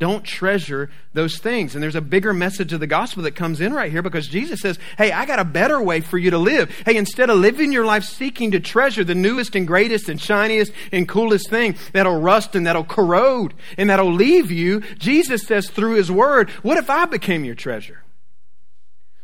Don't 0.00 0.24
treasure 0.24 0.88
those 1.12 1.36
things. 1.36 1.74
And 1.74 1.82
there's 1.82 1.94
a 1.94 2.00
bigger 2.00 2.32
message 2.32 2.72
of 2.72 2.80
the 2.80 2.86
gospel 2.86 3.22
that 3.24 3.32
comes 3.32 3.60
in 3.60 3.74
right 3.74 3.92
here 3.92 4.00
because 4.00 4.26
Jesus 4.26 4.58
says, 4.60 4.78
Hey, 4.96 5.12
I 5.12 5.26
got 5.26 5.38
a 5.38 5.44
better 5.44 5.80
way 5.80 6.00
for 6.00 6.16
you 6.16 6.30
to 6.30 6.38
live. 6.38 6.70
Hey, 6.86 6.96
instead 6.96 7.28
of 7.28 7.36
living 7.36 7.70
your 7.70 7.84
life 7.84 8.04
seeking 8.04 8.50
to 8.52 8.60
treasure 8.60 9.04
the 9.04 9.14
newest 9.14 9.54
and 9.54 9.66
greatest 9.66 10.08
and 10.08 10.18
shiniest 10.18 10.72
and 10.90 11.06
coolest 11.06 11.50
thing 11.50 11.76
that'll 11.92 12.18
rust 12.18 12.56
and 12.56 12.66
that'll 12.66 12.82
corrode 12.82 13.52
and 13.76 13.90
that'll 13.90 14.10
leave 14.10 14.50
you, 14.50 14.80
Jesus 14.98 15.42
says 15.42 15.68
through 15.68 15.96
his 15.96 16.10
word, 16.10 16.48
What 16.62 16.78
if 16.78 16.88
I 16.88 17.04
became 17.04 17.44
your 17.44 17.54
treasure? 17.54 18.02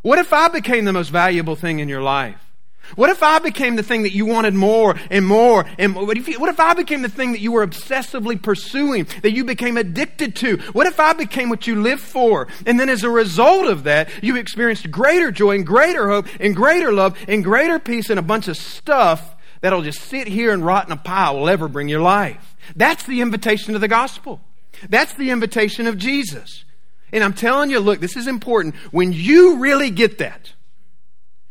What 0.02 0.18
if 0.18 0.34
I 0.34 0.48
became 0.48 0.84
the 0.84 0.92
most 0.92 1.08
valuable 1.08 1.56
thing 1.56 1.78
in 1.78 1.88
your 1.88 2.02
life? 2.02 2.45
What 2.94 3.10
if 3.10 3.22
I 3.22 3.38
became 3.38 3.76
the 3.76 3.82
thing 3.82 4.04
that 4.04 4.12
you 4.12 4.26
wanted 4.26 4.54
more 4.54 4.94
and 5.10 5.26
more 5.26 5.64
and 5.78 5.92
more? 5.92 6.06
What 6.06 6.16
if, 6.16 6.28
you, 6.28 6.38
what 6.38 6.48
if 6.48 6.60
I 6.60 6.74
became 6.74 7.02
the 7.02 7.08
thing 7.08 7.32
that 7.32 7.40
you 7.40 7.52
were 7.52 7.66
obsessively 7.66 8.40
pursuing, 8.40 9.06
that 9.22 9.32
you 9.32 9.44
became 9.44 9.76
addicted 9.76 10.36
to? 10.36 10.58
What 10.72 10.86
if 10.86 11.00
I 11.00 11.12
became 11.12 11.48
what 11.48 11.66
you 11.66 11.80
lived 11.80 12.02
for? 12.02 12.46
And 12.64 12.78
then 12.78 12.88
as 12.88 13.02
a 13.02 13.10
result 13.10 13.66
of 13.66 13.84
that, 13.84 14.08
you 14.22 14.36
experienced 14.36 14.90
greater 14.90 15.30
joy 15.30 15.56
and 15.56 15.66
greater 15.66 16.08
hope 16.08 16.26
and 16.38 16.54
greater 16.54 16.92
love 16.92 17.18
and 17.26 17.42
greater 17.42 17.78
peace 17.78 18.10
and 18.10 18.18
a 18.18 18.22
bunch 18.22 18.48
of 18.48 18.56
stuff 18.56 19.34
that'll 19.60 19.82
just 19.82 20.00
sit 20.00 20.28
here 20.28 20.52
and 20.52 20.64
rot 20.64 20.86
in 20.86 20.92
a 20.92 20.96
pile 20.96 21.38
will 21.38 21.48
ever 21.48 21.68
bring 21.68 21.88
your 21.88 22.00
life. 22.00 22.56
That's 22.74 23.04
the 23.04 23.20
invitation 23.20 23.74
of 23.74 23.80
the 23.80 23.88
gospel. 23.88 24.40
That's 24.88 25.14
the 25.14 25.30
invitation 25.30 25.86
of 25.86 25.98
Jesus. 25.98 26.64
And 27.12 27.22
I'm 27.24 27.32
telling 27.32 27.70
you, 27.70 27.80
look, 27.80 28.00
this 28.00 28.16
is 28.16 28.26
important. 28.26 28.74
When 28.90 29.12
you 29.12 29.56
really 29.56 29.90
get 29.90 30.18
that, 30.18 30.52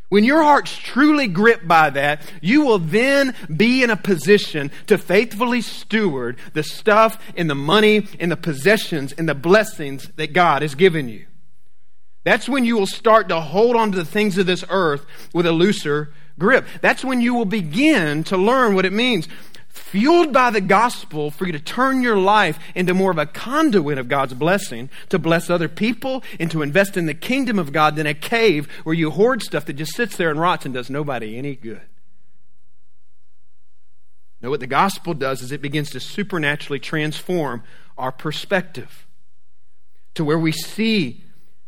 when 0.09 0.23
your 0.23 0.43
heart's 0.43 0.75
truly 0.75 1.27
gripped 1.27 1.67
by 1.67 1.89
that, 1.89 2.21
you 2.41 2.65
will 2.65 2.79
then 2.79 3.35
be 3.55 3.83
in 3.83 3.89
a 3.89 3.97
position 3.97 4.71
to 4.87 4.97
faithfully 4.97 5.61
steward 5.61 6.37
the 6.53 6.63
stuff 6.63 7.17
and 7.35 7.49
the 7.49 7.55
money 7.55 8.07
and 8.19 8.31
the 8.31 8.37
possessions 8.37 9.13
and 9.13 9.27
the 9.27 9.35
blessings 9.35 10.09
that 10.15 10.33
God 10.33 10.61
has 10.61 10.75
given 10.75 11.09
you. 11.09 11.25
That's 12.23 12.49
when 12.49 12.65
you 12.65 12.75
will 12.75 12.87
start 12.87 13.29
to 13.29 13.39
hold 13.39 13.75
on 13.75 13.91
to 13.91 13.97
the 13.97 14.05
things 14.05 14.37
of 14.37 14.45
this 14.45 14.63
earth 14.69 15.05
with 15.33 15.45
a 15.45 15.51
looser 15.51 16.11
grip. 16.37 16.67
That's 16.81 17.03
when 17.03 17.21
you 17.21 17.33
will 17.33 17.45
begin 17.45 18.23
to 18.25 18.37
learn 18.37 18.75
what 18.75 18.85
it 18.85 18.93
means 18.93 19.27
fueled 19.75 20.33
by 20.33 20.49
the 20.49 20.61
gospel 20.61 21.29
for 21.29 21.45
you 21.45 21.51
to 21.51 21.59
turn 21.59 22.01
your 22.01 22.17
life 22.17 22.57
into 22.73 22.93
more 22.93 23.11
of 23.11 23.17
a 23.17 23.25
conduit 23.25 23.97
of 23.97 24.07
God's 24.07 24.33
blessing, 24.33 24.89
to 25.09 25.19
bless 25.19 25.49
other 25.49 25.67
people, 25.67 26.23
and 26.39 26.49
to 26.51 26.61
invest 26.61 26.97
in 26.97 27.05
the 27.05 27.13
kingdom 27.13 27.59
of 27.59 27.71
God 27.71 27.95
than 27.95 28.07
a 28.07 28.13
cave 28.13 28.67
where 28.83 28.95
you 28.95 29.11
hoard 29.11 29.41
stuff 29.41 29.65
that 29.65 29.73
just 29.73 29.95
sits 29.95 30.15
there 30.15 30.31
and 30.31 30.39
rots 30.39 30.65
and 30.65 30.73
does 30.73 30.89
nobody 30.89 31.37
any 31.37 31.55
good. 31.55 31.81
Now, 34.41 34.49
what 34.49 34.59
the 34.59 34.67
gospel 34.67 35.13
does 35.13 35.41
is 35.41 35.51
it 35.51 35.61
begins 35.61 35.89
to 35.91 35.99
supernaturally 35.99 36.79
transform 36.79 37.63
our 37.97 38.11
perspective 38.11 39.07
to 40.13 40.23
where 40.23 40.39
we 40.39 40.51
see 40.51 41.23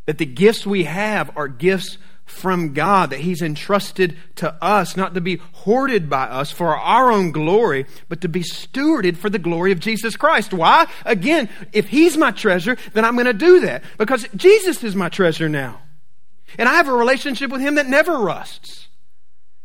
that 0.05 0.17
the 0.17 0.25
gifts 0.25 0.65
we 0.65 0.85
have 0.85 1.35
are 1.35 1.47
gifts 1.47 1.97
from 2.27 2.73
God 2.73 3.09
that 3.09 3.21
He's 3.21 3.41
entrusted 3.41 4.15
to 4.35 4.53
us, 4.63 4.95
not 4.95 5.15
to 5.15 5.21
be 5.21 5.37
hoarded 5.53 6.09
by 6.09 6.25
us 6.25 6.51
for 6.51 6.77
our 6.77 7.11
own 7.11 7.31
glory, 7.31 7.85
but 8.09 8.21
to 8.21 8.29
be 8.29 8.41
stewarded 8.41 9.17
for 9.17 9.29
the 9.29 9.39
glory 9.39 9.71
of 9.71 9.79
Jesus 9.79 10.15
Christ. 10.15 10.53
Why? 10.53 10.85
Again, 11.05 11.49
if 11.73 11.87
He's 11.87 12.17
my 12.17 12.31
treasure, 12.31 12.77
then 12.93 13.05
I'm 13.05 13.15
going 13.15 13.25
to 13.25 13.33
do 13.33 13.61
that 13.61 13.83
because 13.97 14.27
Jesus 14.35 14.83
is 14.83 14.95
my 14.95 15.09
treasure 15.09 15.49
now. 15.49 15.81
And 16.57 16.69
I 16.69 16.73
have 16.73 16.87
a 16.87 16.93
relationship 16.93 17.49
with 17.49 17.61
Him 17.61 17.75
that 17.75 17.87
never 17.87 18.19
rusts, 18.19 18.89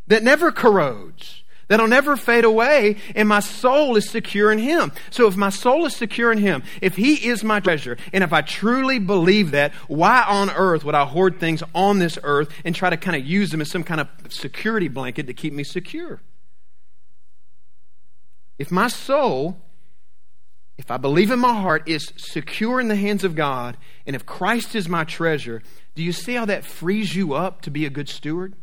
that 0.06 0.22
never 0.22 0.50
corrodes 0.50 1.41
that'll 1.72 1.88
never 1.88 2.18
fade 2.18 2.44
away, 2.44 2.96
and 3.14 3.26
my 3.26 3.40
soul 3.40 3.96
is 3.96 4.10
secure 4.10 4.52
in 4.52 4.58
Him. 4.58 4.92
So 5.08 5.26
if 5.26 5.36
my 5.36 5.48
soul 5.48 5.86
is 5.86 5.96
secure 5.96 6.30
in 6.30 6.36
Him, 6.36 6.62
if 6.82 6.96
He 6.96 7.14
is 7.26 7.42
my 7.42 7.60
treasure, 7.60 7.96
and 8.12 8.22
if 8.22 8.30
I 8.30 8.42
truly 8.42 8.98
believe 8.98 9.52
that, 9.52 9.72
why 9.88 10.22
on 10.28 10.50
earth 10.50 10.84
would 10.84 10.94
I 10.94 11.06
hoard 11.06 11.40
things 11.40 11.62
on 11.74 11.98
this 11.98 12.18
earth 12.22 12.50
and 12.66 12.74
try 12.74 12.90
to 12.90 12.98
kind 12.98 13.16
of 13.16 13.26
use 13.26 13.50
them 13.50 13.62
as 13.62 13.70
some 13.70 13.84
kind 13.84 14.02
of 14.02 14.08
security 14.28 14.88
blanket 14.88 15.26
to 15.28 15.32
keep 15.32 15.54
me 15.54 15.64
secure? 15.64 16.20
If 18.58 18.70
my 18.70 18.88
soul, 18.88 19.56
if 20.76 20.90
I 20.90 20.98
believe 20.98 21.30
in 21.30 21.38
my 21.38 21.54
heart, 21.54 21.88
is 21.88 22.12
secure 22.18 22.80
in 22.80 22.88
the 22.88 22.96
hands 22.96 23.24
of 23.24 23.34
God, 23.34 23.78
and 24.06 24.14
if 24.14 24.26
Christ 24.26 24.74
is 24.74 24.90
my 24.90 25.04
treasure, 25.04 25.62
do 25.94 26.02
you 26.02 26.12
see 26.12 26.34
how 26.34 26.44
that 26.44 26.66
frees 26.66 27.16
you 27.16 27.32
up 27.32 27.62
to 27.62 27.70
be 27.70 27.86
a 27.86 27.90
good 27.90 28.10
steward? 28.10 28.56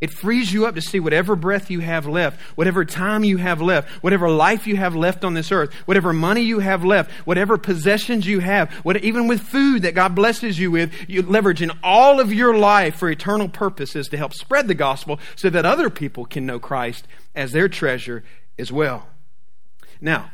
It 0.00 0.12
frees 0.12 0.52
you 0.52 0.66
up 0.66 0.76
to 0.76 0.80
see 0.80 1.00
whatever 1.00 1.34
breath 1.34 1.70
you 1.70 1.80
have 1.80 2.06
left, 2.06 2.40
whatever 2.56 2.84
time 2.84 3.24
you 3.24 3.38
have 3.38 3.60
left, 3.60 3.88
whatever 4.02 4.30
life 4.30 4.66
you 4.66 4.76
have 4.76 4.94
left 4.94 5.24
on 5.24 5.34
this 5.34 5.50
earth, 5.50 5.74
whatever 5.86 6.12
money 6.12 6.42
you 6.42 6.60
have 6.60 6.84
left, 6.84 7.10
whatever 7.26 7.58
possessions 7.58 8.24
you 8.24 8.38
have, 8.38 8.72
what, 8.84 8.96
even 8.98 9.26
with 9.26 9.40
food 9.40 9.82
that 9.82 9.96
God 9.96 10.14
blesses 10.14 10.56
you 10.56 10.70
with, 10.70 10.92
you 11.08 11.22
leverage 11.22 11.62
in 11.62 11.72
all 11.82 12.20
of 12.20 12.32
your 12.32 12.56
life 12.56 12.94
for 12.94 13.10
eternal 13.10 13.48
purposes 13.48 14.06
to 14.08 14.16
help 14.16 14.34
spread 14.34 14.68
the 14.68 14.74
gospel 14.74 15.18
so 15.34 15.50
that 15.50 15.66
other 15.66 15.90
people 15.90 16.24
can 16.24 16.46
know 16.46 16.60
Christ 16.60 17.08
as 17.34 17.50
their 17.50 17.68
treasure 17.68 18.22
as 18.56 18.70
well. 18.70 19.08
Now, 20.00 20.30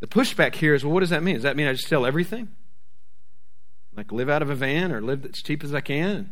the 0.00 0.08
pushback 0.08 0.56
here 0.56 0.74
is 0.74 0.84
well, 0.84 0.92
what 0.92 1.00
does 1.00 1.10
that 1.10 1.22
mean? 1.22 1.34
Does 1.34 1.44
that 1.44 1.56
mean 1.56 1.68
I 1.68 1.72
just 1.72 1.86
sell 1.86 2.04
everything? 2.04 2.48
Like 3.96 4.10
live 4.10 4.28
out 4.28 4.42
of 4.42 4.50
a 4.50 4.56
van 4.56 4.90
or 4.90 5.00
live 5.00 5.24
as 5.26 5.42
cheap 5.42 5.62
as 5.62 5.74
I 5.74 5.80
can? 5.80 6.30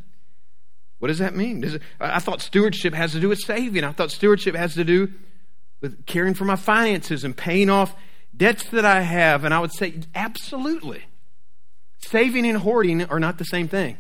What 0.99 1.09
does 1.09 1.19
that 1.19 1.35
mean? 1.35 1.61
Does 1.61 1.75
it, 1.75 1.83
I 2.01 2.19
thought 2.19 2.43
stewardship 2.43 2.95
has 2.95 3.13
to 3.13 3.21
do 3.21 3.29
with 3.29 3.39
saving. 3.39 3.85
I 3.85 3.93
thought 3.93 4.11
stewardship 4.11 4.55
has 4.57 4.75
to 4.75 4.85
do 4.85 5.13
with 5.81 6.07
caring 6.07 6.35
for 6.35 6.45
my 6.45 6.57
finances 6.57 7.25
and 7.25 7.37
paying 7.37 7.71
off 7.71 7.95
debts 8.37 8.69
that 8.71 8.85
I 8.85 9.03
have. 9.03 9.45
And 9.45 9.55
I 9.55 9.61
would 9.61 9.73
say, 9.73 10.01
absolutely. 10.15 11.05
Saving 11.99 12.47
and 12.47 12.59
hoarding 12.59 13.05
are 13.05 13.21
not 13.21 13.39
the 13.39 13.45
same 13.45 13.69
thing. 13.69 13.97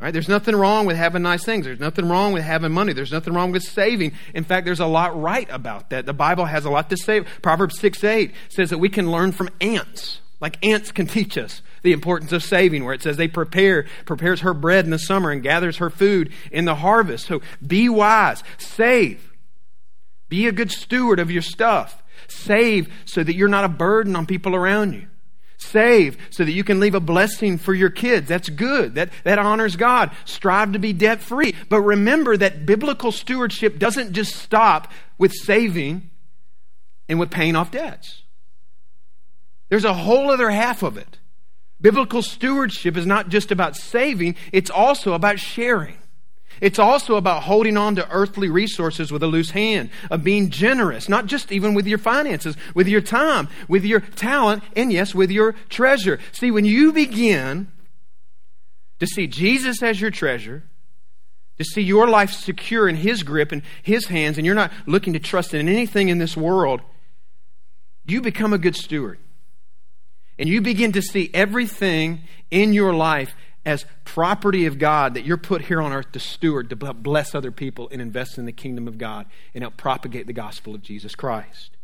Right? 0.00 0.12
There's 0.12 0.28
nothing 0.28 0.56
wrong 0.56 0.86
with 0.86 0.96
having 0.96 1.22
nice 1.22 1.44
things. 1.44 1.66
There's 1.66 1.78
nothing 1.78 2.08
wrong 2.08 2.32
with 2.32 2.42
having 2.42 2.72
money. 2.72 2.94
There's 2.94 3.12
nothing 3.12 3.34
wrong 3.34 3.52
with 3.52 3.62
saving. 3.62 4.12
In 4.34 4.44
fact, 4.44 4.64
there's 4.64 4.80
a 4.80 4.86
lot 4.86 5.20
right 5.20 5.46
about 5.50 5.90
that. 5.90 6.06
The 6.06 6.14
Bible 6.14 6.46
has 6.46 6.64
a 6.64 6.70
lot 6.70 6.88
to 6.90 6.96
say. 6.96 7.20
Proverbs 7.42 7.78
6 7.78 8.02
8 8.02 8.32
says 8.48 8.70
that 8.70 8.78
we 8.78 8.88
can 8.88 9.10
learn 9.10 9.32
from 9.32 9.50
ants 9.60 10.20
Like 10.40 10.64
ants 10.64 10.90
can 10.90 11.06
teach 11.06 11.36
us 11.36 11.60
the 11.82 11.92
importance 11.92 12.32
of 12.32 12.42
saving, 12.42 12.84
where 12.84 12.94
it 12.94 13.02
says 13.02 13.16
they 13.16 13.28
prepare, 13.28 13.86
prepares 14.06 14.40
her 14.40 14.54
bread 14.54 14.84
in 14.86 14.90
the 14.90 14.98
summer 14.98 15.30
and 15.30 15.42
gathers 15.42 15.76
her 15.76 15.90
food 15.90 16.32
in 16.50 16.64
the 16.64 16.76
harvest. 16.76 17.26
So 17.26 17.42
be 17.64 17.88
wise, 17.88 18.42
save. 18.58 19.32
Be 20.28 20.46
a 20.46 20.52
good 20.52 20.70
steward 20.70 21.18
of 21.18 21.30
your 21.30 21.42
stuff. 21.42 22.02
Save 22.28 22.92
so 23.04 23.22
that 23.22 23.34
you're 23.34 23.48
not 23.48 23.64
a 23.64 23.68
burden 23.68 24.16
on 24.16 24.26
people 24.26 24.54
around 24.54 24.94
you. 24.94 25.08
Save 25.58 26.16
so 26.30 26.44
that 26.44 26.52
you 26.52 26.64
can 26.64 26.80
leave 26.80 26.94
a 26.94 27.00
blessing 27.00 27.58
for 27.58 27.74
your 27.74 27.90
kids. 27.90 28.28
That's 28.28 28.48
good. 28.48 28.94
That, 28.94 29.10
that 29.24 29.38
honors 29.38 29.76
God. 29.76 30.10
Strive 30.24 30.72
to 30.72 30.78
be 30.78 30.94
debt 30.94 31.20
free. 31.20 31.54
But 31.68 31.82
remember 31.82 32.36
that 32.36 32.64
biblical 32.64 33.12
stewardship 33.12 33.78
doesn't 33.78 34.12
just 34.12 34.36
stop 34.36 34.90
with 35.18 35.32
saving 35.32 36.08
and 37.10 37.20
with 37.20 37.30
paying 37.30 37.56
off 37.56 37.70
debts. 37.70 38.22
There's 39.70 39.84
a 39.84 39.94
whole 39.94 40.30
other 40.30 40.50
half 40.50 40.82
of 40.82 40.98
it. 40.98 41.16
Biblical 41.80 42.20
stewardship 42.20 42.96
is 42.96 43.06
not 43.06 43.30
just 43.30 43.50
about 43.50 43.76
saving, 43.76 44.36
it's 44.52 44.70
also 44.70 45.14
about 45.14 45.38
sharing. 45.38 45.96
It's 46.60 46.78
also 46.78 47.16
about 47.16 47.44
holding 47.44 47.78
on 47.78 47.96
to 47.96 48.10
earthly 48.10 48.50
resources 48.50 49.10
with 49.10 49.22
a 49.22 49.26
loose 49.26 49.50
hand, 49.50 49.88
of 50.10 50.22
being 50.22 50.50
generous, 50.50 51.08
not 51.08 51.24
just 51.24 51.50
even 51.50 51.72
with 51.72 51.86
your 51.86 51.96
finances, 51.96 52.56
with 52.74 52.86
your 52.86 53.00
time, 53.00 53.48
with 53.66 53.84
your 53.84 54.00
talent, 54.00 54.62
and 54.76 54.92
yes, 54.92 55.14
with 55.14 55.30
your 55.30 55.54
treasure. 55.70 56.18
See, 56.32 56.50
when 56.50 56.66
you 56.66 56.92
begin 56.92 57.68
to 58.98 59.06
see 59.06 59.26
Jesus 59.26 59.82
as 59.82 60.00
your 60.00 60.10
treasure, 60.10 60.64
to 61.56 61.64
see 61.64 61.82
your 61.82 62.08
life 62.08 62.32
secure 62.32 62.88
in 62.88 62.96
His 62.96 63.22
grip 63.22 63.52
and 63.52 63.62
His 63.82 64.06
hands, 64.06 64.36
and 64.36 64.44
you're 64.44 64.54
not 64.54 64.72
looking 64.84 65.14
to 65.14 65.18
trust 65.18 65.54
in 65.54 65.68
anything 65.68 66.10
in 66.10 66.18
this 66.18 66.36
world, 66.36 66.82
you 68.04 68.20
become 68.20 68.52
a 68.52 68.58
good 68.58 68.76
steward. 68.76 69.18
And 70.40 70.48
you 70.48 70.62
begin 70.62 70.92
to 70.92 71.02
see 71.02 71.30
everything 71.34 72.22
in 72.50 72.72
your 72.72 72.94
life 72.94 73.34
as 73.66 73.84
property 74.06 74.64
of 74.64 74.78
God 74.78 75.12
that 75.12 75.26
you're 75.26 75.36
put 75.36 75.60
here 75.60 75.82
on 75.82 75.92
earth 75.92 76.12
to 76.12 76.18
steward, 76.18 76.70
to 76.70 76.76
bless 76.76 77.34
other 77.34 77.52
people 77.52 77.90
and 77.92 78.00
invest 78.00 78.38
in 78.38 78.46
the 78.46 78.52
kingdom 78.52 78.88
of 78.88 78.96
God 78.96 79.26
and 79.54 79.62
help 79.62 79.76
propagate 79.76 80.26
the 80.26 80.32
gospel 80.32 80.74
of 80.74 80.80
Jesus 80.80 81.14
Christ. 81.14 81.76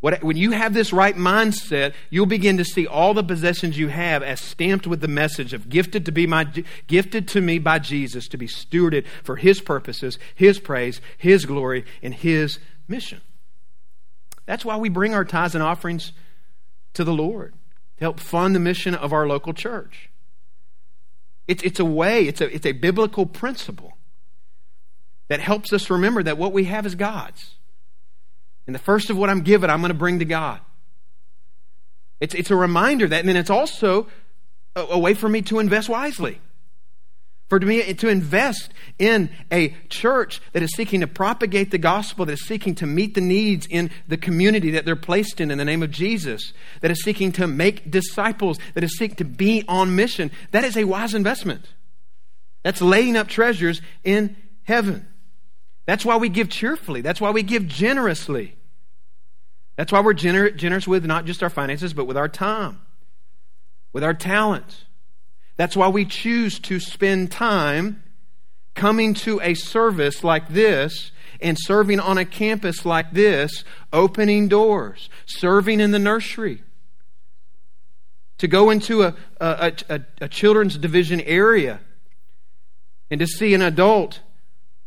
What, 0.00 0.22
when 0.24 0.38
you 0.38 0.52
have 0.52 0.72
this 0.72 0.90
right 0.90 1.14
mindset, 1.14 1.92
you'll 2.08 2.24
begin 2.24 2.56
to 2.56 2.64
see 2.64 2.86
all 2.86 3.12
the 3.12 3.22
possessions 3.22 3.76
you 3.76 3.88
have 3.88 4.22
as 4.22 4.40
stamped 4.40 4.86
with 4.86 5.02
the 5.02 5.08
message 5.08 5.52
of 5.52 5.68
gifted 5.68 6.06
to 6.06 6.12
be 6.12 6.26
my 6.26 6.46
gifted 6.86 7.28
to 7.28 7.42
me 7.42 7.58
by 7.58 7.78
Jesus 7.78 8.26
to 8.28 8.38
be 8.38 8.46
stewarded 8.46 9.04
for 9.22 9.36
his 9.36 9.60
purposes, 9.60 10.18
his 10.34 10.58
praise, 10.58 11.02
his 11.18 11.44
glory, 11.44 11.84
and 12.02 12.14
his 12.14 12.58
mission. 12.86 13.20
That's 14.46 14.64
why 14.64 14.78
we 14.78 14.88
bring 14.88 15.12
our 15.12 15.26
tithes 15.26 15.54
and 15.54 15.62
offerings 15.62 16.12
to 16.98 17.04
the 17.04 17.14
Lord 17.14 17.54
to 17.96 18.04
help 18.04 18.18
fund 18.18 18.56
the 18.56 18.60
mission 18.60 18.92
of 18.92 19.12
our 19.12 19.26
local 19.26 19.54
church. 19.54 20.10
It's, 21.46 21.62
it's 21.62 21.78
a 21.78 21.84
way, 21.84 22.26
it's 22.26 22.40
a, 22.40 22.52
it's 22.52 22.66
a 22.66 22.72
biblical 22.72 23.24
principle 23.24 23.96
that 25.28 25.38
helps 25.38 25.72
us 25.72 25.90
remember 25.90 26.24
that 26.24 26.36
what 26.36 26.52
we 26.52 26.64
have 26.64 26.86
is 26.86 26.96
God's. 26.96 27.54
And 28.66 28.74
the 28.74 28.80
first 28.80 29.10
of 29.10 29.16
what 29.16 29.30
I'm 29.30 29.42
given, 29.42 29.70
I'm 29.70 29.80
going 29.80 29.92
to 29.92 29.98
bring 29.98 30.18
to 30.18 30.24
God. 30.24 30.60
It's, 32.18 32.34
it's 32.34 32.50
a 32.50 32.56
reminder 32.56 33.06
that, 33.06 33.20
and 33.20 33.28
then 33.28 33.36
it's 33.36 33.48
also 33.48 34.08
a, 34.74 34.80
a 34.80 34.98
way 34.98 35.14
for 35.14 35.28
me 35.28 35.40
to 35.42 35.60
invest 35.60 35.88
wisely 35.88 36.40
for 37.48 37.58
me 37.60 37.94
to 37.94 38.08
invest 38.08 38.72
in 38.98 39.30
a 39.50 39.70
church 39.88 40.40
that 40.52 40.62
is 40.62 40.70
seeking 40.76 41.00
to 41.00 41.06
propagate 41.06 41.70
the 41.70 41.78
gospel, 41.78 42.26
that 42.26 42.32
is 42.32 42.46
seeking 42.46 42.74
to 42.76 42.86
meet 42.86 43.14
the 43.14 43.22
needs 43.22 43.66
in 43.70 43.90
the 44.06 44.18
community 44.18 44.70
that 44.72 44.84
they're 44.84 44.96
placed 44.96 45.40
in 45.40 45.50
in 45.50 45.56
the 45.56 45.64
name 45.64 45.82
of 45.82 45.90
Jesus, 45.90 46.52
that 46.82 46.90
is 46.90 47.02
seeking 47.02 47.32
to 47.32 47.46
make 47.46 47.90
disciples, 47.90 48.58
that 48.74 48.84
is 48.84 48.96
seeking 48.98 49.16
to 49.16 49.24
be 49.24 49.64
on 49.66 49.96
mission, 49.96 50.30
that 50.50 50.62
is 50.62 50.76
a 50.76 50.84
wise 50.84 51.14
investment. 51.14 51.64
That's 52.62 52.82
laying 52.82 53.16
up 53.16 53.28
treasures 53.28 53.80
in 54.04 54.36
heaven. 54.64 55.08
That's 55.86 56.04
why 56.04 56.16
we 56.16 56.28
give 56.28 56.50
cheerfully. 56.50 57.00
That's 57.00 57.20
why 57.20 57.30
we 57.30 57.42
give 57.42 57.66
generously. 57.66 58.56
That's 59.76 59.90
why 59.90 60.00
we're 60.00 60.12
gener- 60.12 60.54
generous 60.54 60.86
with 60.86 61.06
not 61.06 61.24
just 61.24 61.42
our 61.42 61.48
finances, 61.48 61.94
but 61.94 62.04
with 62.04 62.18
our 62.18 62.28
time, 62.28 62.80
with 63.94 64.04
our 64.04 64.12
talents 64.12 64.84
that's 65.58 65.76
why 65.76 65.88
we 65.88 66.04
choose 66.04 66.60
to 66.60 66.78
spend 66.78 67.32
time 67.32 68.02
coming 68.74 69.12
to 69.12 69.40
a 69.42 69.54
service 69.54 70.22
like 70.22 70.48
this 70.48 71.10
and 71.40 71.58
serving 71.60 71.98
on 71.98 72.16
a 72.16 72.24
campus 72.24 72.86
like 72.86 73.12
this, 73.12 73.64
opening 73.92 74.46
doors, 74.46 75.10
serving 75.26 75.80
in 75.80 75.90
the 75.90 75.98
nursery. 75.98 76.62
To 78.38 78.46
go 78.46 78.70
into 78.70 79.02
a, 79.02 79.16
a, 79.40 79.72
a, 79.88 80.00
a 80.20 80.28
children's 80.28 80.78
division 80.78 81.20
area 81.22 81.80
and 83.10 83.18
to 83.18 83.26
see 83.26 83.52
an 83.52 83.62
adult 83.62 84.20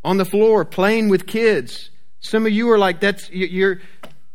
on 0.02 0.16
the 0.16 0.24
floor 0.24 0.64
playing 0.64 1.10
with 1.10 1.26
kids. 1.26 1.90
Some 2.20 2.46
of 2.46 2.52
you 2.52 2.70
are 2.70 2.78
like, 2.78 2.98
that's, 3.00 3.28
you're, 3.30 3.82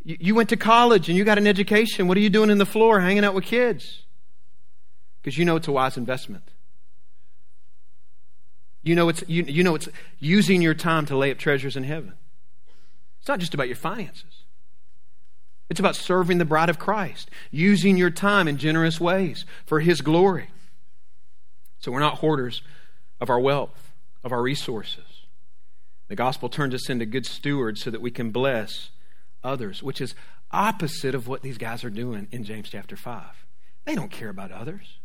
you 0.04 0.36
went 0.36 0.50
to 0.50 0.56
college 0.56 1.08
and 1.08 1.18
you 1.18 1.24
got 1.24 1.36
an 1.36 1.48
education. 1.48 2.06
What 2.06 2.16
are 2.16 2.20
you 2.20 2.30
doing 2.30 2.50
in 2.50 2.58
the 2.58 2.66
floor 2.66 3.00
hanging 3.00 3.24
out 3.24 3.34
with 3.34 3.44
kids? 3.44 4.04
Because 5.28 5.36
you 5.36 5.44
know 5.44 5.56
it's 5.56 5.68
a 5.68 5.72
wise 5.72 5.98
investment. 5.98 6.42
You 8.82 8.94
know 8.94 9.10
it's, 9.10 9.22
you, 9.28 9.42
you 9.42 9.62
know 9.62 9.74
it's 9.74 9.86
using 10.18 10.62
your 10.62 10.72
time 10.72 11.04
to 11.04 11.18
lay 11.18 11.30
up 11.30 11.36
treasures 11.36 11.76
in 11.76 11.84
heaven. 11.84 12.14
It's 13.18 13.28
not 13.28 13.38
just 13.38 13.52
about 13.52 13.66
your 13.66 13.76
finances. 13.76 14.44
It's 15.68 15.80
about 15.80 15.96
serving 15.96 16.38
the 16.38 16.46
bride 16.46 16.70
of 16.70 16.78
Christ, 16.78 17.30
using 17.50 17.98
your 17.98 18.08
time 18.08 18.48
in 18.48 18.56
generous 18.56 18.98
ways 18.98 19.44
for 19.66 19.80
His 19.80 20.00
glory. 20.00 20.48
So 21.78 21.92
we're 21.92 22.00
not 22.00 22.20
hoarders 22.20 22.62
of 23.20 23.28
our 23.28 23.38
wealth, 23.38 23.92
of 24.24 24.32
our 24.32 24.40
resources. 24.40 25.26
The 26.08 26.16
gospel 26.16 26.48
turns 26.48 26.72
us 26.72 26.88
into 26.88 27.04
good 27.04 27.26
stewards 27.26 27.82
so 27.82 27.90
that 27.90 28.00
we 28.00 28.10
can 28.10 28.30
bless 28.30 28.88
others, 29.44 29.82
which 29.82 30.00
is 30.00 30.14
opposite 30.50 31.14
of 31.14 31.28
what 31.28 31.42
these 31.42 31.58
guys 31.58 31.84
are 31.84 31.90
doing 31.90 32.28
in 32.30 32.44
James 32.44 32.70
chapter 32.70 32.96
5. 32.96 33.44
They 33.88 33.94
don't 33.94 34.10
care 34.10 34.28
about 34.28 34.52
others. 34.52 34.97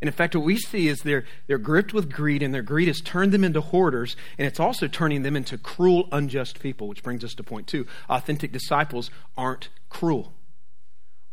And 0.00 0.08
in 0.08 0.14
fact, 0.14 0.36
what 0.36 0.44
we 0.44 0.56
see 0.56 0.86
is 0.86 1.00
they're, 1.00 1.24
they're 1.46 1.58
gripped 1.58 1.92
with 1.92 2.12
greed, 2.12 2.42
and 2.42 2.54
their 2.54 2.62
greed 2.62 2.86
has 2.86 3.00
turned 3.00 3.32
them 3.32 3.42
into 3.42 3.60
hoarders, 3.60 4.16
and 4.38 4.46
it's 4.46 4.60
also 4.60 4.86
turning 4.86 5.22
them 5.22 5.34
into 5.36 5.58
cruel, 5.58 6.08
unjust 6.12 6.60
people, 6.60 6.86
which 6.86 7.02
brings 7.02 7.24
us 7.24 7.34
to 7.34 7.42
point 7.42 7.66
two. 7.66 7.86
Authentic 8.08 8.52
disciples 8.52 9.10
aren't 9.36 9.70
cruel. 9.88 10.32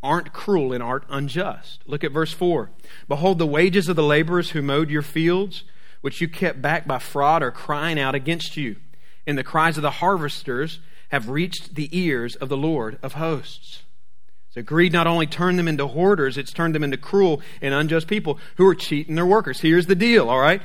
Aren't 0.02 0.34
cruel 0.34 0.74
and 0.74 0.82
aren't 0.82 1.06
unjust. 1.10 1.84
Look 1.86 2.04
at 2.04 2.12
verse 2.12 2.34
4. 2.34 2.72
Behold, 3.08 3.38
the 3.38 3.46
wages 3.46 3.88
of 3.88 3.96
the 3.96 4.04
laborers 4.04 4.52
who 4.52 4.62
mowed 4.62 4.90
your 4.90 5.02
fields, 5.02 5.64
which 6.02 6.22
you 6.22 6.28
kept 6.28 6.62
back 6.62 6.88
by 6.88 7.00
fraud, 7.00 7.44
are 7.44 7.52
crying 7.52 8.00
out 8.00 8.16
against 8.16 8.58
you. 8.58 8.78
And 9.28 9.38
the 9.38 9.44
cries 9.44 9.78
of 9.78 9.84
the 9.84 9.92
harvesters 9.92 10.80
have 11.10 11.30
reached 11.30 11.76
the 11.76 11.90
ears 11.98 12.36
of 12.36 12.50
the 12.50 12.58
Lord 12.58 13.00
of 13.02 13.14
hosts. 13.14 13.84
So 14.56 14.62
greed 14.62 14.94
not 14.94 15.06
only 15.06 15.28
turned 15.28 15.60
them 15.60 15.68
into 15.68 15.86
hoarders, 15.86 16.38
it's 16.38 16.54
turned 16.54 16.74
them 16.74 16.84
into 16.84 16.96
cruel 16.96 17.42
and 17.62 17.74
unjust 17.74 18.08
people 18.08 18.40
who 18.56 18.66
are 18.66 18.74
cheating 18.74 19.16
their 19.16 19.26
workers. 19.26 19.60
Here's 19.60 19.86
the 19.86 19.96
deal, 19.96 20.30
all 20.30 20.40
right? 20.40 20.62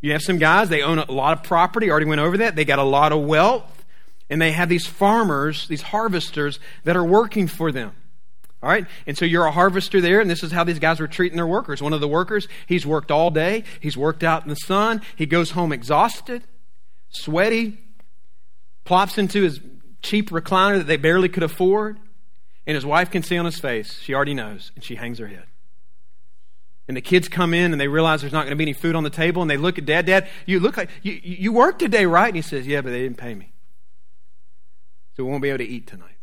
You 0.00 0.12
have 0.12 0.22
some 0.22 0.38
guys, 0.38 0.68
they 0.68 0.80
own 0.80 1.00
a 1.00 1.10
lot 1.10 1.36
of 1.36 1.42
property, 1.42 1.90
already 1.90 2.06
went 2.06 2.20
over 2.20 2.38
that. 2.38 2.54
They 2.54 2.64
got 2.64 2.78
a 2.78 2.84
lot 2.84 3.10
of 3.10 3.24
wealth, 3.24 3.84
and 4.30 4.40
they 4.40 4.52
have 4.52 4.68
these 4.68 4.86
farmers, 4.86 5.66
these 5.66 5.82
harvesters 5.82 6.60
that 6.84 6.96
are 6.96 7.04
working 7.04 7.48
for 7.48 7.72
them. 7.72 7.90
All 8.62 8.68
right? 8.68 8.86
And 9.08 9.18
so 9.18 9.24
you're 9.24 9.46
a 9.46 9.50
harvester 9.50 10.00
there, 10.00 10.20
and 10.20 10.30
this 10.30 10.44
is 10.44 10.52
how 10.52 10.62
these 10.62 10.78
guys 10.78 11.00
were 11.00 11.08
treating 11.08 11.36
their 11.36 11.48
workers. 11.48 11.82
One 11.82 11.92
of 11.92 12.00
the 12.00 12.06
workers, 12.06 12.46
he's 12.66 12.86
worked 12.86 13.10
all 13.10 13.32
day, 13.32 13.64
he's 13.80 13.96
worked 13.96 14.22
out 14.22 14.44
in 14.44 14.50
the 14.50 14.54
sun, 14.54 15.02
he 15.16 15.26
goes 15.26 15.50
home 15.50 15.72
exhausted, 15.72 16.44
sweaty, 17.08 17.78
plops 18.84 19.18
into 19.18 19.42
his 19.42 19.60
cheap 20.00 20.30
recliner 20.30 20.78
that 20.78 20.86
they 20.86 20.96
barely 20.96 21.28
could 21.28 21.42
afford. 21.42 21.98
And 22.66 22.74
his 22.74 22.84
wife 22.84 23.10
can 23.10 23.22
see 23.22 23.38
on 23.38 23.44
his 23.44 23.58
face, 23.58 23.98
she 24.00 24.14
already 24.14 24.34
knows, 24.34 24.72
and 24.74 24.82
she 24.82 24.96
hangs 24.96 25.18
her 25.18 25.28
head. 25.28 25.44
And 26.88 26.96
the 26.96 27.00
kids 27.00 27.28
come 27.28 27.52
in 27.54 27.72
and 27.72 27.80
they 27.80 27.88
realize 27.88 28.20
there's 28.20 28.32
not 28.32 28.42
going 28.42 28.50
to 28.50 28.56
be 28.56 28.64
any 28.64 28.72
food 28.72 28.94
on 28.94 29.02
the 29.02 29.10
table, 29.10 29.42
and 29.42 29.50
they 29.50 29.56
look 29.56 29.78
at 29.78 29.86
dad, 29.86 30.06
Dad, 30.06 30.28
you 30.46 30.60
look 30.60 30.76
like 30.76 30.90
you, 31.02 31.18
you 31.22 31.52
worked 31.52 31.78
today, 31.78 32.06
right? 32.06 32.28
And 32.28 32.36
he 32.36 32.42
says, 32.42 32.66
Yeah, 32.66 32.80
but 32.80 32.90
they 32.90 33.02
didn't 33.02 33.18
pay 33.18 33.34
me. 33.34 33.52
So 35.16 35.24
we 35.24 35.30
won't 35.30 35.42
be 35.42 35.48
able 35.48 35.58
to 35.58 35.64
eat 35.64 35.86
tonight. 35.86 36.16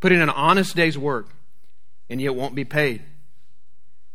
Put 0.00 0.12
in 0.12 0.20
an 0.20 0.30
honest 0.30 0.76
day's 0.76 0.96
work, 0.96 1.28
and 2.08 2.20
yet 2.20 2.34
won't 2.34 2.54
be 2.54 2.64
paid. 2.64 3.02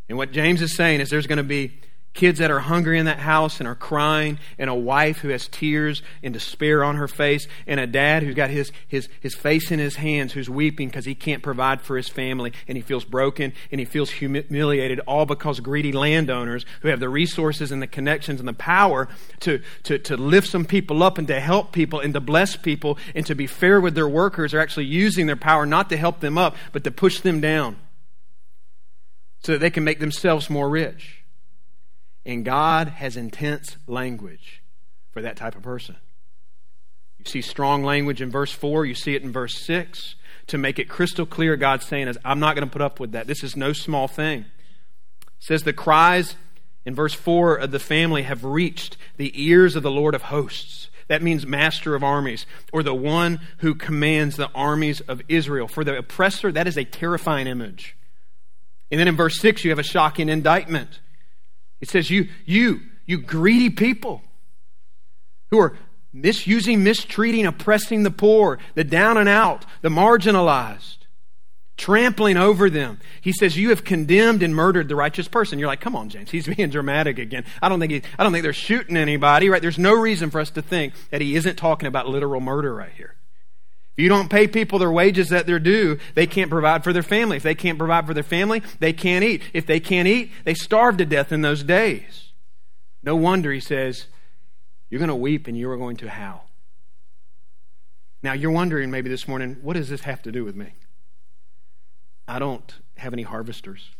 And 0.08 0.18
what 0.18 0.32
James 0.32 0.62
is 0.62 0.76
saying 0.76 1.02
is 1.02 1.10
there's 1.10 1.28
going 1.28 1.38
to 1.38 1.44
be 1.44 1.80
kids 2.16 2.40
that 2.40 2.50
are 2.50 2.62
hungry 2.62 2.98
in 2.98 3.06
that 3.06 3.20
house 3.20 3.60
and 3.60 3.68
are 3.68 3.76
crying, 3.76 4.40
and 4.58 4.70
a 4.70 4.74
wife 4.74 5.20
who 5.20 5.30
has 5.30 5.48
tears 5.48 6.02
and 6.24 6.34
despair 6.34 6.84
on 6.84 6.96
her 6.96 7.08
face, 7.08 7.48
and 7.68 7.80
a 7.80 7.86
dad 7.86 8.24
who's 8.24 8.34
got 8.34 8.50
his, 8.50 8.72
his, 8.88 9.08
his 9.20 9.36
face 9.36 9.70
in 9.70 9.78
his 9.78 9.98
hands 9.98 10.34
who's 10.34 10.50
weeping 10.50 10.88
because 10.88 11.06
he 11.06 11.14
can't 11.14 11.44
provide 11.44 11.82
for 11.82 11.98
his 11.98 12.08
family, 12.08 12.54
and 12.68 12.78
he 12.78 12.82
feels 12.82 13.04
broken 13.04 13.54
and 13.70 13.80
he 13.80 13.86
feels 13.86 14.10
humiliated, 14.10 15.00
all 15.02 15.26
because 15.26 15.60
greedy 15.60 15.92
landowners 15.92 16.66
who 16.82 16.88
have 16.88 17.00
the 17.00 17.10
resources 17.10 17.72
and 17.72 17.82
the 17.82 17.88
connections 17.88 18.40
and 18.40 18.48
the 18.48 18.54
power 18.54 19.08
to, 19.42 19.62
to, 19.84 20.00
to 20.00 20.16
lift 20.16 20.50
some 20.50 20.66
people 20.66 21.04
up 21.04 21.18
and 21.18 21.28
to 21.28 21.40
help 21.40 21.74
people 21.74 22.00
and 22.00 22.14
to 22.14 22.22
bless 22.22 22.56
people 22.56 22.98
and 23.14 23.26
to 23.26 23.36
be 23.36 23.46
fair 23.46 23.82
with 23.82 23.94
their 23.94 24.08
workers 24.08 24.54
are 24.54 24.60
actually 24.62 24.86
using 24.86 25.28
their 25.28 25.36
power 25.36 25.66
not 25.66 25.90
to 25.90 25.98
help 25.98 26.22
them 26.22 26.38
up, 26.38 26.56
but 26.72 26.86
to 26.86 26.92
push 26.92 27.20
them 27.20 27.42
down 27.42 27.76
so 29.44 29.52
that 29.52 29.60
they 29.60 29.70
can 29.70 29.84
make 29.84 30.00
themselves 30.00 30.50
more 30.50 30.70
rich. 30.70 31.25
And 32.26 32.44
God 32.44 32.88
has 32.88 33.16
intense 33.16 33.78
language 33.88 34.64
for 35.12 35.22
that 35.22 35.36
type 35.36 35.56
of 35.56 35.62
person. 35.62 35.96
You 37.20 37.26
see 37.26 37.42
strong 37.42 37.84
language 37.84 38.22
in 38.22 38.32
verse 38.32 38.52
4, 38.52 38.86
you 38.86 38.96
see 38.96 39.16
it 39.16 39.24
in 39.24 39.32
verse 39.32 39.58
6. 39.66 40.16
To 40.48 40.58
make 40.58 40.78
it 40.78 40.90
crystal 40.90 41.26
clear, 41.26 41.56
God's 41.56 41.86
saying 41.86 42.08
is, 42.08 42.18
I'm 42.24 42.40
not 42.40 42.56
going 42.56 42.68
to 42.68 42.72
put 42.72 42.82
up 42.82 43.00
with 43.00 43.12
that. 43.14 43.28
This 43.28 43.44
is 43.44 43.56
no 43.56 43.74
small 43.74 44.08
thing. 44.08 44.42
It 44.42 45.28
says 45.40 45.64
the 45.64 45.74
cries 45.74 46.36
in 46.86 46.94
verse 46.94 47.14
4 47.14 47.56
of 47.56 47.72
the 47.72 47.80
family 47.80 48.24
have 48.24 48.44
reached 48.44 48.98
the 49.18 49.32
ears 49.42 49.76
of 49.76 49.84
the 49.84 49.92
Lord 49.92 50.14
of 50.14 50.24
hosts. 50.24 50.90
That 51.08 51.22
means 51.22 51.46
master 51.46 51.96
of 51.96 52.04
armies, 52.04 52.46
or 52.74 52.82
the 52.82 52.94
one 52.96 53.40
who 53.58 53.76
commands 53.76 54.38
the 54.38 54.50
armies 54.54 55.02
of 55.02 55.22
Israel. 55.28 55.68
For 55.68 55.84
the 55.84 55.98
oppressor, 55.98 56.52
that 56.52 56.68
is 56.68 56.78
a 56.78 56.84
terrifying 56.84 57.48
image. 57.48 57.96
And 58.92 59.00
then 59.00 59.08
in 59.08 59.16
verse 59.16 59.40
6, 59.40 59.64
you 59.64 59.70
have 59.72 59.80
a 59.80 59.84
shocking 59.84 60.30
indictment. 60.30 61.00
It 61.82 61.90
says, 61.90 62.10
You, 62.10 62.30
you, 62.46 62.82
you 63.06 63.22
greedy 63.22 63.70
people 63.70 64.22
who 65.52 65.60
are 65.60 65.78
misusing, 66.14 66.84
mistreating, 66.84 67.46
oppressing 67.46 68.04
the 68.04 68.12
poor, 68.12 68.60
the 68.74 68.84
down 68.84 69.18
and 69.18 69.30
out, 69.30 69.66
the 69.82 69.90
marginalized, 69.90 70.98
trampling 71.78 72.38
over 72.38 72.70
them. 72.70 73.00
He 73.22 73.34
says, 73.34 73.58
You 73.58 73.70
have 73.70 73.84
condemned 73.84 74.42
and 74.42 74.56
murdered 74.56 74.88
the 74.88 74.96
righteous 74.96 75.28
person. 75.28 75.60
You're 75.60 75.68
like, 75.68 75.82
Come 75.82 75.96
on, 75.96 76.10
James. 76.10 76.32
He's 76.32 76.48
being 76.48 76.70
dramatic 76.70 77.20
again. 77.20 77.46
I 77.62 77.70
don't 77.70 77.80
think 77.80 77.92
he, 77.92 78.02
I 78.18 78.24
don't 78.24 78.32
think 78.32 78.44
they're 78.44 78.54
shooting 78.54 78.98
anybody, 78.98 79.50
right? 79.50 79.62
There's 79.62 79.80
no 79.80 79.94
reason 79.94 80.30
for 80.30 80.40
us 80.40 80.50
to 80.52 80.62
think 80.62 80.94
that 81.10 81.22
he 81.22 81.36
isn't 81.36 81.56
talking 81.56 81.88
about 81.88 82.08
literal 82.08 82.42
murder 82.42 82.74
right 82.74 82.92
here. 82.96 83.15
If 83.98 84.04
you 84.04 84.10
don't 84.10 84.30
pay 84.30 84.48
people 84.48 84.78
their 84.78 84.92
wages 84.92 85.30
that 85.30 85.46
they're 85.46 85.58
due, 85.58 86.00
they 86.16 86.28
can't 86.28 86.50
provide 86.50 86.84
for 86.84 86.92
their 86.92 87.02
family. 87.02 87.38
If 87.38 87.44
they 87.44 87.56
can't 87.56 87.78
provide 87.78 88.06
for 88.06 88.14
their 88.14 88.24
family, 88.24 88.62
they 88.80 88.92
can't 88.92 89.24
eat. 89.24 89.44
If 89.54 89.66
they 89.66 89.80
can't 89.80 90.08
eat, 90.08 90.32
they 90.44 90.54
starve 90.54 90.98
to 90.98 91.06
death 91.06 91.32
in 91.32 91.42
those 91.42 91.64
days. 91.64 92.34
No 93.04 93.16
wonder 93.16 93.54
he 93.54 93.62
says, 93.62 94.08
You're 94.90 95.00
going 95.00 95.08
to 95.08 95.16
weep 95.16 95.48
and 95.48 95.58
you 95.58 95.70
are 95.70 95.78
going 95.78 95.96
to 95.98 96.10
howl. 96.10 96.50
Now, 98.22 98.34
you're 98.34 98.52
wondering 98.52 98.92
maybe 98.92 99.10
this 99.10 99.30
morning, 99.30 99.58
what 99.62 99.76
does 99.76 99.88
this 99.88 100.02
have 100.02 100.22
to 100.24 100.32
do 100.32 100.44
with 100.44 100.56
me? 100.56 100.74
I 102.28 102.40
don't 102.40 102.74
have 102.98 103.14
any 103.14 103.24
harvesters. 103.24 103.92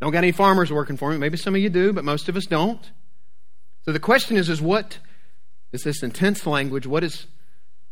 Don't 0.00 0.12
got 0.12 0.18
any 0.18 0.32
farmers 0.32 0.72
working 0.72 0.96
for 0.96 1.10
me. 1.10 1.16
Maybe 1.16 1.38
some 1.38 1.54
of 1.54 1.60
you 1.60 1.70
do, 1.70 1.92
but 1.92 2.04
most 2.04 2.28
of 2.28 2.36
us 2.36 2.44
don't. 2.44 2.90
So 3.84 3.92
the 3.92 4.00
question 4.00 4.36
is, 4.36 4.48
is 4.48 4.60
what 4.60 4.98
is 5.72 5.82
this 5.82 6.02
intense 6.02 6.46
language? 6.46 6.86
What 6.86 7.04
is 7.04 7.26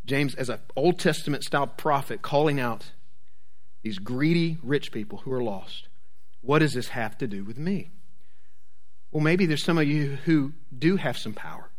James, 0.09 0.35
as 0.35 0.49
an 0.49 0.59
Old 0.75 0.99
Testament 0.99 1.45
style 1.45 1.67
prophet, 1.67 2.23
calling 2.23 2.59
out 2.59 2.93
these 3.83 3.99
greedy 3.99 4.59
rich 4.63 4.91
people 4.91 5.19
who 5.19 5.33
are 5.33 5.43
lost. 5.43 5.89
What 6.41 6.61
does 6.61 6.75
this 6.75 6.89
have 6.89 7.17
to 7.19 7.27
do 7.27 7.45
with 7.45 7.59
me? 7.59 7.91
Well, 9.13 9.23
maybe 9.23 9.47
there's 9.47 9.65
some 9.65 9.79
of 9.79 9.87
you 9.87 10.19
who 10.25 10.53
do 10.77 10.97
have 10.97 11.17
some 11.17 11.35
power. 11.35 11.71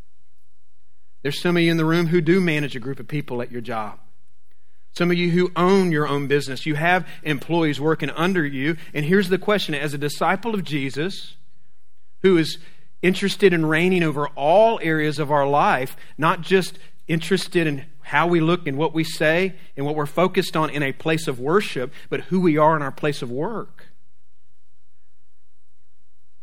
There's 1.22 1.42
some 1.42 1.58
of 1.58 1.63
you 1.63 1.72
in 1.72 1.78
the 1.78 1.86
room 1.86 2.08
who 2.08 2.22
do 2.22 2.39
manage 2.39 2.76
a 2.76 2.80
group 2.80 3.00
of 3.00 3.08
people 3.08 3.42
at 3.42 3.52
your 3.52 3.62
job. 3.62 4.00
Some 4.94 5.12
of 5.12 5.18
you 5.18 5.30
who 5.32 5.52
own 5.56 5.92
your 5.92 6.08
own 6.08 6.28
business. 6.28 6.65
You 6.65 6.76
have 6.76 7.08
employees 7.24 7.80
working 7.80 8.10
under 8.12 8.46
you. 8.46 8.78
And 8.94 9.06
here's 9.06 9.30
the 9.30 9.38
question 9.38 9.76
as 9.76 9.94
a 9.94 9.98
disciple 9.98 10.56
of 10.56 10.63
Jesus, 10.63 11.36
who 12.22 12.38
is 12.38 12.58
interested 13.02 13.54
in 13.54 13.65
reigning 13.65 14.04
over 14.04 14.28
all 14.30 14.80
areas 14.82 15.20
of 15.20 15.32
our 15.32 15.48
life, 15.48 15.96
not 16.18 16.42
just 16.42 16.80
interested 17.08 17.68
in 17.68 17.86
how 18.10 18.26
we 18.26 18.39
look 18.39 18.65
and 18.65 18.76
what 18.76 18.91
we 18.91 19.04
say 19.04 19.54
and 19.78 19.86
what 19.86 19.95
we're 19.95 20.08
focused 20.08 20.58
on 20.58 20.72
in 20.72 20.82
a 20.82 20.91
place 20.91 21.28
of 21.28 21.39
worship, 21.39 21.93
but 22.10 22.22
who 22.22 22.39
we 22.39 22.58
are 22.58 22.76
in 22.76 22.82
our 22.82 22.91
place 22.91 23.22
of 23.22 23.30
work. 23.30 23.86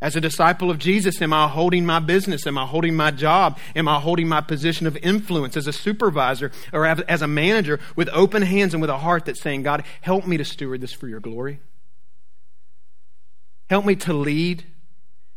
As 0.01 0.15
a 0.15 0.21
disciple 0.21 0.71
of 0.71 0.79
Jesus, 0.79 1.21
am 1.21 1.33
I 1.33 1.49
holding 1.49 1.85
my 1.85 1.99
business? 1.99 2.47
Am 2.47 2.57
I 2.57 2.67
holding 2.67 2.95
my 2.95 3.11
job? 3.11 3.59
Am 3.75 3.89
I 3.89 3.99
holding 3.99 4.29
my 4.29 4.41
position 4.41 4.87
of 4.87 4.97
influence 4.99 5.57
as 5.57 5.67
a 5.67 5.73
supervisor 5.73 6.53
or 6.73 6.87
as 6.87 7.21
a 7.21 7.27
manager 7.27 7.81
with 7.97 8.09
open 8.13 8.43
hands 8.43 8.73
and 8.73 8.81
with 8.81 8.91
a 8.91 8.99
heart 8.99 9.25
that's 9.25 9.43
saying, 9.43 9.65
God, 9.65 9.83
help 10.03 10.25
me 10.25 10.37
to 10.37 10.45
steward 10.45 10.81
this 10.81 10.93
for 10.93 11.09
your 11.09 11.19
glory? 11.19 11.59
Help 13.69 13.85
me 13.85 13.97
to 13.97 14.13
lead 14.13 14.65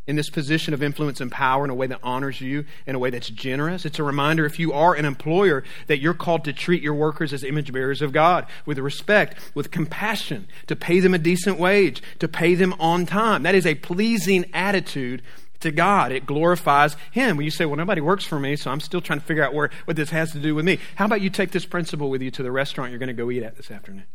in 0.09 0.15
this 0.15 0.31
position 0.31 0.73
of 0.73 0.81
influence 0.81 1.21
and 1.21 1.31
power 1.31 1.63
in 1.63 1.69
a 1.69 1.75
way 1.75 1.85
that 1.85 1.99
honors 2.01 2.41
you, 2.41 2.65
in 2.87 2.95
a 2.95 2.99
way 2.99 3.11
that's 3.11 3.29
generous. 3.29 3.85
It's 3.85 3.99
a 3.99 4.03
reminder, 4.03 4.43
if 4.43 4.57
you 4.57 4.73
are 4.73 4.95
an 4.95 5.05
employer, 5.05 5.63
that 5.85 5.99
you're 5.99 6.15
called 6.15 6.45
to 6.45 6.51
treat 6.51 6.81
your 6.81 6.95
workers 6.95 7.31
as 7.31 7.43
image 7.43 7.71
bearers 7.71 8.01
of 8.01 8.11
God 8.11 8.47
with 8.65 8.79
respect, 8.79 9.37
with 9.53 9.69
compassion, 9.69 10.47
to 10.65 10.75
pay 10.75 10.99
them 10.99 11.13
a 11.13 11.19
decent 11.19 11.59
wage, 11.59 12.01
to 12.17 12.27
pay 12.27 12.55
them 12.55 12.73
on 12.79 13.05
time. 13.05 13.43
That 13.43 13.53
is 13.53 13.67
a 13.67 13.75
pleasing 13.75 14.45
attitude 14.51 15.21
to 15.59 15.69
God. 15.69 16.11
It 16.11 16.25
glorifies 16.25 16.97
Him. 17.11 17.37
When 17.37 17.45
you 17.45 17.51
say, 17.51 17.67
well, 17.67 17.77
nobody 17.77 18.01
works 18.01 18.25
for 18.25 18.39
me, 18.39 18.55
so 18.55 18.71
I'm 18.71 18.79
still 18.79 19.01
trying 19.01 19.19
to 19.19 19.25
figure 19.25 19.43
out 19.43 19.53
where, 19.53 19.69
what 19.85 19.95
this 19.95 20.09
has 20.09 20.31
to 20.31 20.39
do 20.39 20.55
with 20.55 20.65
me. 20.65 20.79
How 20.95 21.05
about 21.05 21.21
you 21.21 21.29
take 21.29 21.51
this 21.51 21.67
principle 21.67 22.09
with 22.09 22.23
you 22.23 22.31
to 22.31 22.41
the 22.41 22.51
restaurant 22.51 22.89
you're 22.89 22.97
going 22.97 23.07
to 23.07 23.13
go 23.13 23.29
eat 23.29 23.43
at 23.43 23.57
this 23.57 23.69
afternoon? 23.69 24.05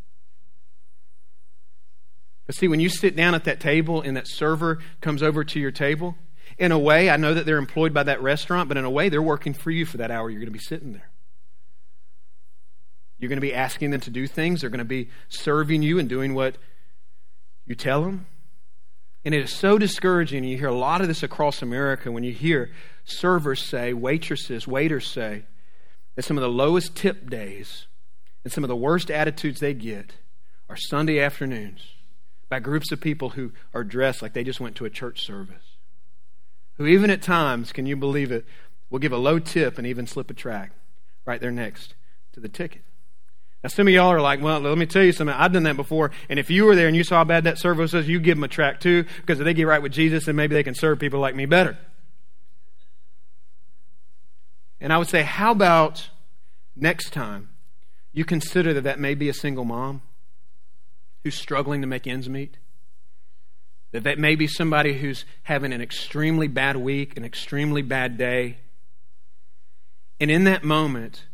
But 2.46 2.54
see, 2.54 2.68
when 2.68 2.80
you 2.80 2.88
sit 2.88 3.16
down 3.16 3.35
at 3.35 3.44
that 3.44 3.61
table 3.61 4.02
and 4.02 4.16
that 4.16 4.28
server 4.28 4.78
comes 5.00 5.22
over 5.22 5.44
to 5.44 5.61
your 5.61 5.70
table, 5.70 6.16
in 6.59 6.72
a 6.72 6.78
way, 6.78 7.11
I 7.11 7.16
know 7.16 7.35
that 7.35 7.46
they're 7.46 7.59
employed 7.59 7.94
by 7.94 8.02
that 8.04 8.22
restaurant, 8.22 8.68
but 8.68 8.76
in 8.76 8.85
a 8.85 8.90
way, 8.90 9.09
they're 9.09 9.22
working 9.22 9.54
for 9.54 9.70
you 9.70 9.87
for 9.87 9.96
that 9.96 10.11
hour 10.11 10.30
you're 10.30 10.40
going 10.40 10.46
to 10.46 10.52
be 10.52 10.59
sitting 10.59 10.92
there. 10.92 11.11
You're 13.18 13.28
going 13.28 13.38
to 13.38 13.40
be 13.40 13.54
asking 13.54 13.90
them 13.90 14.00
to 14.02 14.11
do 14.11 14.26
things. 14.26 14.61
They're 14.61 14.70
going 14.70 14.78
to 14.78 14.85
be 14.85 15.09
serving 15.28 15.83
you 15.83 15.98
and 15.98 16.09
doing 16.09 16.35
what 16.35 16.59
you 17.64 17.74
tell 17.74 18.02
them. 18.02 18.26
And 19.24 19.35
it 19.35 19.42
is 19.42 19.52
so 19.52 19.78
discouraging. 19.78 20.44
You 20.44 20.59
hear 20.59 20.68
a 20.68 20.74
lot 20.74 21.00
of 21.00 21.09
this 21.09 21.22
across 21.22 21.62
America 21.62 22.12
when 22.12 22.24
you 22.24 22.33
hear 22.33 22.70
servers 23.04 23.62
say, 23.62 23.94
waitresses, 23.94 24.68
waiters 24.68 25.11
say, 25.11 25.44
that 26.14 26.24
some 26.24 26.37
of 26.37 26.42
the 26.42 26.48
lowest 26.48 26.94
tip 26.94 27.30
days 27.30 27.87
and 28.44 28.52
some 28.52 28.62
of 28.62 28.68
the 28.68 28.76
worst 28.76 29.11
attitudes 29.11 29.61
they 29.61 29.72
get 29.72 30.12
are 30.68 30.76
Sunday 30.76 31.18
afternoons 31.20 31.93
by 32.55 32.61
groups 32.61 32.93
of 32.93 33.01
people 33.01 33.31
who 33.31 33.51
are 33.75 33.83
dressed 33.83 34.23
like 34.23 34.33
they 34.33 34.45
just 34.45 34.61
went 34.61 34.77
to 34.77 34.85
a 34.85 34.90
church 34.90 35.27
service. 35.27 35.75
Who, 36.77 36.87
even 36.87 37.11
at 37.11 37.21
times, 37.21 37.73
can 37.73 37.85
you 37.85 37.97
believe 37.97 38.31
it, 38.31 38.45
will 38.90 39.01
give 39.01 39.11
a 39.11 39.17
low 39.17 39.40
tip 39.40 39.77
and 39.77 39.85
even 39.85 40.07
slip 40.07 40.31
a 40.31 40.35
tract 40.35 40.73
right 41.25 41.40
there 41.40 41.51
next 41.51 41.95
to 42.33 42.38
the 42.38 42.49
ticket. 42.49 42.83
Now, 43.64 43.71
some 43.71 43.88
of 43.88 43.93
y'all 43.93 44.12
are 44.12 44.21
like, 44.21 44.40
well, 44.40 44.61
let 44.61 44.79
me 44.79 44.87
tell 44.87 45.03
you 45.03 45.11
something. 45.11 45.35
I've 45.35 45.53
done 45.53 45.64
that 45.64 45.75
before. 45.75 46.12
And 46.29 46.38
if 46.38 46.49
you 46.49 46.64
were 46.64 46.77
there 46.77 46.87
and 46.87 46.97
you 46.97 47.03
saw 47.03 47.17
how 47.17 47.25
bad 47.25 47.43
that 47.43 47.59
service 47.59 47.93
was, 47.93 48.07
you 48.07 48.21
give 48.21 48.37
them 48.37 48.45
a 48.45 48.49
tract 48.49 48.85
too, 48.85 49.05
because 49.23 49.40
if 49.40 49.45
they 49.45 49.53
get 49.53 49.67
right 49.67 49.83
with 49.83 49.90
Jesus, 49.90 50.27
then 50.27 50.37
maybe 50.37 50.55
they 50.55 50.62
can 50.62 50.77
serve 50.77 51.01
people 51.01 51.19
like 51.19 51.35
me 51.35 51.47
better. 51.47 51.77
And 54.81 54.93
I 54.93 54.99
would 54.99 55.09
say, 55.09 55.25
how 55.25 55.51
about 55.51 56.09
next 56.77 57.12
time 57.12 57.49
you 58.12 58.25
consider 58.25 58.73
that 58.75 58.85
that 58.85 59.01
may 59.01 59.17
be 59.17 59.29
a 59.29 59.35
single 59.35 59.64
mom? 59.64 60.03
Who's 61.25 61.35
struggling 61.35 61.81
to 61.81 61.87
make 61.87 62.07
ends 62.07 62.29
meet. 62.29 62.59
That 63.93 64.05
that 64.05 64.19
may 64.19 64.35
be 64.35 64.47
somebody 64.47 64.99
who's 64.99 65.25
having 65.45 65.73
an 65.73 65.81
extremely 65.81 66.49
bad 66.49 66.77
week, 66.77 67.17
an 67.17 67.25
extremely 67.25 67.81
bad 67.81 68.19
day. 68.19 68.59
And 70.21 70.31
in 70.31 70.45
that 70.45 70.65
moment, 70.65 71.25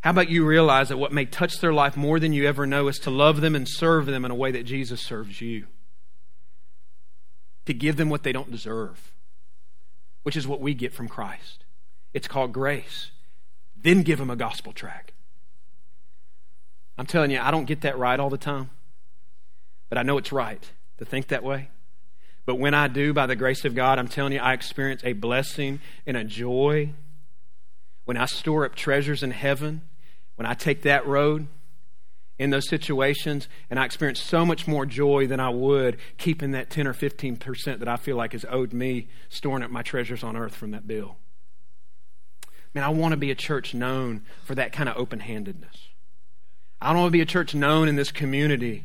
how 0.00 0.10
about 0.10 0.30
you 0.30 0.46
realize 0.46 0.88
that 0.88 0.98
what 0.98 1.12
may 1.12 1.24
touch 1.24 1.58
their 1.58 1.72
life 1.72 1.96
more 1.96 2.18
than 2.18 2.32
you 2.32 2.46
ever 2.46 2.66
know 2.66 2.88
is 2.88 2.98
to 3.00 3.10
love 3.10 3.40
them 3.40 3.54
and 3.54 3.68
serve 3.68 4.06
them 4.06 4.24
in 4.24 4.30
a 4.30 4.36
way 4.36 4.52
that 4.52 4.62
Jesus 4.62 5.00
serves 5.00 5.40
you? 5.40 5.66
To 7.66 7.74
give 7.74 7.96
them 7.96 8.08
what 8.08 8.22
they 8.22 8.32
don't 8.32 8.50
deserve, 8.50 9.12
which 10.22 10.36
is 10.36 10.46
what 10.46 10.60
we 10.60 10.74
get 10.74 10.94
from 10.94 11.08
Christ. 11.08 11.64
It's 12.14 12.28
called 12.28 12.52
grace. 12.52 13.10
Then 13.76 14.02
give 14.02 14.18
them 14.18 14.30
a 14.30 14.36
gospel 14.36 14.72
tract. 14.72 15.12
I'm 16.96 17.06
telling 17.06 17.32
you, 17.32 17.40
I 17.40 17.50
don't 17.50 17.66
get 17.66 17.82
that 17.82 17.98
right 17.98 18.18
all 18.18 18.30
the 18.30 18.38
time. 18.38 18.70
But 19.88 19.98
I 19.98 20.02
know 20.02 20.18
it's 20.18 20.32
right 20.32 20.62
to 20.98 21.04
think 21.04 21.28
that 21.28 21.44
way. 21.44 21.70
But 22.44 22.56
when 22.56 22.74
I 22.74 22.88
do, 22.88 23.12
by 23.12 23.26
the 23.26 23.36
grace 23.36 23.64
of 23.64 23.74
God, 23.74 23.98
I'm 23.98 24.08
telling 24.08 24.32
you, 24.32 24.38
I 24.38 24.52
experience 24.52 25.02
a 25.04 25.12
blessing 25.12 25.80
and 26.06 26.16
a 26.16 26.24
joy. 26.24 26.92
When 28.04 28.16
I 28.16 28.26
store 28.26 28.64
up 28.64 28.74
treasures 28.74 29.22
in 29.22 29.32
heaven, 29.32 29.82
when 30.36 30.46
I 30.46 30.54
take 30.54 30.82
that 30.82 31.06
road, 31.06 31.48
in 32.38 32.50
those 32.50 32.68
situations, 32.68 33.48
and 33.70 33.80
I 33.80 33.84
experience 33.84 34.20
so 34.20 34.44
much 34.44 34.66
more 34.66 34.84
joy 34.84 35.26
than 35.26 35.40
I 35.40 35.48
would 35.48 35.96
keeping 36.18 36.50
that 36.50 36.70
10 36.70 36.86
or 36.86 36.92
15% 36.92 37.78
that 37.78 37.88
I 37.88 37.96
feel 37.96 38.16
like 38.16 38.34
is 38.34 38.46
owed 38.48 38.72
me, 38.72 39.08
storing 39.28 39.62
up 39.62 39.70
my 39.70 39.82
treasures 39.82 40.22
on 40.22 40.36
earth 40.36 40.54
from 40.54 40.72
that 40.72 40.86
bill. 40.86 41.16
Man, 42.74 42.84
I 42.84 42.90
want 42.90 43.12
to 43.12 43.16
be 43.16 43.30
a 43.30 43.34
church 43.34 43.72
known 43.72 44.22
for 44.44 44.54
that 44.54 44.72
kind 44.72 44.88
of 44.88 44.98
open 44.98 45.20
handedness. 45.20 45.88
I 46.80 46.88
don't 46.88 47.00
want 47.00 47.08
to 47.08 47.18
be 47.18 47.22
a 47.22 47.26
church 47.26 47.54
known 47.54 47.88
in 47.88 47.96
this 47.96 48.12
community 48.12 48.84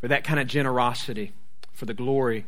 for 0.00 0.08
that 0.08 0.24
kind 0.24 0.40
of 0.40 0.46
generosity, 0.46 1.32
for 1.72 1.86
the 1.86 1.94
glory 1.94 2.46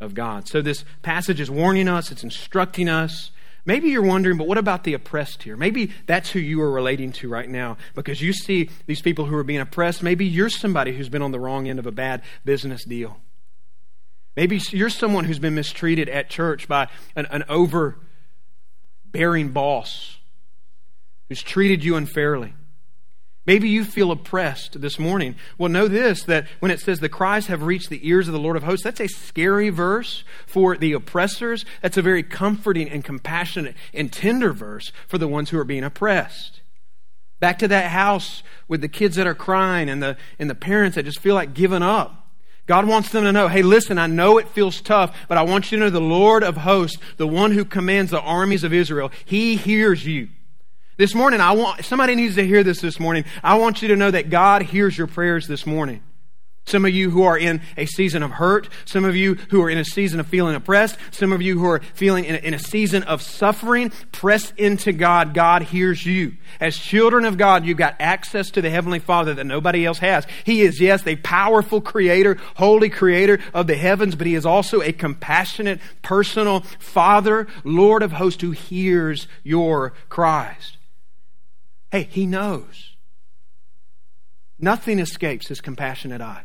of 0.00 0.14
God. 0.14 0.48
So 0.48 0.62
this 0.62 0.84
passage 1.02 1.40
is 1.40 1.50
warning 1.50 1.88
us, 1.88 2.10
it's 2.10 2.24
instructing 2.24 2.88
us. 2.88 3.30
Maybe 3.64 3.90
you're 3.90 4.02
wondering, 4.02 4.38
but 4.38 4.48
what 4.48 4.58
about 4.58 4.82
the 4.82 4.94
oppressed 4.94 5.44
here? 5.44 5.56
Maybe 5.56 5.92
that's 6.06 6.30
who 6.30 6.40
you 6.40 6.60
are 6.62 6.70
relating 6.70 7.12
to 7.12 7.28
right 7.28 7.48
now 7.48 7.76
because 7.94 8.20
you 8.20 8.32
see 8.32 8.68
these 8.86 9.00
people 9.00 9.26
who 9.26 9.36
are 9.36 9.44
being 9.44 9.60
oppressed. 9.60 10.02
Maybe 10.02 10.24
you're 10.26 10.50
somebody 10.50 10.96
who's 10.96 11.08
been 11.08 11.22
on 11.22 11.30
the 11.30 11.38
wrong 11.38 11.68
end 11.68 11.78
of 11.78 11.86
a 11.86 11.92
bad 11.92 12.22
business 12.44 12.84
deal. 12.84 13.18
Maybe 14.36 14.60
you're 14.70 14.90
someone 14.90 15.26
who's 15.26 15.38
been 15.38 15.54
mistreated 15.54 16.08
at 16.08 16.28
church 16.28 16.66
by 16.66 16.88
an, 17.14 17.26
an 17.26 17.44
overbearing 17.48 18.00
boss 19.50 20.18
who's 21.28 21.42
treated 21.42 21.84
you 21.84 21.94
unfairly. 21.94 22.54
Maybe 23.44 23.68
you 23.68 23.84
feel 23.84 24.12
oppressed 24.12 24.80
this 24.80 25.00
morning. 25.00 25.34
Well, 25.58 25.68
know 25.68 25.88
this 25.88 26.22
that 26.24 26.46
when 26.60 26.70
it 26.70 26.78
says 26.78 27.00
the 27.00 27.08
cries 27.08 27.46
have 27.46 27.64
reached 27.64 27.90
the 27.90 28.06
ears 28.08 28.28
of 28.28 28.32
the 28.32 28.38
Lord 28.38 28.56
of 28.56 28.62
hosts, 28.62 28.84
that's 28.84 29.00
a 29.00 29.08
scary 29.08 29.68
verse 29.68 30.22
for 30.46 30.76
the 30.76 30.92
oppressors. 30.92 31.64
That's 31.80 31.96
a 31.96 32.02
very 32.02 32.22
comforting 32.22 32.88
and 32.88 33.04
compassionate 33.04 33.74
and 33.92 34.12
tender 34.12 34.52
verse 34.52 34.92
for 35.08 35.18
the 35.18 35.26
ones 35.26 35.50
who 35.50 35.58
are 35.58 35.64
being 35.64 35.82
oppressed. 35.82 36.60
Back 37.40 37.58
to 37.58 37.68
that 37.68 37.90
house 37.90 38.44
with 38.68 38.80
the 38.80 38.88
kids 38.88 39.16
that 39.16 39.26
are 39.26 39.34
crying 39.34 39.88
and 39.88 40.00
the, 40.00 40.16
and 40.38 40.48
the 40.48 40.54
parents 40.54 40.94
that 40.94 41.04
just 41.04 41.18
feel 41.18 41.34
like 41.34 41.52
giving 41.52 41.82
up. 41.82 42.22
God 42.66 42.86
wants 42.86 43.10
them 43.10 43.24
to 43.24 43.32
know, 43.32 43.48
hey, 43.48 43.62
listen, 43.62 43.98
I 43.98 44.06
know 44.06 44.38
it 44.38 44.48
feels 44.48 44.80
tough, 44.80 45.16
but 45.26 45.36
I 45.36 45.42
want 45.42 45.72
you 45.72 45.78
to 45.78 45.84
know 45.84 45.90
the 45.90 46.00
Lord 46.00 46.44
of 46.44 46.58
hosts, 46.58 46.98
the 47.16 47.26
one 47.26 47.50
who 47.50 47.64
commands 47.64 48.12
the 48.12 48.20
armies 48.20 48.62
of 48.62 48.72
Israel, 48.72 49.10
he 49.24 49.56
hears 49.56 50.06
you. 50.06 50.28
This 50.98 51.14
morning, 51.14 51.40
I 51.40 51.52
want, 51.52 51.84
somebody 51.86 52.14
needs 52.14 52.34
to 52.34 52.46
hear 52.46 52.62
this 52.62 52.80
this 52.80 53.00
morning. 53.00 53.24
I 53.42 53.54
want 53.54 53.80
you 53.80 53.88
to 53.88 53.96
know 53.96 54.10
that 54.10 54.28
God 54.28 54.62
hears 54.62 54.96
your 54.96 55.06
prayers 55.06 55.46
this 55.46 55.64
morning. 55.64 56.02
Some 56.66 56.84
of 56.84 56.92
you 56.92 57.10
who 57.10 57.24
are 57.24 57.36
in 57.36 57.60
a 57.76 57.86
season 57.86 58.22
of 58.22 58.30
hurt, 58.30 58.68
some 58.84 59.04
of 59.04 59.16
you 59.16 59.34
who 59.34 59.62
are 59.62 59.70
in 59.70 59.78
a 59.78 59.84
season 59.84 60.20
of 60.20 60.28
feeling 60.28 60.54
oppressed, 60.54 60.96
some 61.10 61.32
of 61.32 61.42
you 61.42 61.58
who 61.58 61.64
are 61.64 61.80
feeling 61.94 62.24
in 62.24 62.36
a, 62.36 62.38
in 62.38 62.54
a, 62.54 62.58
season 62.58 63.02
of 63.02 63.20
suffering, 63.20 63.90
press 64.12 64.52
into 64.56 64.92
God. 64.92 65.34
God 65.34 65.62
hears 65.62 66.06
you. 66.06 66.34
As 66.60 66.76
children 66.76 67.24
of 67.24 67.36
God, 67.36 67.64
you've 67.64 67.78
got 67.78 67.96
access 67.98 68.50
to 68.50 68.62
the 68.62 68.70
Heavenly 68.70 69.00
Father 69.00 69.34
that 69.34 69.44
nobody 69.44 69.84
else 69.84 69.98
has. 69.98 70.26
He 70.44 70.62
is, 70.62 70.80
yes, 70.80 71.04
a 71.06 71.16
powerful 71.16 71.80
creator, 71.80 72.38
holy 72.54 72.90
creator 72.90 73.40
of 73.52 73.66
the 73.66 73.76
heavens, 73.76 74.14
but 74.14 74.26
He 74.26 74.36
is 74.36 74.46
also 74.46 74.82
a 74.82 74.92
compassionate, 74.92 75.80
personal 76.02 76.60
Father, 76.78 77.48
Lord 77.64 78.02
of 78.02 78.12
hosts 78.12 78.42
who 78.42 78.52
hears 78.52 79.26
your 79.42 79.94
cries. 80.08 80.76
Hey, 81.92 82.08
he 82.10 82.24
knows. 82.24 82.96
Nothing 84.58 84.98
escapes 84.98 85.48
his 85.48 85.60
compassionate 85.60 86.22
eye. 86.22 86.44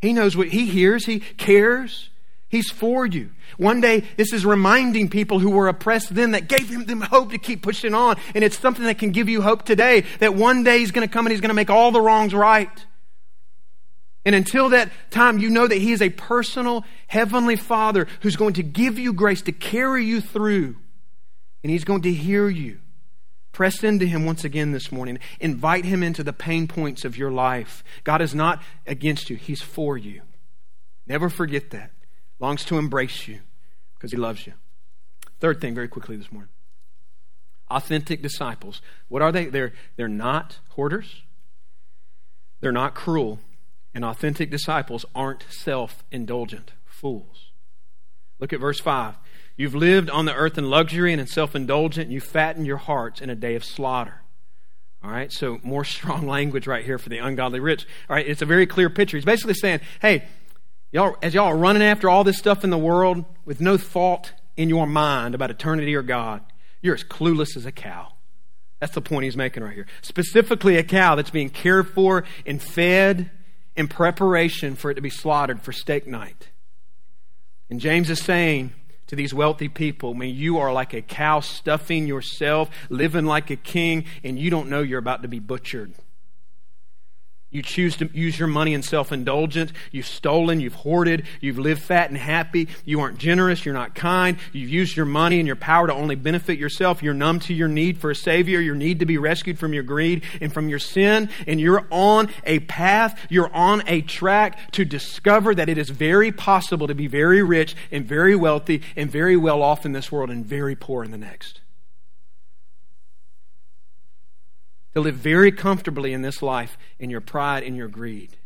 He 0.00 0.12
knows 0.12 0.36
what 0.36 0.48
he 0.48 0.66
hears, 0.66 1.06
he 1.06 1.18
cares. 1.18 2.10
He's 2.48 2.70
for 2.70 3.04
you. 3.04 3.30
One 3.56 3.80
day, 3.80 4.04
this 4.16 4.32
is 4.32 4.46
reminding 4.46 5.08
people 5.08 5.40
who 5.40 5.50
were 5.50 5.66
oppressed 5.66 6.14
then 6.14 6.30
that 6.30 6.46
gave 6.46 6.86
them 6.86 7.00
hope 7.00 7.32
to 7.32 7.38
keep 7.38 7.60
pushing 7.60 7.92
on. 7.92 8.16
And 8.36 8.44
it's 8.44 8.56
something 8.56 8.84
that 8.84 8.98
can 8.98 9.10
give 9.10 9.28
you 9.28 9.42
hope 9.42 9.64
today 9.64 10.04
that 10.20 10.36
one 10.36 10.62
day 10.62 10.78
he's 10.78 10.92
going 10.92 11.06
to 11.06 11.12
come 11.12 11.26
and 11.26 11.32
he's 11.32 11.40
going 11.40 11.48
to 11.48 11.54
make 11.54 11.70
all 11.70 11.90
the 11.90 12.00
wrongs 12.00 12.32
right. 12.32 12.86
And 14.24 14.36
until 14.36 14.68
that 14.68 14.92
time, 15.10 15.38
you 15.38 15.50
know 15.50 15.66
that 15.66 15.78
he 15.78 15.90
is 15.90 16.00
a 16.00 16.10
personal 16.10 16.84
heavenly 17.08 17.56
father 17.56 18.06
who's 18.20 18.36
going 18.36 18.54
to 18.54 18.62
give 18.62 18.96
you 18.96 19.12
grace 19.12 19.42
to 19.42 19.52
carry 19.52 20.04
you 20.04 20.20
through. 20.20 20.76
And 21.64 21.70
he's 21.72 21.84
going 21.84 22.02
to 22.02 22.12
hear 22.12 22.48
you. 22.48 22.78
Press 23.56 23.82
into 23.82 24.04
Him 24.04 24.26
once 24.26 24.44
again 24.44 24.72
this 24.72 24.92
morning. 24.92 25.18
Invite 25.40 25.86
Him 25.86 26.02
into 26.02 26.22
the 26.22 26.34
pain 26.34 26.68
points 26.68 27.06
of 27.06 27.16
your 27.16 27.30
life. 27.30 27.82
God 28.04 28.20
is 28.20 28.34
not 28.34 28.62
against 28.86 29.30
you, 29.30 29.36
He's 29.36 29.62
for 29.62 29.96
you. 29.96 30.20
Never 31.06 31.30
forget 31.30 31.70
that. 31.70 31.90
Longs 32.38 32.66
to 32.66 32.76
embrace 32.76 33.26
you 33.26 33.38
because 33.94 34.10
He 34.10 34.18
loves 34.18 34.46
you. 34.46 34.52
Third 35.40 35.62
thing, 35.62 35.74
very 35.74 35.88
quickly 35.88 36.16
this 36.18 36.30
morning 36.30 36.50
authentic 37.70 38.20
disciples. 38.20 38.82
What 39.08 39.22
are 39.22 39.32
they? 39.32 39.46
They're, 39.46 39.72
they're 39.96 40.06
not 40.06 40.58
hoarders, 40.72 41.22
they're 42.60 42.72
not 42.72 42.94
cruel, 42.94 43.40
and 43.94 44.04
authentic 44.04 44.50
disciples 44.50 45.06
aren't 45.14 45.46
self 45.48 46.04
indulgent 46.12 46.72
fools. 46.84 47.52
Look 48.38 48.52
at 48.52 48.60
verse 48.60 48.80
5. 48.80 49.14
You've 49.56 49.74
lived 49.74 50.10
on 50.10 50.26
the 50.26 50.34
earth 50.34 50.58
in 50.58 50.68
luxury 50.68 51.12
and 51.12 51.20
in 51.20 51.26
self 51.26 51.54
indulgent, 51.54 52.06
and 52.06 52.12
you 52.12 52.20
fatten 52.20 52.64
your 52.64 52.76
hearts 52.76 53.20
in 53.20 53.30
a 53.30 53.34
day 53.34 53.54
of 53.54 53.64
slaughter. 53.64 54.22
All 55.02 55.10
right, 55.10 55.32
so 55.32 55.60
more 55.62 55.84
strong 55.96 56.26
language 56.26 56.66
right 56.66 56.84
here 56.84 56.98
for 56.98 57.08
the 57.08 57.18
ungodly 57.18 57.60
rich. 57.60 57.86
All 58.08 58.16
right, 58.16 58.26
it's 58.26 58.42
a 58.42 58.46
very 58.46 58.66
clear 58.66 58.90
picture. 58.90 59.16
He's 59.16 59.24
basically 59.24 59.54
saying, 59.54 59.80
hey, 60.00 60.24
y'all, 60.92 61.16
as 61.22 61.34
y'all 61.34 61.48
are 61.48 61.56
running 61.56 61.82
after 61.82 62.10
all 62.10 62.24
this 62.24 62.38
stuff 62.38 62.64
in 62.64 62.70
the 62.70 62.78
world 62.78 63.24
with 63.44 63.60
no 63.60 63.76
thought 63.76 64.32
in 64.56 64.68
your 64.68 64.86
mind 64.86 65.34
about 65.34 65.50
eternity 65.50 65.94
or 65.94 66.02
God, 66.02 66.42
you're 66.82 66.94
as 66.94 67.04
clueless 67.04 67.56
as 67.56 67.66
a 67.66 67.72
cow. 67.72 68.12
That's 68.80 68.94
the 68.94 69.00
point 69.00 69.24
he's 69.24 69.36
making 69.36 69.62
right 69.62 69.74
here. 69.74 69.86
Specifically, 70.02 70.76
a 70.76 70.82
cow 70.82 71.14
that's 71.14 71.30
being 71.30 71.48
cared 71.48 71.88
for 71.88 72.24
and 72.44 72.62
fed 72.62 73.30
in 73.74 73.88
preparation 73.88 74.74
for 74.74 74.90
it 74.90 74.94
to 74.94 75.00
be 75.00 75.10
slaughtered 75.10 75.62
for 75.62 75.72
steak 75.72 76.06
night. 76.06 76.50
And 77.70 77.80
James 77.80 78.10
is 78.10 78.20
saying, 78.20 78.72
to 79.06 79.16
these 79.16 79.32
wealthy 79.32 79.68
people. 79.68 80.14
I 80.14 80.18
mean, 80.18 80.34
you 80.34 80.58
are 80.58 80.72
like 80.72 80.94
a 80.94 81.02
cow 81.02 81.40
stuffing 81.40 82.06
yourself, 82.06 82.70
living 82.88 83.24
like 83.24 83.50
a 83.50 83.56
king, 83.56 84.04
and 84.24 84.38
you 84.38 84.50
don't 84.50 84.68
know 84.68 84.82
you're 84.82 84.98
about 84.98 85.22
to 85.22 85.28
be 85.28 85.38
butchered. 85.38 85.92
You 87.56 87.62
choose 87.62 87.96
to 87.96 88.10
use 88.12 88.38
your 88.38 88.48
money 88.48 88.74
in 88.74 88.82
self 88.82 89.12
indulgence. 89.12 89.72
You've 89.90 90.06
stolen, 90.06 90.60
you've 90.60 90.74
hoarded, 90.74 91.24
you've 91.40 91.58
lived 91.58 91.82
fat 91.82 92.10
and 92.10 92.18
happy. 92.18 92.68
You 92.84 93.00
aren't 93.00 93.16
generous, 93.16 93.64
you're 93.64 93.72
not 93.72 93.94
kind. 93.94 94.36
You've 94.52 94.68
used 94.68 94.94
your 94.94 95.06
money 95.06 95.38
and 95.38 95.46
your 95.46 95.56
power 95.56 95.86
to 95.86 95.94
only 95.94 96.16
benefit 96.16 96.58
yourself. 96.58 97.02
You're 97.02 97.14
numb 97.14 97.40
to 97.40 97.54
your 97.54 97.68
need 97.68 97.96
for 97.96 98.10
a 98.10 98.14
Savior, 98.14 98.60
your 98.60 98.74
need 98.74 98.98
to 98.98 99.06
be 99.06 99.16
rescued 99.16 99.58
from 99.58 99.72
your 99.72 99.84
greed 99.84 100.22
and 100.42 100.52
from 100.52 100.68
your 100.68 100.78
sin. 100.78 101.30
And 101.46 101.58
you're 101.58 101.86
on 101.90 102.28
a 102.44 102.58
path, 102.58 103.18
you're 103.30 103.52
on 103.54 103.82
a 103.86 104.02
track 104.02 104.72
to 104.72 104.84
discover 104.84 105.54
that 105.54 105.70
it 105.70 105.78
is 105.78 105.88
very 105.88 106.32
possible 106.32 106.86
to 106.88 106.94
be 106.94 107.06
very 107.06 107.42
rich 107.42 107.74
and 107.90 108.06
very 108.06 108.36
wealthy 108.36 108.82
and 108.96 109.10
very 109.10 109.38
well 109.38 109.62
off 109.62 109.86
in 109.86 109.92
this 109.92 110.12
world 110.12 110.28
and 110.28 110.44
very 110.44 110.76
poor 110.76 111.02
in 111.02 111.10
the 111.10 111.16
next. 111.16 111.62
To 114.96 115.02
live 115.02 115.16
very 115.16 115.52
comfortably 115.52 116.14
in 116.14 116.22
this 116.22 116.40
life 116.40 116.78
in 116.98 117.10
your 117.10 117.20
pride 117.20 117.62
and 117.62 117.76
your 117.76 117.86
greed, 117.86 118.38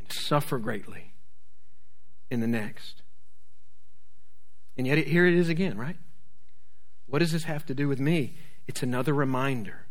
and 0.00 0.10
suffer 0.10 0.58
greatly 0.58 1.12
in 2.32 2.40
the 2.40 2.48
next. 2.48 3.02
And 4.76 4.88
yet, 4.88 4.98
here 4.98 5.24
it 5.24 5.34
is 5.34 5.48
again, 5.48 5.78
right? 5.78 5.96
What 7.06 7.20
does 7.20 7.30
this 7.30 7.44
have 7.44 7.64
to 7.66 7.74
do 7.74 7.86
with 7.86 8.00
me? 8.00 8.34
It's 8.66 8.82
another 8.82 9.14
reminder 9.14 9.86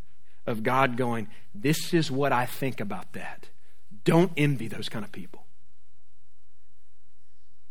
of 0.46 0.62
God 0.62 0.98
going, 0.98 1.30
This 1.56 1.94
is 1.94 2.12
what 2.12 2.34
I 2.34 2.48
think 2.48 2.82
about 2.82 3.14
that. 3.14 3.48
Don't 4.04 4.34
envy 4.36 4.68
those 4.68 4.90
kind 4.90 5.06
of 5.06 5.12
people. 5.14 5.46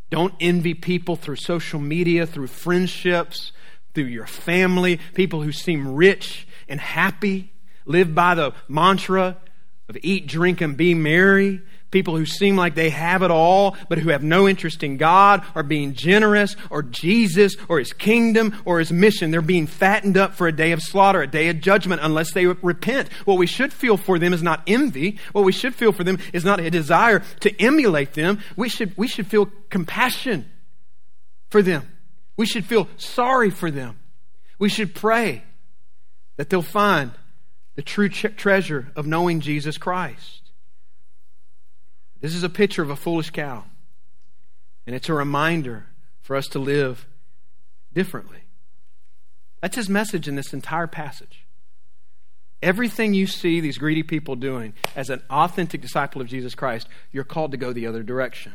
Don't 0.09 0.33
envy 0.41 0.73
people 0.73 1.17
through 1.17 1.37
social 1.37 1.81
media, 1.81 2.27
through 2.27 2.47
friendships, 2.47 3.53
through 3.93 4.05
your 4.05 4.27
family, 4.27 5.01
people 5.13 5.43
who 5.43 5.53
seem 5.53 5.95
rich 5.95 6.49
and 6.67 6.81
happy 6.81 7.53
live 7.85 8.15
by 8.15 8.35
the 8.35 8.53
mantra 8.69 9.37
of 9.89 9.97
eat, 10.03 10.27
drink, 10.27 10.61
and 10.61 10.77
be 10.77 10.95
merry. 10.95 11.61
People 11.91 12.17
who 12.17 12.25
seem 12.25 12.57
like 12.57 12.75
they 12.75 12.89
have 12.89 13.23
it 13.23 13.31
all, 13.31 13.77
but 13.91 13.99
who 13.99 14.09
have 14.09 14.23
no 14.23 14.49
interest 14.49 14.83
in 14.83 14.97
God 14.97 15.45
or 15.55 15.63
being 15.63 15.93
generous 15.93 16.57
or 16.71 16.83
Jesus 16.83 17.55
or 17.69 17.79
His 17.79 17.93
kingdom 17.93 18.57
or 18.65 18.79
His 18.79 18.91
mission. 18.91 19.31
They're 19.31 19.43
being 19.43 19.67
fattened 19.67 20.17
up 20.17 20.35
for 20.35 20.49
a 20.49 20.57
day 20.57 20.73
of 20.73 20.81
slaughter, 20.81 21.21
a 21.21 21.27
day 21.27 21.49
of 21.49 21.61
judgment, 21.61 22.01
unless 22.03 22.33
they 22.33 22.47
repent. 22.47 23.13
What 23.27 23.37
we 23.37 23.47
should 23.47 23.75
feel 23.75 23.99
for 23.99 24.19
them 24.19 24.33
is 24.33 24.43
not 24.43 24.63
envy. 24.67 25.19
What 25.33 25.45
we 25.45 25.53
should 25.53 25.75
feel 25.75 25.93
for 25.93 26.03
them 26.03 26.19
is 26.33 26.47
not 26.47 26.61
a 26.61 26.71
desire 26.71 27.23
to 27.41 27.61
emulate 27.61 28.15
them. 28.15 28.41
We 28.57 28.71
should, 28.71 28.97
we 28.97 29.07
should 29.07 29.27
feel 29.27 29.51
compassion 29.69 30.51
for 31.51 31.61
them. 31.61 31.87
We 32.39 32.47
should 32.47 32.65
feel 32.65 32.89
sorry 32.97 33.51
for 33.51 33.71
them. 33.71 33.99
We 34.59 34.71
should 34.71 34.95
pray 34.95 35.45
that 36.39 36.49
they'll 36.49 36.63
find 36.63 37.13
the 37.75 37.83
true 37.83 38.09
treasure 38.09 38.93
of 38.97 39.07
knowing 39.07 39.41
Jesus 39.41 39.79
Christ. 39.79 40.51
This 42.21 42.35
is 42.35 42.43
a 42.43 42.49
picture 42.49 42.83
of 42.83 42.91
a 42.91 42.97
foolish 42.97 43.31
cow, 43.31 43.65
and 44.87 44.95
it's 44.95 45.09
a 45.09 45.15
reminder 45.15 45.87
for 46.21 46.37
us 46.37 46.47
to 46.49 46.59
live 46.59 47.07
differently. 47.93 48.45
That's 49.61 49.77
his 49.77 49.89
message 49.89 50.29
in 50.29 50.37
this 50.37 50.53
entire 50.53 50.87
passage. 50.87 51.47
Everything 52.63 53.13
you 53.13 53.27
see 53.27 53.61
these 53.61 53.79
greedy 53.79 54.05
people 54.05 54.37
doing 54.37 54.75
as 54.95 55.11
an 55.11 55.23
authentic 55.31 55.81
disciple 55.81 56.21
of 56.21 56.29
Jesus 56.29 56.55
Christ, 56.55 56.87
you're 57.11 57.25
called 57.25 57.51
to 57.51 57.57
go 57.57 57.73
the 57.73 57.87
other 57.87 58.05
direction. 58.05 58.55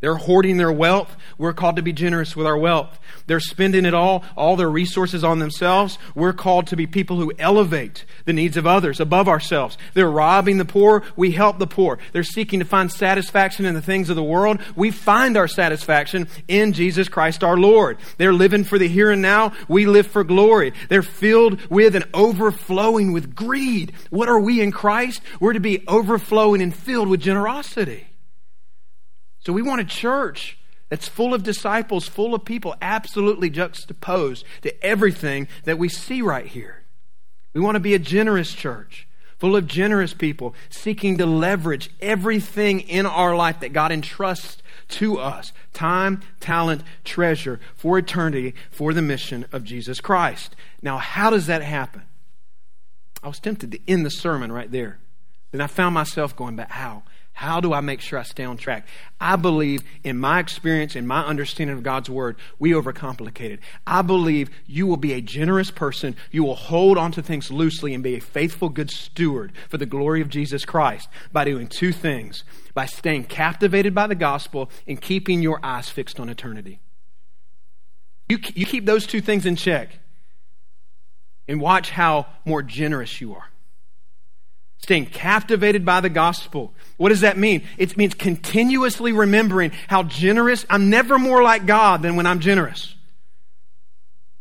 They're 0.00 0.16
hoarding 0.16 0.58
their 0.58 0.70
wealth. 0.70 1.16
We're 1.38 1.54
called 1.54 1.76
to 1.76 1.82
be 1.82 1.94
generous 1.94 2.36
with 2.36 2.46
our 2.46 2.58
wealth. 2.58 3.00
They're 3.26 3.40
spending 3.40 3.86
it 3.86 3.94
all, 3.94 4.22
all 4.36 4.54
their 4.54 4.68
resources 4.68 5.24
on 5.24 5.38
themselves. 5.38 5.98
We're 6.14 6.34
called 6.34 6.66
to 6.66 6.76
be 6.76 6.86
people 6.86 7.16
who 7.16 7.32
elevate 7.38 8.04
the 8.26 8.34
needs 8.34 8.58
of 8.58 8.66
others 8.66 9.00
above 9.00 9.28
ourselves. 9.28 9.78
They're 9.94 10.10
robbing 10.10 10.58
the 10.58 10.66
poor. 10.66 11.04
We 11.16 11.30
help 11.30 11.58
the 11.58 11.66
poor. 11.66 11.98
They're 12.12 12.22
seeking 12.22 12.58
to 12.58 12.66
find 12.66 12.92
satisfaction 12.92 13.64
in 13.64 13.72
the 13.72 13.80
things 13.80 14.10
of 14.10 14.16
the 14.16 14.22
world. 14.22 14.60
We 14.76 14.90
find 14.90 15.38
our 15.38 15.48
satisfaction 15.48 16.28
in 16.48 16.74
Jesus 16.74 17.08
Christ 17.08 17.42
our 17.42 17.56
Lord. 17.56 17.96
They're 18.18 18.34
living 18.34 18.64
for 18.64 18.78
the 18.78 18.88
here 18.88 19.10
and 19.10 19.22
now. 19.22 19.54
We 19.68 19.86
live 19.86 20.06
for 20.06 20.22
glory. 20.22 20.74
They're 20.90 21.00
filled 21.00 21.70
with 21.70 21.96
and 21.96 22.04
overflowing 22.12 23.12
with 23.12 23.34
greed. 23.34 23.92
What 24.10 24.28
are 24.28 24.40
we 24.40 24.60
in 24.60 24.70
Christ? 24.70 25.22
We're 25.40 25.54
to 25.54 25.60
be 25.60 25.82
overflowing 25.88 26.60
and 26.60 26.74
filled 26.74 27.08
with 27.08 27.20
generosity. 27.20 28.08
So 29.44 29.52
we 29.52 29.62
want 29.62 29.80
a 29.80 29.84
church 29.84 30.58
that's 30.88 31.08
full 31.08 31.34
of 31.34 31.42
disciples, 31.42 32.08
full 32.08 32.34
of 32.34 32.44
people 32.44 32.74
absolutely 32.80 33.50
juxtaposed 33.50 34.44
to 34.62 34.84
everything 34.84 35.48
that 35.64 35.78
we 35.78 35.88
see 35.88 36.22
right 36.22 36.46
here. 36.46 36.82
We 37.52 37.60
want 37.60 37.76
to 37.76 37.80
be 37.80 37.94
a 37.94 37.98
generous 37.98 38.52
church, 38.52 39.06
full 39.38 39.56
of 39.56 39.66
generous 39.66 40.14
people, 40.14 40.54
seeking 40.70 41.18
to 41.18 41.26
leverage 41.26 41.90
everything 42.00 42.80
in 42.80 43.06
our 43.06 43.36
life 43.36 43.60
that 43.60 43.72
God 43.72 43.92
entrusts 43.92 44.62
to 44.88 45.18
us 45.18 45.52
time, 45.72 46.22
talent, 46.40 46.82
treasure 47.04 47.60
for 47.74 47.98
eternity 47.98 48.54
for 48.70 48.92
the 48.92 49.02
mission 49.02 49.46
of 49.52 49.64
Jesus 49.64 50.00
Christ. 50.00 50.54
Now, 50.82 50.98
how 50.98 51.30
does 51.30 51.46
that 51.46 51.62
happen? 51.62 52.02
I 53.22 53.28
was 53.28 53.40
tempted 53.40 53.72
to 53.72 53.80
end 53.88 54.04
the 54.04 54.10
sermon 54.10 54.52
right 54.52 54.70
there. 54.70 54.98
Then 55.50 55.60
I 55.60 55.66
found 55.66 55.94
myself 55.94 56.36
going, 56.36 56.56
but 56.56 56.70
how? 56.70 57.04
How 57.34 57.60
do 57.60 57.72
I 57.72 57.80
make 57.80 58.00
sure 58.00 58.18
I 58.18 58.22
stay 58.22 58.44
on 58.44 58.56
track? 58.56 58.86
I 59.20 59.36
believe, 59.36 59.82
in 60.04 60.18
my 60.18 60.38
experience, 60.38 60.94
in 60.94 61.06
my 61.06 61.24
understanding 61.24 61.76
of 61.76 61.82
God's 61.82 62.08
Word, 62.08 62.36
we 62.58 62.70
overcomplicate 62.70 63.50
it. 63.50 63.60
I 63.86 64.02
believe 64.02 64.50
you 64.66 64.86
will 64.86 64.96
be 64.96 65.12
a 65.12 65.20
generous 65.20 65.70
person. 65.70 66.14
You 66.30 66.44
will 66.44 66.54
hold 66.54 66.96
onto 66.96 67.22
things 67.22 67.50
loosely 67.50 67.92
and 67.92 68.04
be 68.04 68.14
a 68.14 68.20
faithful, 68.20 68.68
good 68.68 68.90
steward 68.90 69.52
for 69.68 69.78
the 69.78 69.86
glory 69.86 70.20
of 70.20 70.28
Jesus 70.28 70.64
Christ 70.64 71.08
by 71.32 71.44
doing 71.44 71.66
two 71.66 71.92
things 71.92 72.44
by 72.74 72.86
staying 72.86 73.24
captivated 73.24 73.94
by 73.94 74.06
the 74.06 74.14
gospel 74.14 74.68
and 74.86 75.00
keeping 75.00 75.42
your 75.42 75.60
eyes 75.62 75.88
fixed 75.88 76.18
on 76.20 76.28
eternity. 76.28 76.80
You, 78.28 78.38
you 78.54 78.66
keep 78.66 78.84
those 78.84 79.06
two 79.06 79.20
things 79.20 79.46
in 79.46 79.56
check 79.56 79.98
and 81.46 81.60
watch 81.60 81.90
how 81.90 82.26
more 82.44 82.62
generous 82.62 83.20
you 83.20 83.34
are 83.34 83.48
staying 84.84 85.06
captivated 85.06 85.84
by 85.84 86.00
the 86.00 86.08
gospel. 86.08 86.72
What 86.96 87.08
does 87.08 87.22
that 87.22 87.36
mean? 87.36 87.64
It 87.76 87.96
means 87.96 88.14
continuously 88.14 89.12
remembering 89.12 89.72
how 89.88 90.04
generous, 90.04 90.64
I'm 90.70 90.88
never 90.88 91.18
more 91.18 91.42
like 91.42 91.66
God 91.66 92.02
than 92.02 92.14
when 92.14 92.26
I'm 92.26 92.38
generous. 92.38 92.94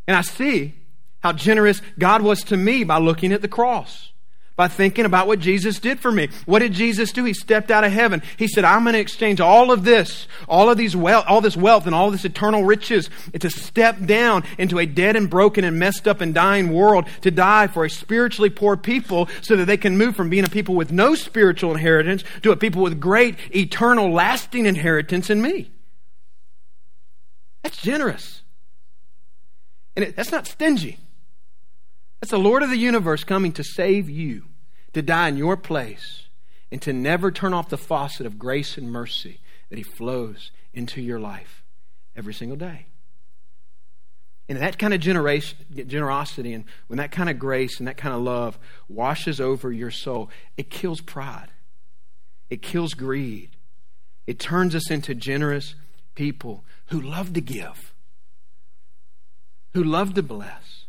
And 0.08 0.16
I 0.16 0.22
see 0.22 0.76
how 1.22 1.34
generous 1.34 1.82
God 1.98 2.22
was 2.22 2.44
to 2.44 2.58
me 2.58 2.84
by 2.84 3.00
looking 3.00 3.34
at 3.34 3.42
the 3.42 3.48
cross 3.48 4.13
by 4.56 4.68
thinking 4.68 5.06
about 5.06 5.28
what 5.28 5.40
Jesus 5.40 5.80
did 5.80 6.00
for 6.00 6.12
me. 6.12 6.30
What 6.46 6.60
did 6.60 6.74
Jesus 6.74 7.12
do? 7.12 7.24
He 7.24 7.34
stepped 7.34 7.72
out 7.72 7.84
of 7.84 7.92
heaven. 7.92 8.22
He 8.38 8.48
said, 8.48 8.64
I'm 8.64 8.84
going 8.84 8.94
to 8.94 9.00
exchange 9.00 9.42
all 9.42 9.72
of 9.72 9.84
this, 9.84 10.28
all 10.48 10.70
of 10.70 10.78
these 10.78 10.96
wealth, 10.96 11.26
all 11.28 11.42
this 11.42 11.58
wealth 11.58 11.86
and 11.86 11.96
all 11.96 12.12
this 12.12 12.26
eternal 12.26 12.64
riches 12.64 13.10
to 13.38 13.50
step 13.50 14.06
down 14.06 14.44
into 14.58 14.78
a 14.78 14.86
dead 14.86 15.16
and 15.16 15.30
broken 15.30 15.64
and 15.64 15.80
messed 15.80 16.08
up 16.08 16.22
and 16.22 16.34
dying 16.34 16.72
world 16.72 17.08
to 17.22 17.32
die 17.32 17.68
for 17.68 17.86
a 17.86 17.90
spiritually 17.90 18.50
poor 18.50 18.78
people 18.78 19.28
so 19.42 19.56
that 19.56 19.66
they 19.66 19.78
can 19.78 19.98
move 19.98 20.16
from 20.16 20.30
being 20.30 20.46
a 20.46 20.50
people 20.50 20.76
with 20.76 20.92
no 20.92 21.16
spiritual 21.16 21.72
inheritance 21.72 22.24
to 22.44 22.52
a 22.52 22.58
people 22.58 22.84
with 22.84 23.00
great, 23.00 23.36
eternal, 23.56 24.12
lasting 24.12 24.66
inheritance 24.66 25.30
in 25.30 25.42
me. 25.42 25.72
That's 27.64 27.78
generous. 27.78 28.44
And 29.96 30.06
it, 30.06 30.16
that's 30.16 30.32
not 30.32 30.46
stingy. 30.46 31.00
That's 32.24 32.32
the 32.32 32.40
Lord 32.40 32.64
of 32.64 32.70
the 32.70 32.78
universe 32.78 33.26
coming 33.26 33.52
to 33.52 33.66
save 33.66 34.10
you, 34.10 34.46
to 34.94 35.02
die 35.02 35.28
in 35.28 35.36
your 35.36 35.58
place, 35.58 36.30
and 36.72 36.82
to 36.84 36.94
never 36.94 37.32
turn 37.32 37.54
off 37.54 37.68
the 37.68 37.78
faucet 37.78 38.26
of 38.26 38.40
grace 38.40 38.78
and 38.78 38.90
mercy 38.90 39.42
that 39.68 39.78
He 39.78 39.84
flows 39.84 40.52
into 40.74 41.02
your 41.02 41.20
life 41.20 41.66
every 42.16 42.34
single 42.34 42.56
day. 42.56 42.86
And 44.48 44.58
that 44.60 44.80
kind 44.80 44.94
of 44.94 45.02
generosity 45.02 46.54
and 46.54 46.64
when 46.88 46.96
that 46.96 47.12
kind 47.12 47.30
of 47.30 47.40
grace 47.40 47.80
and 47.80 47.90
that 47.90 47.98
kind 47.98 48.16
of 48.16 48.22
love 48.22 48.58
washes 48.88 49.42
over 49.42 49.70
your 49.70 49.92
soul, 49.92 50.30
it 50.56 50.70
kills 50.70 51.02
pride. 51.02 51.50
It 52.50 52.62
kills 52.62 52.94
greed. 52.94 53.50
It 54.28 54.40
turns 54.40 54.76
us 54.76 54.90
into 54.90 55.14
generous 55.14 55.76
people 56.16 56.64
who 56.86 57.02
love 57.02 57.34
to 57.34 57.42
give, 57.42 57.94
who 59.74 59.84
love 59.84 60.14
to 60.14 60.24
bless 60.24 60.83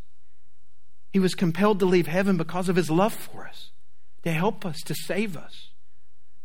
he 1.15 1.21
was 1.21 1.37
compelled 1.37 1.79
to 1.79 1.87
leave 1.87 2.09
heaven 2.09 2.37
because 2.37 2.69
of 2.69 2.75
his 2.75 2.91
love 2.91 3.13
for 3.13 3.47
us, 3.47 3.71
to 4.25 4.33
help 4.33 4.67
us, 4.67 4.81
to 4.81 4.97
save 4.97 5.37
us, 5.37 5.69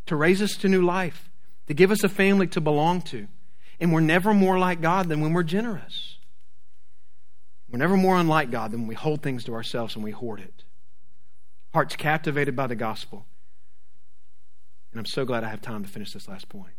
to 0.06 0.16
raise 0.16 0.44
us 0.44 0.52
to 0.58 0.70
new 0.70 0.84
life, 0.84 1.32
to 1.66 1.74
give 1.74 1.90
us 1.90 2.04
a 2.04 2.08
family 2.08 2.46
to 2.46 2.62
belong 2.62 3.02
to. 3.02 3.28
And 3.80 3.92
we're 3.92 4.02
never 4.02 4.32
more 4.32 4.60
like 4.60 4.80
God 4.80 5.10
than 5.10 5.22
when 5.22 5.34
we're 5.34 5.42
generous. 5.42 6.20
We're 7.68 7.80
never 7.80 7.98
more 7.98 8.16
unlike 8.16 8.52
God 8.52 8.70
than 8.70 8.82
when 8.82 8.90
we 8.90 8.94
hold 8.94 9.24
things 9.24 9.44
to 9.46 9.56
ourselves 9.56 9.96
and 9.96 10.04
we 10.04 10.12
hoard 10.12 10.40
it. 10.40 10.64
Hearts 11.74 11.96
captivated 11.96 12.56
by 12.56 12.68
the 12.68 12.76
gospel. 12.76 13.26
And 14.92 15.00
I'm 15.00 15.08
so 15.08 15.26
glad 15.26 15.44
I 15.44 15.50
have 15.50 15.62
time 15.62 15.82
to 15.82 15.90
finish 15.90 16.14
this 16.14 16.28
last 16.28 16.48
point. 16.48 16.74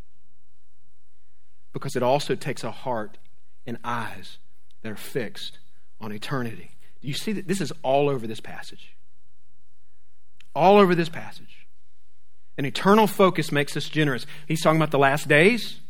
Because 1.73 1.97
it 1.97 2.05
also 2.05 2.37
takes 2.37 2.63
a 2.63 2.71
heart 2.71 3.19
and 3.67 3.79
eyes 3.83 4.39
that 4.83 4.93
are 4.93 4.97
fixed 4.97 5.59
on 6.01 6.13
eternity. 6.13 6.71
You 7.01 7.15
see 7.15 7.33
that 7.33 7.49
this 7.49 7.61
is 7.61 7.73
all 7.83 8.09
over 8.09 8.27
this 8.27 8.41
passage? 8.41 8.95
All 10.55 10.79
over 10.79 10.95
this 10.95 11.09
passage. 11.09 11.67
An 12.59 12.67
eternal 12.67 13.07
focus 13.07 13.51
makes 13.51 13.77
us 13.77 13.89
generous. 13.89 14.27
He's 14.47 14.63
talking 14.63 14.79
about 14.79 14.91
the 14.91 14.99
last 14.99 15.29
days. 15.29 15.81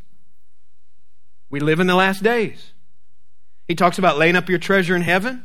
We 1.48 1.58
live 1.58 1.80
in 1.80 1.88
the 1.88 1.96
last 1.96 2.22
days. 2.22 2.72
He 3.66 3.74
talks 3.74 3.98
about 3.98 4.18
laying 4.18 4.36
up 4.36 4.48
your 4.48 4.58
treasure 4.58 4.94
in 4.94 5.02
heaven. 5.02 5.44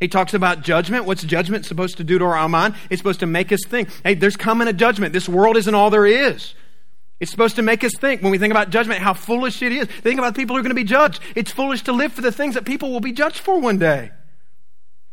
He 0.00 0.08
talks 0.08 0.34
about 0.34 0.62
judgment. 0.62 1.04
What's 1.04 1.22
judgment 1.22 1.66
supposed 1.66 1.98
to 1.98 2.04
do 2.04 2.18
to 2.18 2.24
our 2.24 2.48
mind? 2.48 2.74
It's 2.90 3.00
supposed 3.00 3.20
to 3.20 3.26
make 3.26 3.52
us 3.52 3.60
think, 3.66 3.88
hey, 4.02 4.14
there's 4.14 4.36
coming 4.36 4.68
a 4.68 4.72
judgment. 4.72 5.12
This 5.12 5.28
world 5.28 5.56
isn't 5.56 5.74
all 5.74 5.90
there 5.90 6.06
is. 6.06 6.54
It's 7.20 7.30
supposed 7.30 7.56
to 7.56 7.62
make 7.62 7.84
us 7.84 7.92
think, 7.98 8.22
when 8.22 8.32
we 8.32 8.38
think 8.38 8.50
about 8.50 8.70
judgment, 8.70 9.00
how 9.00 9.14
foolish 9.14 9.62
it 9.62 9.72
is. 9.72 9.86
Think 9.86 10.18
about 10.18 10.34
people 10.34 10.56
who 10.56 10.60
are 10.60 10.62
going 10.62 10.70
to 10.70 10.74
be 10.74 10.84
judged. 10.84 11.20
It's 11.34 11.50
foolish 11.50 11.82
to 11.82 11.92
live 11.92 12.12
for 12.12 12.22
the 12.22 12.32
things 12.32 12.54
that 12.54 12.64
people 12.64 12.90
will 12.90 13.00
be 13.00 13.12
judged 13.12 13.38
for 13.38 13.58
one 13.58 13.78
day. 13.78 14.10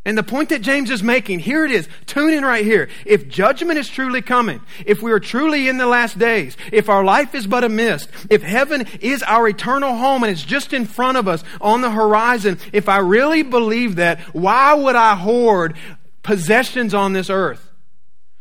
And 0.04 0.18
the 0.18 0.24
point 0.24 0.50
that 0.50 0.64
James 0.64 0.90
is 0.90 1.04
making, 1.04 1.40
here 1.40 1.64
it 1.64 1.70
is. 1.70 1.88
Tune 2.08 2.34
in 2.34 2.44
right 2.44 2.66
here. 2.66 2.90
If 3.06 3.28
judgment 3.28 3.78
is 3.78 3.88
truly 3.88 4.24
coming, 4.24 4.60
if 4.84 5.04
we 5.04 5.12
are 5.12 5.20
truly 5.20 5.68
in 5.68 5.78
the 5.78 5.86
last 5.86 6.18
days, 6.18 6.58
if 6.72 6.90
our 6.90 7.04
life 7.04 7.36
is 7.36 7.46
but 7.46 7.64
a 7.64 7.70
mist, 7.70 8.10
if 8.28 8.42
heaven 8.42 8.88
is 9.00 9.22
our 9.22 9.48
eternal 9.48 9.96
home 9.96 10.24
and 10.24 10.32
it's 10.32 10.42
just 10.42 10.74
in 10.74 10.86
front 10.86 11.18
of 11.18 11.28
us 11.28 11.44
on 11.60 11.82
the 11.82 11.92
horizon, 11.92 12.58
if 12.74 12.90
I 12.90 12.98
really 12.98 13.44
believe 13.44 13.98
that, 13.98 14.20
why 14.34 14.74
would 14.74 14.96
I 14.96 15.16
hoard 15.16 15.76
possessions 16.24 16.96
on 16.96 17.14
this 17.14 17.30
earth? 17.30 17.70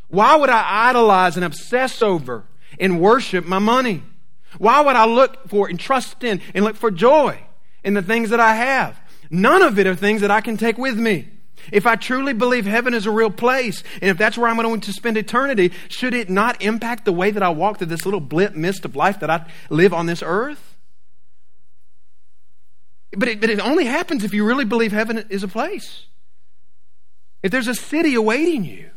Why 0.09 0.37
would 0.37 0.51
I 0.51 0.89
idolize 0.89 1.37
and 1.37 1.45
obsess 1.45 2.01
over 2.01 2.45
and 2.79 3.01
worship 3.01 3.45
my 3.45 3.59
money? 3.59 4.03
Why 4.57 4.81
would 4.81 4.97
I 4.97 5.05
look 5.05 5.47
for 5.49 5.69
and 5.69 5.79
trust 5.79 6.25
in 6.25 6.41
and 6.55 6.65
look 6.65 6.77
for 6.77 6.91
joy 6.91 7.39
in 7.85 7.93
the 7.93 8.03
things 8.03 8.31
that 8.31 8.41
I 8.41 8.55
have? 8.55 8.99
None 9.29 9.61
of 9.61 9.79
it 9.79 9.87
are 9.87 9.95
things 9.95 10.23
that 10.23 10.31
I 10.31 10.41
can 10.41 10.57
take 10.57 10.79
with 10.79 10.97
me. 10.99 11.29
If 11.73 11.87
I 11.87 11.97
truly 11.97 12.33
believe 12.33 12.67
heaven 12.67 12.95
is 12.95 13.07
a 13.07 13.11
real 13.11 13.31
place, 13.31 13.83
and 14.01 14.11
if 14.11 14.19
that's 14.19 14.37
where 14.37 14.49
I'm 14.49 14.57
going 14.57 14.81
to 14.81 14.93
spend 14.93 15.17
eternity, 15.17 15.73
should 15.89 16.15
it 16.15 16.31
not 16.31 16.63
impact 16.63 17.05
the 17.05 17.13
way 17.13 17.31
that 17.31 17.43
I 17.43 17.51
walk 17.51 17.79
through 17.79 17.89
this 17.89 18.05
little 18.05 18.21
blip 18.21 18.55
mist 18.55 18.85
of 18.85 18.97
life 18.97 19.21
that 19.21 19.31
I 19.31 19.47
live 19.69 19.93
on 19.95 20.07
this 20.07 20.23
earth? 20.25 20.77
But 23.13 23.29
it, 23.29 23.41
but 23.41 23.51
it 23.51 23.61
only 23.61 23.87
happens 23.87 24.25
if 24.25 24.33
you 24.33 24.45
really 24.45 24.65
believe 24.65 24.93
heaven 24.93 25.27
is 25.31 25.43
a 25.43 25.49
place. 25.49 26.05
If 27.43 27.51
there's 27.51 27.69
a 27.69 27.75
city 27.75 28.15
awaiting 28.15 28.65
you, 28.65 28.91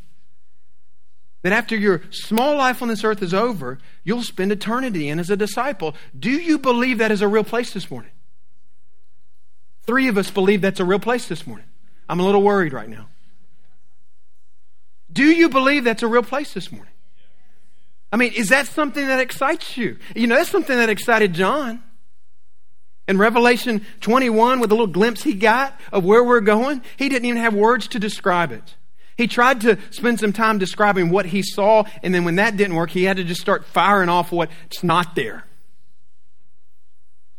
that 1.44 1.52
after 1.52 1.76
your 1.76 2.02
small 2.10 2.56
life 2.56 2.82
on 2.82 2.88
this 2.88 3.04
earth 3.04 3.22
is 3.22 3.34
over, 3.34 3.78
you'll 4.04 4.24
spend 4.24 4.52
eternity 4.52 5.10
in 5.10 5.20
as 5.20 5.30
a 5.30 5.38
disciple. 5.38 5.94
Do 6.18 6.32
you 6.32 6.58
believe 6.58 6.98
that 7.00 7.12
is 7.12 7.22
a 7.22 7.28
real 7.28 7.44
place 7.44 7.74
this 7.74 7.92
morning? 7.92 8.12
Three 9.86 10.08
of 10.08 10.18
us 10.18 10.32
believe 10.32 10.62
that's 10.62 10.80
a 10.80 10.86
real 10.86 11.00
place 11.00 11.28
this 11.28 11.46
morning. 11.46 11.66
I'm 12.14 12.20
a 12.20 12.24
little 12.24 12.44
worried 12.44 12.74
right 12.74 12.88
now. 12.88 13.08
Do 15.12 15.24
you 15.24 15.50
believe 15.50 15.84
that's 15.84 16.04
a 16.04 16.08
real 16.08 16.22
place 16.22 16.54
this 16.54 16.72
morning? 16.72 16.94
I 18.12 18.18
mean, 18.18 18.34
is 18.34 18.50
that 18.50 18.68
something 18.68 19.08
that 19.08 19.20
excites 19.20 19.78
you? 19.78 19.98
You 20.16 20.28
know, 20.28 20.36
that's 20.36 20.52
something 20.52 20.78
that 20.78 20.92
excited 20.92 21.34
John. 21.34 21.82
In 23.08 23.18
Revelation 23.18 23.84
21, 24.02 24.60
with 24.60 24.72
a 24.72 24.76
little 24.76 24.86
glimpse 24.86 25.24
he 25.24 25.34
got 25.34 25.80
of 25.92 26.06
where 26.06 26.24
we're 26.24 26.40
going, 26.40 26.84
he 26.98 27.10
didn't 27.10 27.26
even 27.26 27.42
have 27.42 27.56
words 27.56 27.88
to 27.88 28.00
describe 28.00 28.52
it. 28.52 28.76
He 29.18 29.26
tried 29.26 29.62
to 29.62 29.80
spend 29.90 30.20
some 30.20 30.34
time 30.34 30.60
describing 30.60 31.10
what 31.10 31.26
he 31.26 31.42
saw, 31.42 31.86
and 32.04 32.14
then 32.14 32.26
when 32.26 32.36
that 32.36 32.58
didn't 32.58 32.76
work, 32.76 32.92
he 32.92 33.06
had 33.06 33.18
to 33.18 33.24
just 33.24 33.42
start 33.42 33.66
firing 33.66 34.10
off 34.10 34.32
what's 34.32 34.84
not 34.84 35.16
there. 35.16 35.46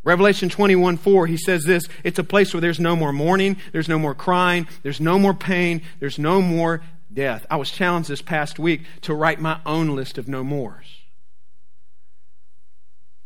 Revelation 0.05 0.51
21 0.51 0.99
4, 0.99 1.27
he 1.27 1.37
says 1.37 1.65
this 1.65 1.85
it's 2.05 2.19
a 2.19 2.25
place 2.25 2.53
where 2.53 2.61
there's 2.61 2.79
no 2.79 2.95
more 2.95 3.13
mourning, 3.13 3.57
there's 3.73 3.89
no 3.89 3.99
more 3.99 4.15
crying, 4.15 4.69
there's 4.83 5.01
no 5.01 5.19
more 5.19 5.35
pain, 5.35 5.83
there's 5.99 6.19
no 6.19 6.43
more 6.43 6.83
death. 7.13 7.47
I 7.51 7.57
was 7.57 7.71
challenged 7.71 8.11
this 8.11 8.23
past 8.23 8.59
week 8.59 8.83
to 9.03 9.15
write 9.15 9.41
my 9.41 9.61
own 9.65 9.97
list 9.97 10.19
of 10.19 10.29
no 10.29 10.45
mores. 10.45 10.87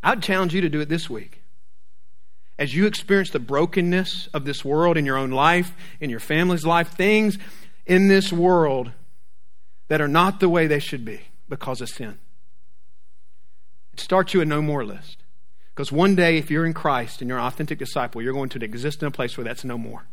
I'd 0.02 0.22
challenge 0.22 0.54
you 0.54 0.60
to 0.60 0.68
do 0.68 0.80
it 0.80 0.88
this 0.88 1.10
week. 1.10 1.42
As 2.58 2.74
you 2.74 2.86
experience 2.86 3.30
the 3.30 3.38
brokenness 3.38 4.28
of 4.32 4.44
this 4.44 4.64
world 4.64 4.96
in 4.96 5.06
your 5.06 5.16
own 5.16 5.30
life, 5.30 5.74
in 6.00 6.10
your 6.10 6.20
family's 6.20 6.64
life, 6.64 6.88
things 6.90 7.38
in 7.86 8.08
this 8.08 8.32
world 8.32 8.92
that 9.88 10.00
are 10.00 10.08
not 10.08 10.40
the 10.40 10.48
way 10.48 10.66
they 10.66 10.78
should 10.78 11.04
be 11.04 11.20
because 11.48 11.80
of 11.80 11.88
sin. 11.88 12.18
Start 13.96 14.34
you 14.34 14.40
a 14.40 14.44
no 14.44 14.62
more 14.62 14.84
list. 14.84 15.17
Because 15.78 15.92
one 15.92 16.16
day, 16.16 16.38
if 16.38 16.50
you're 16.50 16.66
in 16.66 16.74
Christ 16.74 17.20
and 17.20 17.28
you're 17.28 17.38
an 17.38 17.44
authentic 17.44 17.78
disciple, 17.78 18.20
you're 18.20 18.32
going 18.32 18.48
to 18.48 18.64
exist 18.64 19.00
in 19.00 19.06
a 19.06 19.12
place 19.12 19.38
where 19.38 19.44
that's 19.44 19.62
no 19.62 19.78
more. 19.78 20.08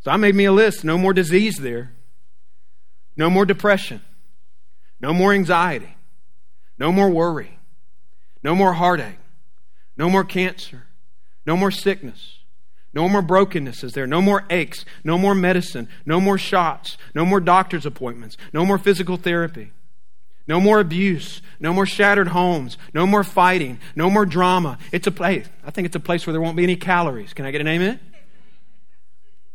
So 0.00 0.10
I 0.10 0.16
made 0.16 0.34
me 0.34 0.46
a 0.46 0.50
list. 0.50 0.82
No 0.82 0.98
more 0.98 1.12
disease 1.12 1.58
there. 1.58 1.92
No 3.16 3.30
more 3.30 3.46
depression. 3.46 4.00
No 5.00 5.14
more 5.14 5.32
anxiety. 5.32 5.94
No 6.76 6.90
more 6.90 7.08
worry. 7.08 7.60
No 8.42 8.56
more 8.56 8.72
heartache. 8.72 9.20
No 9.96 10.10
more 10.10 10.24
cancer. 10.24 10.88
No 11.46 11.56
more 11.56 11.70
sickness. 11.70 12.38
No 12.92 13.08
more 13.08 13.22
brokenness 13.22 13.84
is 13.84 13.92
there. 13.92 14.08
No 14.08 14.20
more 14.20 14.44
aches. 14.50 14.84
No 15.04 15.18
more 15.18 15.36
medicine. 15.36 15.88
No 16.04 16.20
more 16.20 16.36
shots. 16.36 16.98
No 17.14 17.24
more 17.24 17.38
doctor's 17.38 17.86
appointments. 17.86 18.36
No 18.52 18.66
more 18.66 18.78
physical 18.78 19.16
therapy. 19.16 19.70
No 20.46 20.60
more 20.60 20.80
abuse. 20.80 21.40
No 21.60 21.72
more 21.72 21.86
shattered 21.86 22.28
homes. 22.28 22.76
No 22.92 23.06
more 23.06 23.22
fighting. 23.24 23.78
No 23.94 24.10
more 24.10 24.26
drama. 24.26 24.78
It's 24.90 25.06
a 25.06 25.12
place, 25.12 25.46
I 25.64 25.70
think 25.70 25.86
it's 25.86 25.96
a 25.96 26.00
place 26.00 26.26
where 26.26 26.32
there 26.32 26.40
won't 26.40 26.56
be 26.56 26.64
any 26.64 26.76
calories. 26.76 27.32
Can 27.32 27.44
I 27.44 27.50
get 27.50 27.60
an 27.60 27.68
amen? 27.68 28.00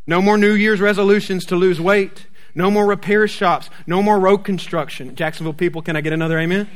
No 0.05 0.21
more 0.21 0.37
New 0.37 0.53
Year's 0.53 0.79
resolutions 0.79 1.45
to 1.47 1.55
lose 1.55 1.81
weight. 1.81 2.27
No 2.55 2.71
more 2.71 2.85
repair 2.85 3.27
shops. 3.27 3.69
No 3.85 4.01
more 4.01 4.19
road 4.19 4.39
construction. 4.39 5.15
Jacksonville 5.15 5.53
people, 5.53 5.81
can 5.81 5.97
I 5.97 6.01
get 6.01 6.13
another 6.13 6.39
amen? 6.39 6.69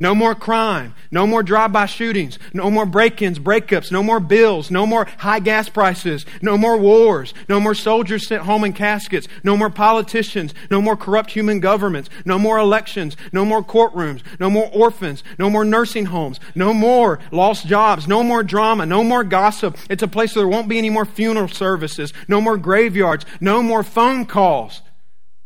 No 0.00 0.14
more 0.14 0.36
crime. 0.36 0.94
No 1.10 1.26
more 1.26 1.42
drive-by 1.42 1.86
shootings. 1.86 2.38
No 2.52 2.70
more 2.70 2.86
break-ins, 2.86 3.40
breakups. 3.40 3.90
No 3.90 4.02
more 4.02 4.20
bills. 4.20 4.70
No 4.70 4.86
more 4.86 5.08
high 5.18 5.40
gas 5.40 5.68
prices. 5.68 6.24
No 6.40 6.56
more 6.56 6.76
wars. 6.76 7.34
No 7.48 7.58
more 7.58 7.74
soldiers 7.74 8.28
sent 8.28 8.44
home 8.44 8.62
in 8.62 8.74
caskets. 8.74 9.26
No 9.42 9.56
more 9.56 9.70
politicians. 9.70 10.54
No 10.70 10.80
more 10.80 10.96
corrupt 10.96 11.32
human 11.32 11.58
governments. 11.58 12.10
No 12.24 12.38
more 12.38 12.58
elections. 12.58 13.16
No 13.32 13.44
more 13.44 13.64
courtrooms. 13.64 14.22
No 14.38 14.48
more 14.48 14.70
orphans. 14.72 15.24
No 15.36 15.50
more 15.50 15.64
nursing 15.64 16.06
homes. 16.06 16.38
No 16.54 16.72
more 16.72 17.18
lost 17.32 17.66
jobs. 17.66 18.06
No 18.06 18.22
more 18.22 18.44
drama. 18.44 18.86
No 18.86 19.02
more 19.02 19.24
gossip. 19.24 19.76
It's 19.90 20.04
a 20.04 20.08
place 20.08 20.36
where 20.36 20.44
there 20.44 20.48
won't 20.48 20.68
be 20.68 20.78
any 20.78 20.90
more 20.90 21.06
funeral 21.06 21.48
services. 21.48 22.12
No 22.28 22.40
more 22.40 22.56
graveyards. 22.56 23.26
No 23.40 23.62
more 23.62 23.82
phone 23.82 24.26
calls 24.26 24.82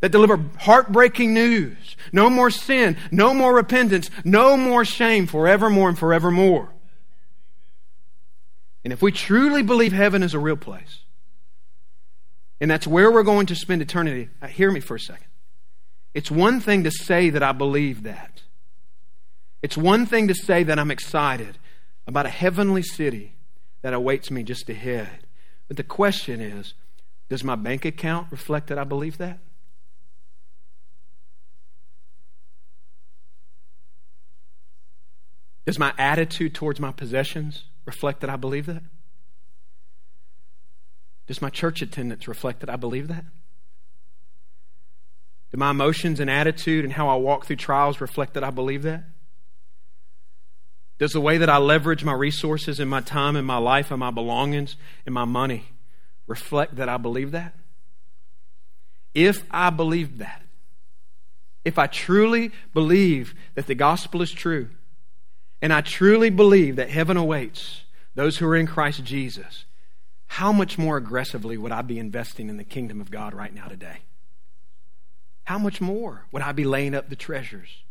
that 0.03 0.11
deliver 0.11 0.45
heartbreaking 0.59 1.33
news. 1.33 1.97
No 2.13 2.29
more 2.29 2.51
sin, 2.51 2.97
no 3.13 3.33
more 3.33 3.55
repentance, 3.55 4.11
no 4.25 4.57
more 4.57 4.85
shame 4.85 5.29
forevermore 5.29 5.89
and 5.89 5.99
forevermore. 5.99 6.69
And 8.85 8.93
if 8.93 9.01
we 9.01 9.13
truly 9.13 9.63
believe 9.63 9.93
heaven 9.93 10.25
is 10.25 10.35
a 10.35 10.41
real 10.41 10.57
place, 10.57 11.05
and 12.61 12.69
that's 12.69 12.87
where 12.87 13.13
we're 13.13 13.23
going 13.23 13.47
to 13.47 13.55
spend 13.55 13.81
eternity, 13.81 14.29
uh, 14.43 14.49
hear 14.49 14.73
me 14.73 14.81
for 14.81 14.97
a 14.97 15.01
second. 15.01 15.27
It's 16.15 16.33
one 16.33 16.61
thing 16.61 16.83
to 16.83 16.91
say 16.91 17.31
that 17.31 17.43
I 17.45 17.53
believe 17.53 18.03
that. 18.03 18.43
It's 19.63 19.77
one 19.77 20.05
thing 20.05 20.27
to 20.27 20.35
say 20.35 20.65
that 20.65 20.81
I'm 20.81 20.91
excited 20.91 21.59
about 22.09 22.27
a 22.27 22.31
heavenly 22.31 22.83
city 22.83 23.35
that 23.83 23.95
awaits 23.95 24.33
me 24.33 24.43
just 24.43 24.69
ahead. 24.69 25.27
But 25.69 25.77
the 25.77 25.85
question 25.85 26.41
is 26.41 26.75
does 27.29 27.45
my 27.45 27.55
bank 27.55 27.85
account 27.85 28.27
reflect 28.33 28.67
that 28.67 28.79
I 28.79 28.85
believe 28.85 29.19
that? 29.19 29.39
Does 35.65 35.79
my 35.79 35.93
attitude 35.97 36.55
towards 36.55 36.81
my 36.81 36.93
possessions 36.93 37.65
reflect 37.85 38.21
that 38.21 38.31
I 38.31 38.37
believe 38.37 38.67
that? 38.67 38.83
Does 41.27 41.41
my 41.41 41.51
church 41.51 41.83
attendance 41.83 42.27
reflect 42.27 42.61
that 42.61 42.71
I 42.71 42.77
believe 42.77 43.09
that? 43.09 43.25
Do 45.53 45.59
my 45.59 45.71
emotions 45.71 46.19
and 46.19 46.31
attitude 46.31 46.85
and 46.85 46.93
how 46.95 47.09
I 47.09 47.17
walk 47.17 47.47
through 47.47 47.57
trials 47.57 48.01
reflect 48.01 48.35
that 48.35 48.45
I 48.45 48.51
believe 48.51 48.83
that? 48.83 49.05
Does 50.99 51.13
the 51.13 51.21
way 51.21 51.39
that 51.39 51.51
I 51.51 51.59
leverage 51.59 52.05
my 52.05 52.13
resources 52.13 52.81
and 52.81 52.89
my 52.89 53.01
time 53.01 53.37
and 53.37 53.47
my 53.47 53.59
life 53.59 53.91
and 53.91 54.01
my 54.01 54.11
belongings 54.11 54.77
and 55.05 55.15
my 55.15 55.25
money 55.25 55.67
reflect 56.27 56.77
that 56.77 56.89
I 56.89 56.97
believe 56.97 57.33
that? 57.33 57.55
If 59.15 59.45
I 59.51 59.71
believe 59.71 60.19
that, 60.19 60.43
if 61.65 61.79
I 61.79 61.87
truly 61.87 62.51
believe 62.73 63.35
that 63.55 63.67
the 63.67 63.75
gospel 63.75 64.23
is 64.23 64.31
true, 64.31 64.71
and 65.63 65.73
I 65.73 65.81
truly 65.81 66.29
believe 66.29 66.77
that 66.77 66.91
heaven 66.91 67.17
awaits 67.17 67.83
those 68.15 68.37
who 68.37 68.47
are 68.47 68.57
in 68.57 68.67
Christ 68.67 69.05
Jesus, 69.05 69.65
how 70.27 70.53
much 70.53 70.77
more 70.77 70.97
aggressively 70.97 71.57
would 71.57 71.73
I 71.73 71.83
be 71.83 71.99
investing 71.99 72.49
in 72.49 72.57
the 72.57 72.65
kingdom 72.65 73.01
of 73.01 73.11
God 73.11 73.33
right 73.33 73.55
now 73.55 73.67
today? 73.67 73.99
How 75.45 75.59
much 75.59 75.81
more 75.81 76.27
would 76.33 76.43
I 76.43 76.53
be 76.53 76.65
laying 76.65 76.95
up 76.95 77.09
the 77.09 77.17
treasures 77.17 77.85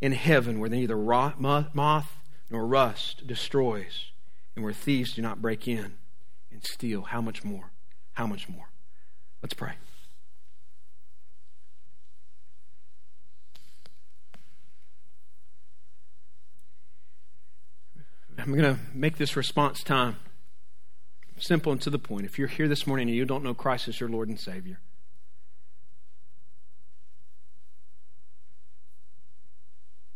in 0.00 0.12
heaven 0.12 0.58
where 0.58 0.70
neither 0.70 0.96
moth 0.96 2.16
nor 2.50 2.66
rust 2.66 3.26
destroys 3.26 4.10
and 4.54 4.64
where 4.64 4.72
thieves 4.72 5.14
do 5.14 5.22
not 5.22 5.42
break 5.42 5.68
in 5.68 5.94
and 6.50 6.64
steal? 6.64 7.02
How 7.02 7.20
much 7.20 7.44
more? 7.44 7.70
How 8.14 8.26
much 8.26 8.48
more? 8.48 8.70
Let's 9.42 9.54
pray. 9.54 9.74
I'm 18.48 18.56
going 18.56 18.76
to 18.76 18.80
make 18.94 19.18
this 19.18 19.36
response 19.36 19.82
time 19.82 20.16
simple 21.38 21.70
and 21.70 21.82
to 21.82 21.90
the 21.90 21.98
point. 21.98 22.24
If 22.24 22.38
you're 22.38 22.48
here 22.48 22.66
this 22.66 22.86
morning 22.86 23.06
and 23.06 23.14
you 23.14 23.26
don't 23.26 23.44
know 23.44 23.52
Christ 23.52 23.88
as 23.88 24.00
your 24.00 24.08
Lord 24.08 24.30
and 24.30 24.40
Savior, 24.40 24.80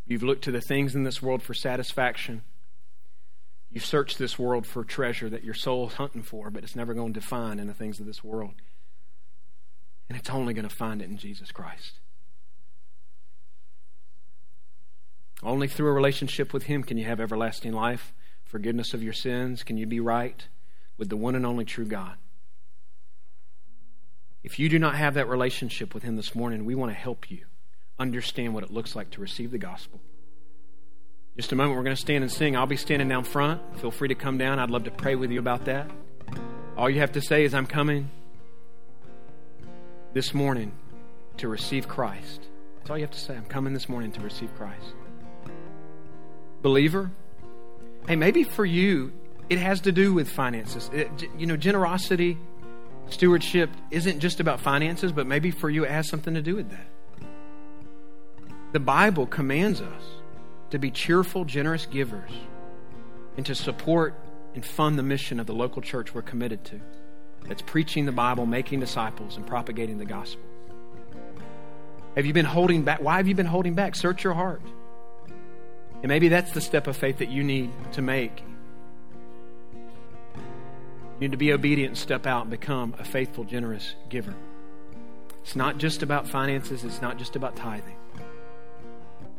you've 0.06 0.22
looked 0.22 0.44
to 0.44 0.50
the 0.50 0.62
things 0.62 0.94
in 0.94 1.04
this 1.04 1.20
world 1.20 1.42
for 1.42 1.52
satisfaction. 1.52 2.40
You've 3.70 3.84
searched 3.84 4.18
this 4.18 4.38
world 4.38 4.66
for 4.66 4.82
treasure 4.82 5.28
that 5.28 5.44
your 5.44 5.52
soul's 5.52 5.92
hunting 5.92 6.22
for, 6.22 6.48
but 6.48 6.64
it's 6.64 6.74
never 6.74 6.94
going 6.94 7.12
to 7.12 7.20
find 7.20 7.60
in 7.60 7.66
the 7.66 7.74
things 7.74 8.00
of 8.00 8.06
this 8.06 8.24
world. 8.24 8.54
And 10.08 10.18
it's 10.18 10.30
only 10.30 10.54
going 10.54 10.66
to 10.66 10.74
find 10.74 11.02
it 11.02 11.10
in 11.10 11.18
Jesus 11.18 11.52
Christ. 11.52 11.98
Only 15.42 15.68
through 15.68 15.88
a 15.88 15.92
relationship 15.92 16.54
with 16.54 16.62
Him 16.62 16.82
can 16.82 16.96
you 16.96 17.04
have 17.04 17.20
everlasting 17.20 17.74
life, 17.74 18.14
forgiveness 18.52 18.92
of 18.92 19.02
your 19.02 19.14
sins. 19.14 19.64
Can 19.64 19.78
you 19.78 19.86
be 19.86 19.98
right 19.98 20.46
with 20.98 21.08
the 21.08 21.16
one 21.16 21.34
and 21.34 21.46
only 21.46 21.64
true 21.64 21.86
God? 21.86 22.16
If 24.44 24.58
you 24.58 24.68
do 24.68 24.78
not 24.78 24.94
have 24.94 25.14
that 25.14 25.26
relationship 25.26 25.94
with 25.94 26.02
Him 26.02 26.16
this 26.16 26.34
morning, 26.34 26.66
we 26.66 26.74
want 26.74 26.92
to 26.92 26.96
help 26.96 27.30
you 27.30 27.46
understand 27.98 28.52
what 28.52 28.62
it 28.62 28.70
looks 28.70 28.94
like 28.94 29.10
to 29.12 29.22
receive 29.22 29.52
the 29.52 29.58
gospel. 29.58 30.00
Just 31.34 31.50
a 31.52 31.56
moment, 31.56 31.76
we're 31.76 31.84
going 31.84 31.96
to 31.96 32.00
stand 32.00 32.22
and 32.22 32.30
sing. 32.30 32.54
I'll 32.54 32.66
be 32.66 32.76
standing 32.76 33.08
down 33.08 33.24
front. 33.24 33.62
Feel 33.78 33.90
free 33.90 34.08
to 34.08 34.14
come 34.14 34.36
down. 34.36 34.58
I'd 34.58 34.70
love 34.70 34.84
to 34.84 34.90
pray 34.90 35.14
with 35.14 35.30
you 35.30 35.38
about 35.38 35.64
that. 35.64 35.90
All 36.76 36.90
you 36.90 37.00
have 37.00 37.12
to 37.12 37.22
say 37.22 37.44
is, 37.44 37.54
I'm 37.54 37.66
coming 37.66 38.10
this 40.12 40.34
morning 40.34 40.72
to 41.38 41.48
receive 41.48 41.88
Christ. 41.88 42.42
That's 42.78 42.90
all 42.90 42.98
you 42.98 43.04
have 43.04 43.12
to 43.12 43.20
say. 43.20 43.34
I'm 43.34 43.46
coming 43.46 43.72
this 43.72 43.88
morning 43.88 44.12
to 44.12 44.20
receive 44.20 44.54
Christ 44.56 44.94
believer, 46.62 47.10
hey, 48.06 48.16
maybe 48.16 48.44
for 48.44 48.64
you, 48.64 49.12
it 49.48 49.58
has 49.58 49.80
to 49.82 49.92
do 49.92 50.14
with 50.14 50.30
finances. 50.30 50.90
It, 50.92 51.10
you 51.38 51.46
know, 51.46 51.56
generosity, 51.56 52.38
stewardship 53.08 53.70
isn't 53.90 54.20
just 54.20 54.40
about 54.40 54.60
finances, 54.60 55.12
but 55.12 55.26
maybe 55.26 55.50
for 55.50 55.68
you, 55.68 55.84
it 55.84 55.90
has 55.90 56.08
something 56.08 56.34
to 56.34 56.42
do 56.42 56.56
with 56.56 56.70
that. 56.70 56.86
The 58.72 58.80
Bible 58.80 59.26
commands 59.26 59.80
us 59.80 60.02
to 60.70 60.78
be 60.78 60.90
cheerful, 60.90 61.44
generous 61.44 61.84
givers 61.86 62.30
and 63.36 63.44
to 63.46 63.54
support 63.54 64.14
and 64.54 64.64
fund 64.64 64.98
the 64.98 65.02
mission 65.02 65.40
of 65.40 65.46
the 65.46 65.54
local 65.54 65.82
church 65.82 66.14
we're 66.14 66.22
committed 66.22 66.64
to 66.64 66.80
that's 67.46 67.62
preaching 67.62 68.06
the 68.06 68.12
Bible, 68.12 68.46
making 68.46 68.80
disciples, 68.80 69.36
and 69.36 69.46
propagating 69.46 69.98
the 69.98 70.04
gospel. 70.04 70.42
Have 72.16 72.26
you 72.26 72.32
been 72.32 72.46
holding 72.46 72.82
back? 72.82 73.00
Why 73.00 73.16
have 73.16 73.26
you 73.26 73.34
been 73.34 73.46
holding 73.46 73.74
back? 73.74 73.94
Search 73.94 74.22
your 74.22 74.34
heart. 74.34 74.62
And 76.02 76.08
maybe 76.08 76.28
that's 76.28 76.52
the 76.52 76.60
step 76.60 76.88
of 76.88 76.96
faith 76.96 77.18
that 77.18 77.30
you 77.30 77.44
need 77.44 77.70
to 77.92 78.02
make. 78.02 78.42
You 80.34 81.28
need 81.28 81.30
to 81.30 81.38
be 81.38 81.52
obedient 81.52 81.90
and 81.90 81.98
step 81.98 82.26
out 82.26 82.42
and 82.42 82.50
become 82.50 82.94
a 82.98 83.04
faithful, 83.04 83.44
generous 83.44 83.94
giver. 84.08 84.34
It's 85.42 85.54
not 85.54 85.78
just 85.78 86.02
about 86.02 86.28
finances, 86.28 86.82
it's 86.84 87.00
not 87.00 87.18
just 87.18 87.36
about 87.36 87.54
tithing. 87.54 87.96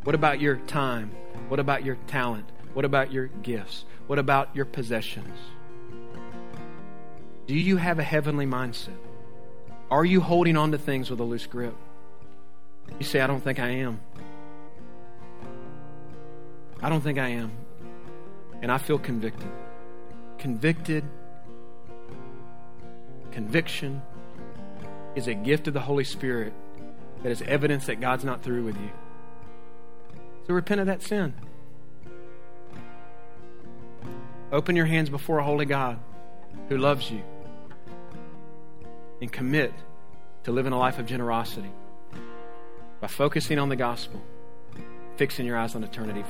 What 0.04 0.16
about 0.16 0.40
your 0.40 0.58
time? 0.58 1.12
What 1.50 1.60
about 1.60 1.84
your 1.84 1.96
talent? 2.08 2.50
What 2.74 2.86
about 2.86 3.12
your 3.12 3.28
gifts? 3.28 3.86
What 4.08 4.20
about 4.20 4.56
your 4.56 4.66
possessions? 4.66 5.38
Do 7.48 7.56
you 7.56 7.78
have 7.78 8.00
a 8.00 8.04
heavenly 8.04 8.46
mindset? 8.46 8.98
Are 9.92 10.06
you 10.06 10.22
holding 10.22 10.58
on 10.58 10.72
to 10.72 10.78
things 10.78 11.10
with 11.10 11.20
a 11.20 11.24
loose 11.24 11.46
grip? 11.46 11.76
You 13.00 13.06
say, 13.06 13.22
I 13.22 13.28
don't 13.28 13.44
think 13.44 13.60
I 13.60 13.70
am. 13.70 14.00
I 16.84 16.90
don't 16.90 17.02
think 17.02 17.18
I 17.18 17.30
am. 17.30 17.52
And 18.62 18.72
I 18.72 18.78
feel 18.78 19.00
convicted. 19.00 19.50
Convicted. 20.38 21.06
Conviction 23.32 24.02
is 25.16 25.28
a 25.28 25.34
gift 25.34 25.68
of 25.68 25.74
the 25.74 25.80
Holy 25.80 26.04
Spirit 26.04 26.54
that 27.24 27.32
is 27.32 27.42
evidence 27.44 27.86
that 27.86 28.02
God's 28.02 28.26
not 28.26 28.44
through 28.44 28.66
with 28.66 28.76
you. 28.76 28.92
So 30.46 30.54
repent 30.54 30.82
of 30.82 30.88
that 30.88 31.02
sin. 31.02 31.34
Open 34.52 34.76
your 34.76 34.86
hands 34.86 35.10
before 35.10 35.40
a 35.40 35.44
holy 35.44 35.66
God 35.66 36.00
who 36.70 36.78
loves 36.78 37.10
you 37.10 37.24
and 39.20 39.32
commit 39.32 39.74
to 40.44 40.52
living 40.52 40.74
a 40.74 40.78
life 40.78 41.00
of 41.00 41.08
generosity 41.08 41.72
by 43.02 43.08
focusing 43.08 43.58
on 43.58 43.70
the 43.70 43.76
gospel, 43.76 44.22
fixing 45.16 45.46
your 45.48 45.58
eyes 45.58 45.76
on 45.76 45.84
eternity. 45.84 46.22